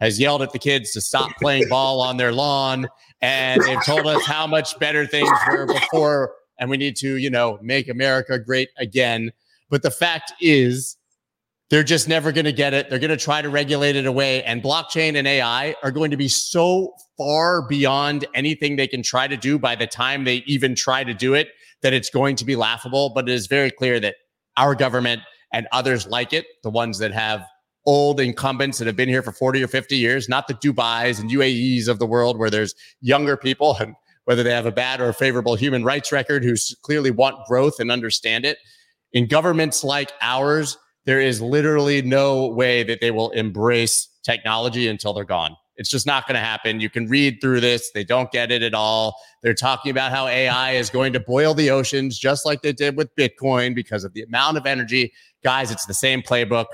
has 0.00 0.18
yelled 0.18 0.42
at 0.42 0.52
the 0.52 0.58
kids 0.58 0.92
to 0.92 1.00
stop 1.00 1.30
playing 1.40 1.68
ball 1.68 2.00
on 2.00 2.16
their 2.16 2.32
lawn, 2.32 2.88
and 3.20 3.62
they've 3.62 3.84
told 3.84 4.06
us 4.06 4.24
how 4.24 4.46
much 4.46 4.78
better 4.78 5.06
things 5.06 5.30
were 5.48 5.66
before, 5.66 6.34
and 6.58 6.70
we 6.70 6.76
need 6.76 6.96
to, 6.96 7.16
you 7.16 7.30
know, 7.30 7.58
make 7.62 7.88
America 7.88 8.38
great 8.38 8.68
again. 8.78 9.30
But 9.70 9.82
the 9.82 9.90
fact 9.90 10.32
is, 10.40 10.96
they're 11.70 11.82
just 11.82 12.08
never 12.08 12.32
going 12.32 12.46
to 12.46 12.52
get 12.52 12.72
it. 12.72 12.88
They're 12.88 12.98
going 12.98 13.10
to 13.10 13.16
try 13.16 13.42
to 13.42 13.50
regulate 13.50 13.94
it 13.94 14.06
away. 14.06 14.42
And 14.44 14.62
blockchain 14.62 15.16
and 15.16 15.28
AI 15.28 15.74
are 15.82 15.90
going 15.90 16.10
to 16.10 16.16
be 16.16 16.28
so 16.28 16.94
far 17.18 17.66
beyond 17.68 18.26
anything 18.34 18.76
they 18.76 18.86
can 18.86 19.02
try 19.02 19.28
to 19.28 19.36
do 19.36 19.58
by 19.58 19.76
the 19.76 19.86
time 19.86 20.24
they 20.24 20.36
even 20.46 20.74
try 20.74 21.04
to 21.04 21.12
do 21.12 21.34
it 21.34 21.48
that 21.82 21.92
it's 21.92 22.08
going 22.08 22.36
to 22.36 22.44
be 22.46 22.56
laughable. 22.56 23.10
But 23.14 23.28
it 23.28 23.34
is 23.34 23.48
very 23.48 23.70
clear 23.70 24.00
that 24.00 24.14
our 24.58 24.74
government 24.74 25.22
and 25.52 25.66
others 25.72 26.06
like 26.06 26.34
it, 26.34 26.44
the 26.62 26.70
ones 26.70 26.98
that 26.98 27.12
have 27.12 27.46
old 27.86 28.20
incumbents 28.20 28.76
that 28.78 28.86
have 28.86 28.96
been 28.96 29.08
here 29.08 29.22
for 29.22 29.32
40 29.32 29.62
or 29.62 29.68
50 29.68 29.96
years, 29.96 30.28
not 30.28 30.46
the 30.46 30.54
Dubais 30.54 31.18
and 31.18 31.30
UAEs 31.30 31.88
of 31.88 31.98
the 31.98 32.06
world 32.06 32.38
where 32.38 32.50
there's 32.50 32.74
younger 33.00 33.36
people 33.36 33.76
and 33.80 33.94
whether 34.24 34.42
they 34.42 34.52
have 34.52 34.66
a 34.66 34.72
bad 34.72 35.00
or 35.00 35.08
a 35.08 35.14
favorable 35.14 35.54
human 35.54 35.84
rights 35.84 36.12
record 36.12 36.44
who 36.44 36.54
clearly 36.82 37.10
want 37.10 37.46
growth 37.46 37.80
and 37.80 37.90
understand 37.90 38.44
it. 38.44 38.58
In 39.14 39.26
governments 39.26 39.82
like 39.82 40.12
ours, 40.20 40.76
there 41.06 41.18
is 41.18 41.40
literally 41.40 42.02
no 42.02 42.48
way 42.48 42.82
that 42.82 43.00
they 43.00 43.10
will 43.10 43.30
embrace 43.30 44.06
technology 44.22 44.86
until 44.86 45.14
they're 45.14 45.24
gone. 45.24 45.56
It's 45.78 45.88
just 45.88 46.06
not 46.06 46.26
going 46.26 46.34
to 46.34 46.40
happen. 46.40 46.80
You 46.80 46.90
can 46.90 47.06
read 47.06 47.38
through 47.40 47.60
this. 47.60 47.90
They 47.92 48.04
don't 48.04 48.30
get 48.30 48.50
it 48.50 48.62
at 48.62 48.74
all. 48.74 49.14
They're 49.42 49.54
talking 49.54 49.90
about 49.90 50.10
how 50.10 50.26
AI 50.26 50.72
is 50.72 50.90
going 50.90 51.12
to 51.14 51.20
boil 51.20 51.54
the 51.54 51.70
oceans, 51.70 52.18
just 52.18 52.44
like 52.44 52.62
they 52.62 52.72
did 52.72 52.96
with 52.96 53.14
Bitcoin 53.16 53.74
because 53.74 54.04
of 54.04 54.12
the 54.12 54.22
amount 54.22 54.56
of 54.56 54.66
energy. 54.66 55.12
Guys, 55.42 55.70
it's 55.70 55.86
the 55.86 55.94
same 55.94 56.20
playbook. 56.20 56.66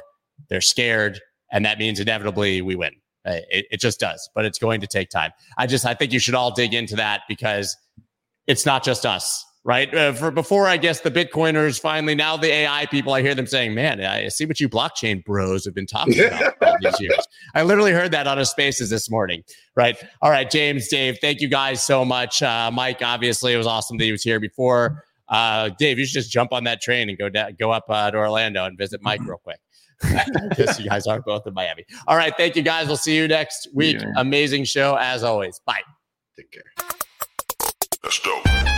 They're 0.48 0.62
scared. 0.62 1.20
And 1.52 1.64
that 1.64 1.78
means 1.78 2.00
inevitably 2.00 2.62
we 2.62 2.74
win. 2.74 2.94
Uh, 3.26 3.38
it, 3.50 3.66
it 3.70 3.80
just 3.80 4.00
does, 4.00 4.28
but 4.34 4.44
it's 4.44 4.58
going 4.58 4.80
to 4.80 4.86
take 4.86 5.08
time. 5.08 5.30
I 5.56 5.66
just, 5.66 5.86
I 5.86 5.94
think 5.94 6.12
you 6.12 6.18
should 6.18 6.34
all 6.34 6.52
dig 6.52 6.74
into 6.74 6.96
that 6.96 7.22
because 7.28 7.76
it's 8.46 8.66
not 8.66 8.82
just 8.84 9.06
us 9.06 9.44
right? 9.64 9.92
Uh, 9.94 10.12
for 10.12 10.30
before, 10.30 10.66
I 10.66 10.76
guess 10.76 11.00
the 11.00 11.10
Bitcoiners 11.10 11.80
finally, 11.80 12.14
now 12.14 12.36
the 12.36 12.52
AI 12.52 12.86
people, 12.86 13.14
I 13.14 13.22
hear 13.22 13.34
them 13.34 13.46
saying, 13.46 13.74
man, 13.74 14.00
I 14.04 14.28
see 14.28 14.44
what 14.44 14.60
you 14.60 14.68
blockchain 14.68 15.24
bros 15.24 15.64
have 15.64 15.74
been 15.74 15.86
talking 15.86 16.20
about 16.20 16.54
all 16.62 16.76
these 16.80 17.00
years. 17.00 17.26
I 17.54 17.62
literally 17.62 17.92
heard 17.92 18.12
that 18.12 18.26
on 18.26 18.38
a 18.38 18.44
spaces 18.44 18.90
this 18.90 19.10
morning, 19.10 19.42
right? 19.74 19.96
All 20.20 20.30
right, 20.30 20.48
James, 20.48 20.88
Dave, 20.88 21.18
thank 21.20 21.40
you 21.40 21.48
guys 21.48 21.84
so 21.84 22.04
much. 22.04 22.42
Uh, 22.42 22.70
Mike, 22.72 23.00
obviously, 23.02 23.54
it 23.54 23.56
was 23.56 23.66
awesome 23.66 23.96
that 23.98 24.04
he 24.04 24.12
was 24.12 24.22
here 24.22 24.38
before. 24.38 25.02
Uh, 25.28 25.70
Dave, 25.78 25.98
you 25.98 26.04
should 26.04 26.14
just 26.14 26.30
jump 26.30 26.52
on 26.52 26.64
that 26.64 26.82
train 26.82 27.08
and 27.08 27.16
go 27.18 27.30
down, 27.30 27.56
go 27.58 27.70
up 27.70 27.84
uh, 27.88 28.10
to 28.10 28.18
Orlando 28.18 28.64
and 28.64 28.76
visit 28.76 29.00
Mike 29.02 29.20
real 29.22 29.38
quick. 29.38 29.58
Because 30.50 30.78
you 30.78 30.88
guys 30.90 31.06
are 31.06 31.20
both 31.20 31.46
in 31.46 31.54
Miami. 31.54 31.84
All 32.06 32.16
right, 32.16 32.34
thank 32.36 32.56
you 32.56 32.62
guys. 32.62 32.88
We'll 32.88 32.96
see 32.96 33.16
you 33.16 33.26
next 33.26 33.68
week. 33.72 33.96
Yeah. 34.00 34.12
Amazing 34.16 34.64
show 34.64 34.96
as 34.96 35.22
always. 35.22 35.60
Bye. 35.64 35.80
Take 36.36 36.50
care. 36.50 36.64
That's 38.02 38.20
dope. 38.20 38.73